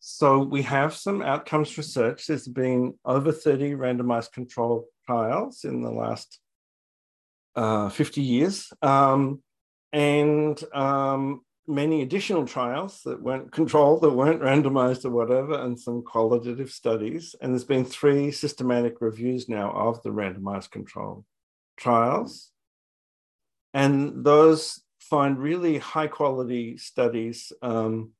so 0.00 0.38
we 0.40 0.62
have 0.62 0.94
some 0.94 1.22
outcomes 1.22 1.76
research. 1.78 2.26
There's 2.26 2.46
been 2.46 2.94
over 3.04 3.32
30 3.32 3.72
randomized 3.72 4.32
control 4.32 4.88
trials 5.06 5.64
in 5.64 5.80
the 5.80 5.90
last 5.90 6.38
uh, 7.56 7.88
50 7.88 8.20
years, 8.20 8.72
um, 8.82 9.42
and 9.92 10.62
um, 10.74 11.40
many 11.66 12.02
additional 12.02 12.46
trials 12.46 13.00
that 13.04 13.22
weren't 13.22 13.52
controlled, 13.52 14.02
that 14.02 14.10
weren't 14.10 14.42
randomized 14.42 15.04
or 15.04 15.10
whatever, 15.10 15.58
and 15.60 15.78
some 15.78 16.02
qualitative 16.02 16.70
studies. 16.70 17.34
And 17.40 17.52
there's 17.52 17.64
been 17.64 17.84
three 17.84 18.30
systematic 18.32 19.00
reviews 19.00 19.48
now 19.48 19.70
of 19.70 20.02
the 20.02 20.10
randomized 20.10 20.70
control 20.70 21.24
trials. 21.76 22.50
And 23.72 24.24
those 24.24 24.83
find 25.10 25.38
really 25.38 25.78
high 25.78 26.06
quality 26.06 26.76
studies 26.76 27.52
um, 27.62 28.10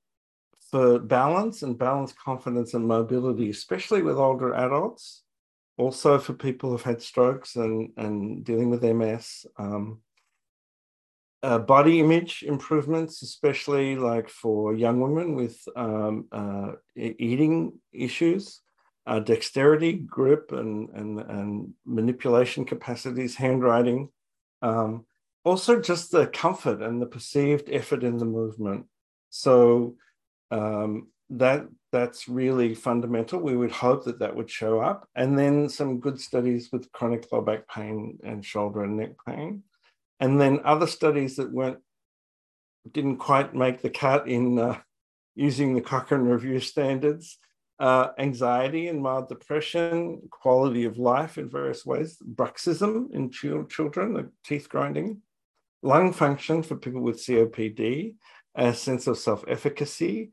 for 0.70 0.98
balance 0.98 1.62
and 1.62 1.78
balance 1.78 2.12
confidence 2.12 2.74
and 2.74 2.86
mobility, 2.86 3.50
especially 3.50 4.02
with 4.02 4.16
older 4.16 4.54
adults, 4.54 5.22
also 5.76 6.18
for 6.18 6.34
people 6.34 6.70
who've 6.70 6.82
had 6.82 7.02
strokes 7.02 7.56
and, 7.56 7.90
and 7.96 8.44
dealing 8.44 8.70
with 8.70 8.82
MS. 8.82 9.46
Um, 9.56 10.00
uh, 11.42 11.58
body 11.58 12.00
image 12.00 12.42
improvements, 12.46 13.20
especially 13.20 13.96
like 13.96 14.30
for 14.30 14.74
young 14.74 14.98
women 15.00 15.34
with 15.34 15.62
um, 15.76 16.26
uh, 16.32 16.72
eating 16.96 17.74
issues, 17.92 18.62
uh, 19.06 19.20
dexterity, 19.20 19.92
grip, 19.92 20.52
and, 20.52 20.88
and, 20.90 21.20
and 21.20 21.74
manipulation 21.84 22.64
capacities, 22.64 23.36
handwriting. 23.36 24.08
Um, 24.62 25.04
also, 25.44 25.80
just 25.80 26.10
the 26.10 26.26
comfort 26.26 26.82
and 26.82 27.00
the 27.00 27.06
perceived 27.06 27.68
effort 27.70 28.02
in 28.02 28.18
the 28.18 28.24
movement. 28.24 28.86
So 29.30 29.96
um, 30.50 31.08
that 31.30 31.66
that's 31.92 32.28
really 32.28 32.74
fundamental. 32.74 33.40
We 33.40 33.56
would 33.56 33.72
hope 33.72 34.04
that 34.04 34.18
that 34.18 34.34
would 34.34 34.50
show 34.50 34.80
up, 34.80 35.08
and 35.14 35.38
then 35.38 35.68
some 35.68 36.00
good 36.00 36.20
studies 36.20 36.70
with 36.72 36.90
chronic 36.92 37.30
low 37.30 37.40
back 37.40 37.68
pain 37.68 38.18
and 38.24 38.44
shoulder 38.44 38.82
and 38.82 38.96
neck 38.96 39.12
pain 39.26 39.62
and 40.20 40.40
then 40.40 40.60
other 40.64 40.86
studies 40.86 41.36
that 41.36 41.52
weren't 41.52 41.78
didn't 42.90 43.16
quite 43.16 43.54
make 43.54 43.80
the 43.80 43.90
cut 43.90 44.28
in 44.28 44.58
uh, 44.58 44.78
using 45.34 45.74
the 45.74 45.80
Cochrane 45.80 46.22
review 46.22 46.60
standards. 46.60 47.38
Uh, 47.80 48.10
anxiety 48.18 48.86
and 48.88 49.02
mild 49.02 49.28
depression, 49.28 50.22
quality 50.30 50.84
of 50.84 50.96
life 50.96 51.38
in 51.38 51.50
various 51.50 51.84
ways, 51.84 52.16
bruxism 52.34 53.12
in 53.12 53.30
ch- 53.30 53.68
children, 53.68 54.14
the 54.14 54.30
teeth 54.44 54.68
grinding, 54.68 55.20
lung 55.84 56.12
function 56.12 56.62
for 56.62 56.76
people 56.76 57.02
with 57.02 57.18
COPD, 57.18 58.16
a 58.54 58.74
sense 58.74 59.06
of 59.06 59.18
self 59.18 59.44
efficacy, 59.46 60.30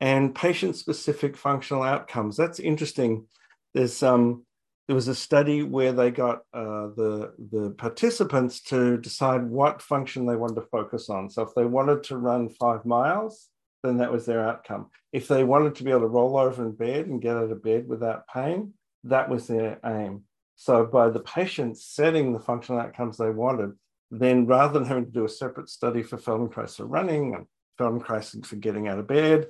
and 0.00 0.34
patient 0.34 0.76
specific 0.76 1.36
functional 1.36 1.82
outcomes. 1.82 2.36
That's 2.36 2.58
interesting. 2.58 3.26
There's 3.74 4.02
um, 4.02 4.44
there 4.88 4.96
was 4.96 5.08
a 5.08 5.14
study 5.14 5.62
where 5.62 5.92
they 5.92 6.10
got 6.10 6.38
uh, 6.52 6.88
the 6.96 7.34
the 7.50 7.70
participants 7.78 8.60
to 8.62 8.98
decide 8.98 9.44
what 9.44 9.82
function 9.82 10.26
they 10.26 10.36
wanted 10.36 10.56
to 10.56 10.68
focus 10.68 11.08
on. 11.08 11.30
So 11.30 11.42
if 11.42 11.54
they 11.54 11.64
wanted 11.64 12.02
to 12.04 12.16
run 12.16 12.48
five 12.48 12.84
miles, 12.84 13.48
then 13.82 13.98
that 13.98 14.12
was 14.12 14.26
their 14.26 14.46
outcome. 14.46 14.90
If 15.12 15.28
they 15.28 15.44
wanted 15.44 15.74
to 15.76 15.84
be 15.84 15.90
able 15.90 16.00
to 16.00 16.06
roll 16.06 16.36
over 16.36 16.64
in 16.64 16.72
bed 16.72 17.06
and 17.06 17.20
get 17.22 17.36
out 17.36 17.50
of 17.50 17.62
bed 17.62 17.86
without 17.86 18.26
pain, 18.28 18.72
that 19.04 19.28
was 19.28 19.46
their 19.46 19.78
aim. 19.84 20.24
So 20.56 20.86
by 20.86 21.10
the 21.10 21.20
patients 21.20 21.84
setting 21.84 22.32
the 22.32 22.40
functional 22.40 22.80
outcomes 22.80 23.16
they 23.16 23.30
wanted, 23.30 23.72
then 24.10 24.46
rather 24.46 24.78
than 24.78 24.88
having 24.88 25.06
to 25.06 25.10
do 25.10 25.24
a 25.24 25.28
separate 25.28 25.68
study 25.68 26.02
for 26.02 26.16
Feldenkrais 26.16 26.76
for 26.76 26.86
running 26.86 27.34
and 27.34 27.46
Feldenkrais 27.78 28.44
for 28.44 28.56
getting 28.56 28.88
out 28.88 28.98
of 28.98 29.06
bed, 29.06 29.48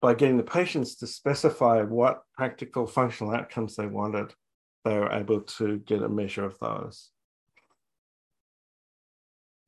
by 0.00 0.14
getting 0.14 0.36
the 0.36 0.42
patients 0.42 0.96
to 0.96 1.06
specify 1.06 1.82
what 1.82 2.22
practical 2.34 2.86
functional 2.86 3.34
outcomes 3.34 3.76
they 3.76 3.86
wanted, 3.86 4.34
they 4.84 4.98
were 4.98 5.10
able 5.10 5.40
to 5.40 5.78
get 5.78 6.02
a 6.02 6.08
measure 6.08 6.44
of 6.44 6.58
those. 6.58 7.10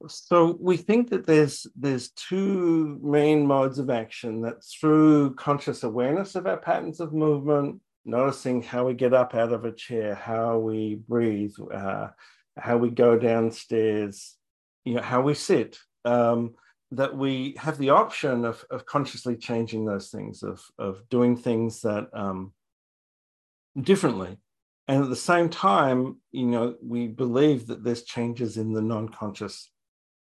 So 0.06 0.56
we 0.60 0.76
think 0.76 1.10
that 1.10 1.26
there's 1.26 1.66
there's 1.74 2.10
two 2.10 3.00
main 3.02 3.44
modes 3.44 3.80
of 3.80 3.90
action 3.90 4.42
that 4.42 4.62
through 4.64 5.34
conscious 5.34 5.82
awareness 5.82 6.36
of 6.36 6.46
our 6.46 6.56
patterns 6.56 7.00
of 7.00 7.12
movement, 7.12 7.80
noticing 8.04 8.62
how 8.62 8.86
we 8.86 8.94
get 8.94 9.12
up 9.12 9.34
out 9.34 9.52
of 9.52 9.64
a 9.64 9.72
chair, 9.72 10.14
how 10.14 10.58
we 10.58 11.00
breathe, 11.08 11.54
uh, 11.74 12.08
how 12.58 12.76
we 12.76 12.90
go 12.90 13.18
downstairs, 13.18 14.36
you 14.84 14.94
know, 14.94 15.02
how 15.02 15.20
we 15.20 15.34
sit, 15.34 15.78
um, 16.04 16.54
that 16.92 17.16
we 17.16 17.54
have 17.58 17.78
the 17.78 17.90
option 17.90 18.44
of, 18.44 18.64
of 18.70 18.86
consciously 18.86 19.36
changing 19.36 19.84
those 19.84 20.10
things, 20.10 20.42
of, 20.42 20.62
of 20.78 21.08
doing 21.08 21.36
things 21.36 21.82
that 21.82 22.08
um, 22.12 22.52
differently. 23.80 24.38
And 24.86 25.04
at 25.04 25.10
the 25.10 25.16
same 25.16 25.50
time, 25.50 26.16
you 26.32 26.46
know, 26.46 26.76
we 26.82 27.08
believe 27.08 27.66
that 27.66 27.84
there's 27.84 28.04
changes 28.04 28.56
in 28.56 28.72
the 28.72 28.80
non-conscious 28.80 29.70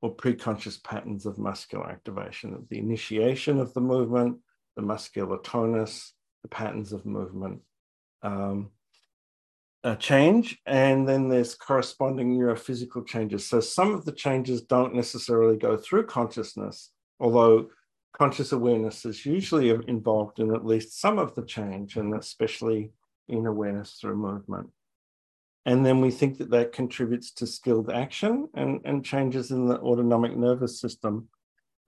or 0.02 0.12
pre-conscious 0.12 0.78
patterns 0.78 1.26
of 1.26 1.38
muscular 1.38 1.90
activation, 1.90 2.68
the 2.70 2.78
initiation 2.78 3.60
of 3.60 3.74
the 3.74 3.82
movement, 3.82 4.38
the 4.76 4.82
muscular 4.82 5.38
tonus, 5.40 6.12
the 6.44 6.50
patterns 6.50 6.92
of 6.92 7.06
movement 7.06 7.62
um, 8.22 8.70
change, 9.96 10.60
and 10.66 11.08
then 11.08 11.30
there's 11.30 11.56
corresponding 11.56 12.38
neurophysical 12.38 13.08
changes. 13.08 13.46
So 13.46 13.60
some 13.60 13.94
of 13.94 14.06
the 14.06 14.12
changes 14.12 14.62
don't 14.62 14.96
necessarily 14.96 15.58
go 15.58 15.78
through 15.78 16.08
consciousness, 16.08 16.92
although 17.20 17.70
conscious 18.18 18.52
awareness 18.52 19.06
is 19.06 19.26
usually 19.26 19.70
involved 19.70 20.40
in 20.40 20.54
at 20.54 20.66
least 20.66 21.00
some 21.00 21.20
of 21.20 21.36
the 21.36 21.46
change, 21.46 21.96
and 21.96 22.16
especially 22.16 22.92
in 23.30 23.46
awareness 23.46 23.98
through 24.00 24.16
movement. 24.16 24.70
And 25.66 25.86
then 25.86 26.02
we 26.02 26.12
think 26.12 26.38
that 26.38 26.50
that 26.52 26.72
contributes 26.72 27.32
to 27.34 27.46
skilled 27.46 27.92
action 27.92 28.48
and, 28.54 28.80
and 28.86 29.06
changes 29.06 29.52
in 29.52 29.68
the 29.68 29.80
autonomic 29.80 30.36
nervous 30.36 30.80
system. 30.80 31.28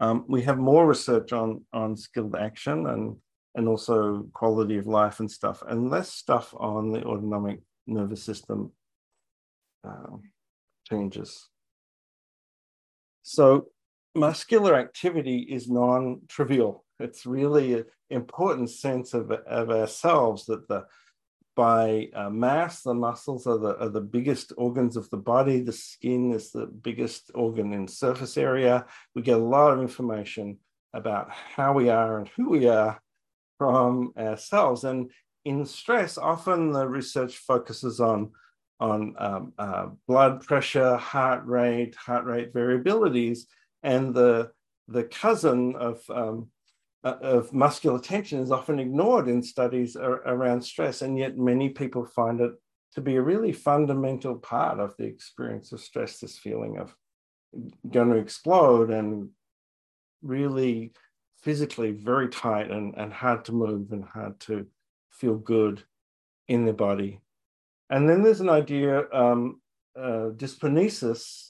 Um, 0.01 0.25
we 0.27 0.41
have 0.43 0.57
more 0.57 0.85
research 0.85 1.33
on, 1.33 1.65
on 1.73 1.95
skilled 1.95 2.35
action 2.35 2.87
and, 2.87 3.15
and 3.55 3.67
also 3.67 4.27
quality 4.33 4.77
of 4.77 4.85
life 4.85 5.19
and 5.19 5.31
stuff, 5.31 5.63
and 5.67 5.89
less 5.89 6.11
stuff 6.11 6.53
on 6.57 6.91
the 6.91 7.03
autonomic 7.03 7.61
nervous 7.89 8.23
system 8.23 8.71
uh, 9.87 10.17
changes. 10.89 11.47
So 13.23 13.67
muscular 14.15 14.75
activity 14.75 15.39
is 15.39 15.69
non-trivial. 15.69 16.83
It's 16.99 17.25
really 17.25 17.73
an 17.73 17.85
important 18.09 18.69
sense 18.69 19.13
of, 19.13 19.31
of 19.31 19.69
ourselves 19.69 20.45
that 20.45 20.67
the 20.67 20.85
by 21.55 22.07
uh, 22.15 22.29
mass, 22.29 22.83
the 22.83 22.93
muscles 22.93 23.45
are 23.45 23.57
the, 23.57 23.77
are 23.79 23.89
the 23.89 23.99
biggest 23.99 24.53
organs 24.55 24.95
of 24.95 25.09
the 25.09 25.17
body. 25.17 25.59
The 25.59 25.73
skin 25.73 26.31
is 26.31 26.51
the 26.51 26.67
biggest 26.67 27.31
organ 27.35 27.73
in 27.73 27.85
surface 27.85 28.37
area. 28.37 28.85
We 29.13 29.23
get 29.23 29.41
a 29.41 29.43
lot 29.43 29.73
of 29.73 29.81
information 29.81 30.59
about 30.93 31.29
how 31.31 31.73
we 31.73 31.89
are 31.89 32.19
and 32.19 32.29
who 32.29 32.49
we 32.49 32.69
are 32.69 33.01
from 33.57 34.13
ourselves. 34.17 34.85
And 34.85 35.11
in 35.45 35.65
stress, 35.65 36.17
often 36.17 36.71
the 36.71 36.87
research 36.87 37.37
focuses 37.37 37.99
on, 37.99 38.31
on 38.79 39.15
um, 39.17 39.53
uh, 39.57 39.87
blood 40.07 40.45
pressure, 40.45 40.97
heart 40.97 41.45
rate, 41.45 41.95
heart 41.95 42.25
rate 42.25 42.53
variabilities, 42.53 43.41
and 43.83 44.13
the, 44.13 44.51
the 44.87 45.03
cousin 45.03 45.75
of 45.75 46.01
um, 46.09 46.49
uh, 47.03 47.15
of 47.21 47.53
muscular 47.53 47.99
tension 47.99 48.39
is 48.39 48.51
often 48.51 48.77
ignored 48.77 49.29
in 49.29 49.41
studies 49.41 49.95
ar- 49.95 50.21
around 50.25 50.61
stress, 50.61 51.01
and 51.01 51.17
yet 51.17 51.37
many 51.37 51.69
people 51.69 52.03
find 52.03 52.41
it 52.41 52.51
to 52.93 52.99
be 52.99 53.15
a 53.15 53.21
really 53.21 53.53
fundamental 53.53 54.35
part 54.35 54.79
of 54.79 54.93
the 54.97 55.05
experience 55.05 55.71
of 55.71 55.79
stress. 55.79 56.19
This 56.19 56.37
feeling 56.37 56.77
of 56.77 56.93
going 57.89 58.09
to 58.09 58.17
explode 58.17 58.89
and 58.89 59.29
really 60.21 60.91
physically 61.41 61.91
very 61.91 62.27
tight 62.27 62.69
and, 62.69 62.93
and 62.97 63.13
hard 63.13 63.45
to 63.45 63.53
move 63.53 63.93
and 63.93 64.03
hard 64.03 64.37
to 64.41 64.67
feel 65.19 65.35
good 65.35 65.83
in 66.47 66.65
the 66.65 66.73
body. 66.73 67.21
And 67.89 68.07
then 68.07 68.23
there's 68.23 68.41
an 68.41 68.49
idea, 68.49 69.03
um, 69.11 69.61
uh, 69.99 70.29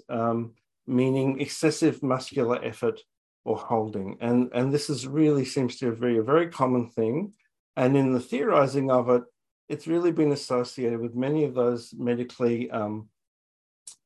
um, 0.09 0.53
meaning 0.87 1.39
excessive 1.39 2.01
muscular 2.01 2.63
effort 2.63 3.01
or 3.45 3.57
holding. 3.57 4.17
And, 4.21 4.49
and 4.53 4.71
this 4.71 4.89
is 4.89 5.07
really 5.07 5.45
seems 5.45 5.77
to 5.77 5.91
be 5.91 6.17
a 6.17 6.23
very 6.23 6.47
common 6.47 6.89
thing. 6.89 7.33
And 7.75 7.95
in 7.95 8.13
the 8.13 8.19
theorizing 8.19 8.91
of 8.91 9.09
it, 9.09 9.23
it's 9.69 9.87
really 9.87 10.11
been 10.11 10.31
associated 10.31 10.99
with 10.99 11.15
many 11.15 11.45
of 11.45 11.53
those 11.53 11.93
medically 11.97 12.71
um, 12.71 13.09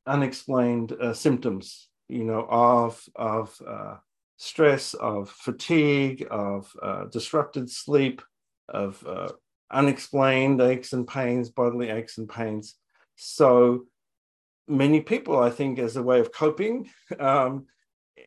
unexplained 0.06 0.92
uh, 0.92 1.14
symptoms, 1.14 1.88
you 2.10 2.26
know, 2.26 2.46
of, 2.50 3.02
of 3.16 3.62
uh, 3.66 3.96
stress, 4.38 4.94
of 4.96 5.30
fatigue, 5.30 6.28
of 6.30 6.72
uh, 6.82 7.06
disrupted 7.06 7.70
sleep, 7.70 8.22
of 8.68 9.04
uh, 9.08 9.30
unexplained 9.74 10.62
aches 10.62 10.94
and 10.94 11.08
pains, 11.08 11.50
bodily 11.50 11.90
aches 11.90 12.18
and 12.18 12.30
pains. 12.30 12.76
So 13.16 13.86
many 14.68 15.02
people, 15.02 15.40
I 15.40 15.50
think, 15.50 15.80
as 15.80 15.96
a 15.96 16.04
way 16.04 16.20
of 16.20 16.32
coping, 16.32 16.90
um, 17.20 17.66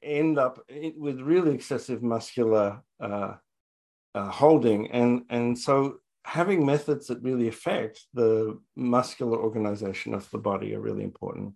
end 0.02 0.38
up 0.38 0.60
with 0.96 1.20
really 1.20 1.54
excessive 1.54 2.02
muscular 2.02 2.82
uh, 3.00 3.34
uh, 4.14 4.30
holding. 4.30 4.90
And, 4.90 5.22
and 5.30 5.58
so 5.58 6.00
having 6.24 6.66
methods 6.66 7.06
that 7.06 7.22
really 7.22 7.48
affect 7.48 8.06
the 8.14 8.58
muscular 8.74 9.38
organization 9.38 10.14
of 10.14 10.28
the 10.30 10.38
body 10.38 10.74
are 10.74 10.80
really 10.80 11.04
important. 11.04 11.54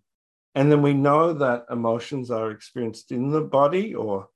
And 0.54 0.70
then 0.70 0.82
we 0.82 0.94
know 0.94 1.32
that 1.32 1.66
emotions 1.70 2.30
are 2.30 2.50
experienced 2.50 3.12
in 3.12 3.30
the 3.30 3.40
body 3.40 3.94
or 3.94 4.28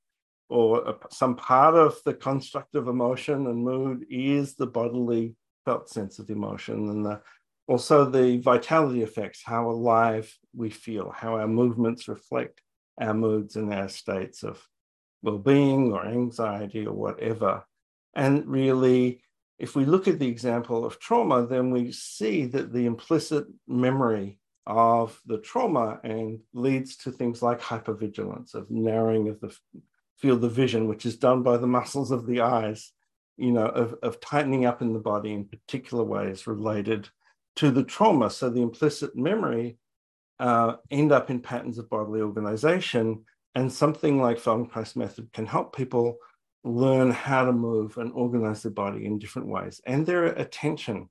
or 0.50 0.98
some 1.10 1.36
part 1.36 1.74
of 1.74 1.96
the 2.04 2.14
construct 2.14 2.74
of 2.74 2.86
emotion 2.86 3.46
and 3.46 3.64
mood 3.64 4.04
is 4.10 4.54
the 4.54 4.66
bodily 4.66 5.34
felt 5.64 5.88
sense 5.88 6.18
of 6.18 6.30
emotion 6.30 6.88
and 6.90 7.04
the, 7.04 7.20
also 7.66 8.04
the 8.04 8.38
vitality 8.38 9.02
effects, 9.02 9.42
how 9.44 9.70
alive 9.70 10.36
we 10.54 10.70
feel, 10.70 11.10
how 11.10 11.36
our 11.36 11.48
movements 11.48 12.08
reflect 12.08 12.60
our 13.00 13.14
moods 13.14 13.56
and 13.56 13.72
our 13.72 13.88
states 13.88 14.42
of 14.42 14.62
well-being 15.22 15.92
or 15.92 16.04
anxiety 16.06 16.86
or 16.86 16.94
whatever. 16.94 17.64
And 18.14 18.46
really, 18.46 19.22
if 19.58 19.74
we 19.74 19.84
look 19.84 20.08
at 20.08 20.18
the 20.18 20.28
example 20.28 20.84
of 20.84 20.98
trauma, 20.98 21.46
then 21.46 21.70
we 21.70 21.92
see 21.92 22.46
that 22.46 22.72
the 22.72 22.86
implicit 22.86 23.46
memory 23.66 24.38
of 24.66 25.20
the 25.26 25.38
trauma 25.38 26.00
and 26.04 26.40
leads 26.52 26.96
to 26.96 27.10
things 27.10 27.42
like 27.42 27.60
hypervigilance, 27.60 28.54
of 28.54 28.70
narrowing 28.70 29.28
of 29.28 29.40
the 29.40 29.54
field 30.18 30.44
of 30.44 30.52
vision, 30.52 30.88
which 30.88 31.06
is 31.06 31.16
done 31.16 31.42
by 31.42 31.56
the 31.56 31.66
muscles 31.66 32.10
of 32.10 32.26
the 32.26 32.40
eyes, 32.40 32.92
you 33.36 33.52
know, 33.52 33.66
of, 33.66 33.94
of 34.02 34.20
tightening 34.20 34.64
up 34.64 34.82
in 34.82 34.92
the 34.92 34.98
body 34.98 35.32
in 35.32 35.44
particular 35.44 36.04
ways 36.04 36.46
related 36.46 37.08
to 37.56 37.70
the 37.70 37.84
trauma. 37.84 38.30
So 38.30 38.48
the 38.48 38.62
implicit 38.62 39.16
memory 39.16 39.78
uh, 40.38 40.76
end 40.90 41.12
up 41.12 41.30
in 41.30 41.40
patterns 41.40 41.78
of 41.78 41.88
bodily 41.88 42.20
organization. 42.20 43.24
And 43.54 43.72
something 43.72 44.20
like 44.20 44.38
Feldenkrais 44.38 44.96
method 44.96 45.32
can 45.32 45.46
help 45.46 45.76
people 45.76 46.16
learn 46.64 47.10
how 47.10 47.44
to 47.44 47.52
move 47.52 47.98
and 47.98 48.12
organize 48.12 48.62
their 48.62 48.72
body 48.72 49.04
in 49.04 49.18
different 49.18 49.48
ways 49.48 49.80
and 49.86 50.06
their 50.06 50.24
attention 50.24 51.08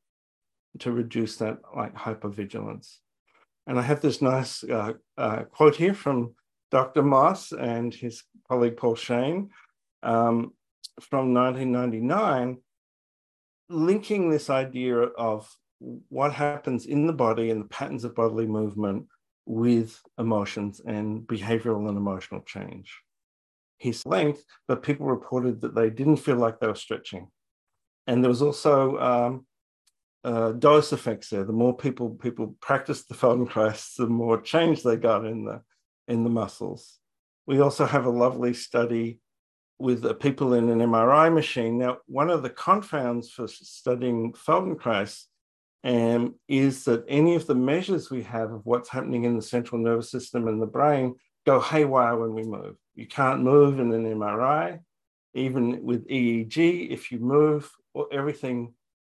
to 0.80 0.92
reduce 0.92 1.38
that 1.38 1.60
like 1.76 1.94
hypervigilance. 1.94 2.98
And 3.68 3.80
I 3.80 3.84
have 3.84 4.02
this 4.02 4.22
nice 4.22 4.64
uh, 4.64 4.94
uh, 5.18 5.44
quote 5.44 5.76
here 5.76 5.94
from 5.94 6.34
Dr. 6.72 7.04
Moss 7.04 7.52
and 7.52 7.94
his 7.94 8.24
colleague 8.50 8.78
Paul 8.78 8.96
Shane 8.96 9.52
um, 10.02 10.54
from 11.02 11.34
1999, 11.34 12.58
linking 13.70 14.30
this 14.30 14.50
idea 14.50 14.98
of 14.98 15.50
what 16.10 16.34
happens 16.34 16.86
in 16.86 17.08
the 17.08 17.14
body 17.14 17.50
and 17.50 17.62
the 17.62 17.68
patterns 17.68 18.04
of 18.04 18.16
bodily 18.16 18.48
movement 18.48 19.08
with 19.46 20.02
emotions 20.18 20.82
and 20.86 21.22
behavioral 21.28 21.90
and 21.90 21.98
emotional 21.98 22.42
change. 22.42 23.02
His 23.78 24.06
length, 24.06 24.44
but 24.68 24.84
people 24.84 25.06
reported 25.06 25.62
that 25.62 25.76
they 25.76 25.90
didn't 25.90 26.18
feel 26.18 26.38
like 26.38 26.60
they 26.60 26.68
were 26.68 26.76
stretching. 26.76 27.28
And 28.08 28.24
there 28.24 28.30
was 28.30 28.42
also 28.42 28.98
um, 28.98 29.46
uh, 30.24 30.54
dose 30.54 30.94
effects 30.94 31.30
there. 31.30 31.44
The 31.44 31.52
more 31.52 31.76
people 31.76 32.12
people 32.12 32.56
practiced 32.62 33.10
the 33.10 33.16
Feldenkrais, 33.16 33.96
the 33.96 34.08
more 34.08 34.40
change 34.40 34.84
they 34.84 34.96
got 34.96 35.26
in 35.26 35.46
the 35.46 35.62
in 36.08 36.24
the 36.24 36.30
muscles. 36.30 37.00
We 37.46 37.60
also 37.60 37.86
have 37.86 38.06
a 38.06 38.10
lovely 38.10 38.54
study 38.54 39.20
with 39.84 40.06
uh, 40.06 40.14
people 40.14 40.54
in 40.54 40.70
an 40.70 40.80
MRI 40.80 41.32
machine. 41.32 41.78
Now, 41.78 41.98
one 42.06 42.30
of 42.30 42.42
the 42.42 42.50
confounds 42.50 43.30
for 43.30 43.48
studying 43.50 44.32
Feldenkrais 44.32 45.26
um, 45.84 46.36
is 46.48 46.86
that 46.86 47.04
any 47.10 47.36
of 47.36 47.48
the 47.48 47.56
measures 47.56 48.10
we 48.10 48.24
have 48.24 48.54
of 48.54 48.66
what's 48.66 48.88
happening 48.88 49.26
in 49.26 49.36
the 49.36 49.42
central 49.42 49.82
nervous 49.82 50.10
system 50.10 50.48
and 50.48 50.62
the 50.62 50.66
brain 50.66 51.16
go 51.46 51.60
haywire 51.60 52.16
when 52.16 52.34
we 52.34 52.44
move. 52.44 52.78
You 52.96 53.08
can't 53.08 53.42
move 53.42 53.82
in 53.82 53.92
an 53.92 54.06
MRI. 54.06 54.80
Even 55.34 55.84
with 55.84 56.08
EEG, 56.08 56.90
if 56.90 57.12
you 57.12 57.20
move, 57.20 57.70
everything 58.10 58.74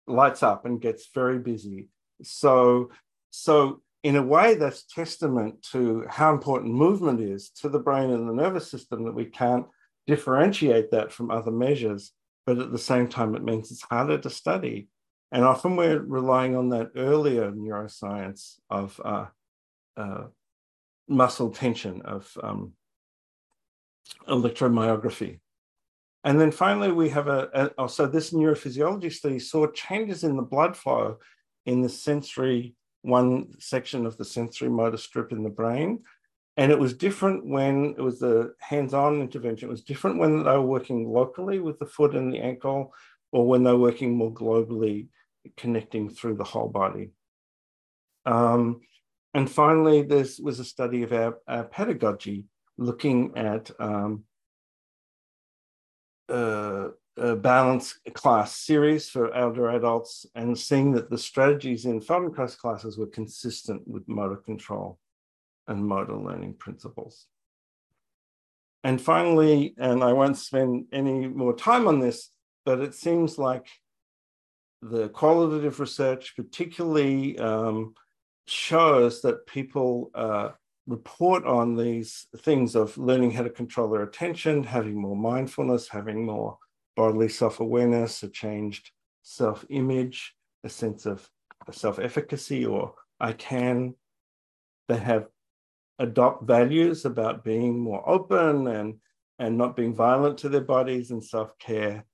lights 0.07 0.43
up 0.43 0.65
and 0.65 0.81
gets 0.81 1.11
very 1.15 1.39
busy. 1.39 1.89
So, 2.23 2.91
so 3.31 3.83
in 4.03 4.17
a 4.17 4.23
way, 4.23 4.55
that's 4.55 4.85
testament 4.85 5.63
to 5.73 6.07
how 6.09 6.33
important 6.33 6.73
movement 6.73 7.21
is 7.21 7.51
to 7.61 7.69
the 7.69 7.81
brain 7.81 8.11
and 8.11 8.27
the 8.27 8.33
nervous 8.33 8.71
system 8.71 9.05
that 9.05 9.15
we 9.15 9.27
can't 9.27 9.67
differentiate 10.07 10.91
that 10.91 11.13
from 11.13 11.31
other 11.31 11.51
measures. 11.51 12.13
But 12.47 12.59
at 12.59 12.73
the 12.73 12.79
same 12.79 13.09
time, 13.09 13.35
it 13.35 13.43
means 13.43 13.71
it's 13.71 13.83
harder 13.83 14.19
to 14.19 14.31
study 14.31 14.89
and 15.35 15.45
often 15.45 15.75
we're 15.75 15.99
relying 15.99 16.55
on 16.55 16.69
that 16.69 16.93
earlier 16.95 17.51
neuroscience 17.51 18.61
of 18.71 19.01
uh, 19.05 19.27
uh, 19.97 20.27
muscle 21.09 21.51
tension, 21.51 22.03
of 22.03 22.31
um, 22.41 22.75
electromyography. 24.29 25.41
And 26.23 26.41
then 26.41 26.53
finally, 26.53 26.93
we 26.93 27.09
have 27.09 27.27
a, 27.27 27.49
a 27.53 27.71
oh, 27.79 27.87
so 27.89 28.07
this 28.07 28.33
neurophysiology 28.33 29.13
study 29.13 29.41
saw 29.41 29.67
changes 29.67 30.23
in 30.23 30.37
the 30.37 30.43
blood 30.43 30.77
flow 30.77 31.19
in 31.67 31.83
the 31.83 31.89
sensory, 31.89 32.77
one 33.03 33.55
section 33.59 34.07
of 34.07 34.17
the 34.17 34.25
sensory 34.25 34.71
motor 34.71 34.97
strip 34.97 35.33
in 35.33 35.43
the 35.43 35.51
brain. 35.51 36.05
And 36.57 36.71
it 36.71 36.79
was 36.79 36.95
different 36.95 37.45
when 37.45 37.95
it 37.99 38.01
was 38.01 38.21
the 38.21 38.55
hands 38.61 38.95
on 38.95 39.21
intervention. 39.21 39.69
It 39.69 39.73
was 39.73 39.83
different 39.83 40.19
when 40.19 40.45
they 40.45 40.51
were 40.51 40.63
working 40.63 41.09
locally 41.09 41.59
with 41.59 41.79
the 41.79 41.87
foot 41.87 42.15
and 42.15 42.33
the 42.33 42.39
ankle, 42.39 42.95
or 43.33 43.47
when 43.47 43.65
they're 43.65 43.77
working 43.77 44.17
more 44.17 44.33
globally 44.33 45.09
connecting 45.57 46.09
through 46.09 46.37
the 46.37 46.45
whole 46.45 46.69
body. 46.69 47.11
Um, 48.25 48.83
and 49.35 49.51
finally, 49.51 50.03
there 50.03 50.25
was 50.41 50.61
a 50.61 50.65
study 50.65 51.03
of 51.03 51.13
our, 51.13 51.39
our 51.49 51.65
pedagogy 51.65 52.45
looking 52.79 53.37
at 53.37 53.71
um, 53.81 54.25
a 56.29 56.91
balanced 57.37 57.99
class 58.15 58.57
series 58.57 59.09
for 59.09 59.33
elder 59.35 59.71
adults 59.71 60.27
and 60.35 60.59
seeing 60.59 60.93
that 60.93 61.11
the 61.11 61.19
strategies 61.19 61.85
in 61.85 62.01
Feldenkrais 62.01 62.57
classes 62.57 62.99
were 62.99 63.07
consistent 63.07 63.87
with 63.87 64.09
motor 64.09 64.37
control 64.37 64.99
and 65.67 65.87
motor 65.87 66.17
learning 66.17 66.55
principles. 66.55 67.27
And 68.83 69.01
finally, 69.01 69.75
and 69.79 70.05
I 70.05 70.13
won't 70.13 70.37
spend 70.37 70.87
any 70.93 71.27
more 71.27 71.57
time 71.57 71.89
on 71.89 72.01
this, 72.01 72.31
but 72.67 72.81
it 72.81 72.95
seems 72.95 73.39
like 73.39 73.67
the 74.83 75.09
qualitative 75.09 75.81
research 75.81 76.37
particularly 76.37 77.39
um, 77.39 77.95
shows 78.47 79.23
that 79.23 79.47
people 79.47 80.11
uh, 80.15 80.51
report 80.87 81.45
on 81.47 81.77
these 81.77 82.27
things 82.39 82.75
of 82.77 82.97
learning 82.99 83.31
how 83.31 83.43
to 83.43 83.51
control 83.51 83.89
their 83.89 84.03
attention, 84.03 84.63
having 84.63 84.95
more 84.95 85.17
mindfulness, 85.17 85.89
having 85.89 86.27
more 86.27 86.59
bodily 86.97 87.29
self 87.29 87.61
awareness, 87.61 88.23
a 88.23 88.29
changed 88.29 88.91
self 89.23 89.65
image, 89.71 90.35
a 90.63 90.69
sense 90.69 91.07
of 91.07 91.29
self 91.73 91.99
efficacy, 91.99 92.67
or 92.67 92.95
I 93.19 93.33
can. 93.33 93.95
They 94.89 94.99
have 94.99 95.29
adopt 95.99 96.45
values 96.45 97.05
about 97.05 97.45
being 97.45 97.79
more 97.79 98.09
open 98.09 98.67
and, 98.67 98.97
and 99.39 99.57
not 99.57 99.77
being 99.77 99.95
violent 99.95 100.39
to 100.39 100.49
their 100.49 100.61
bodies 100.61 101.11
and 101.11 101.25
self 101.25 101.59
care, 101.59 102.05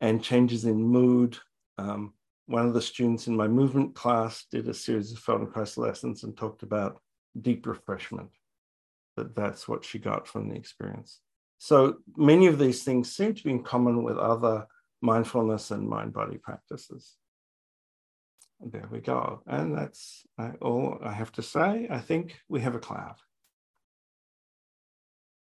and 0.00 0.22
changes 0.22 0.64
in 0.64 0.82
mood. 0.82 1.38
Um, 1.78 2.14
one 2.46 2.66
of 2.66 2.74
the 2.74 2.82
students 2.82 3.26
in 3.26 3.36
my 3.36 3.46
movement 3.46 3.94
class 3.94 4.44
did 4.50 4.68
a 4.68 4.74
series 4.74 5.12
of 5.12 5.18
Feldenkrais 5.18 5.76
lessons 5.76 6.24
and 6.24 6.36
talked 6.36 6.62
about 6.62 7.00
deep 7.40 7.66
refreshment, 7.66 8.30
that 9.16 9.36
that's 9.36 9.68
what 9.68 9.84
she 9.84 9.98
got 9.98 10.26
from 10.26 10.48
the 10.48 10.56
experience. 10.56 11.20
So 11.58 11.98
many 12.16 12.46
of 12.46 12.58
these 12.58 12.82
things 12.82 13.14
seem 13.14 13.34
to 13.34 13.44
be 13.44 13.50
in 13.50 13.62
common 13.62 14.02
with 14.02 14.16
other 14.16 14.66
mindfulness 15.02 15.70
and 15.70 15.88
mind 15.88 16.12
body 16.12 16.38
practices. 16.38 17.16
There 18.60 18.88
we 18.90 19.00
go. 19.00 19.42
And 19.46 19.76
that's 19.76 20.26
all 20.60 20.98
I 21.02 21.12
have 21.12 21.32
to 21.32 21.42
say. 21.42 21.86
I 21.90 21.98
think 21.98 22.40
we 22.48 22.60
have 22.60 22.74
a 22.74 22.78
cloud. 22.78 23.16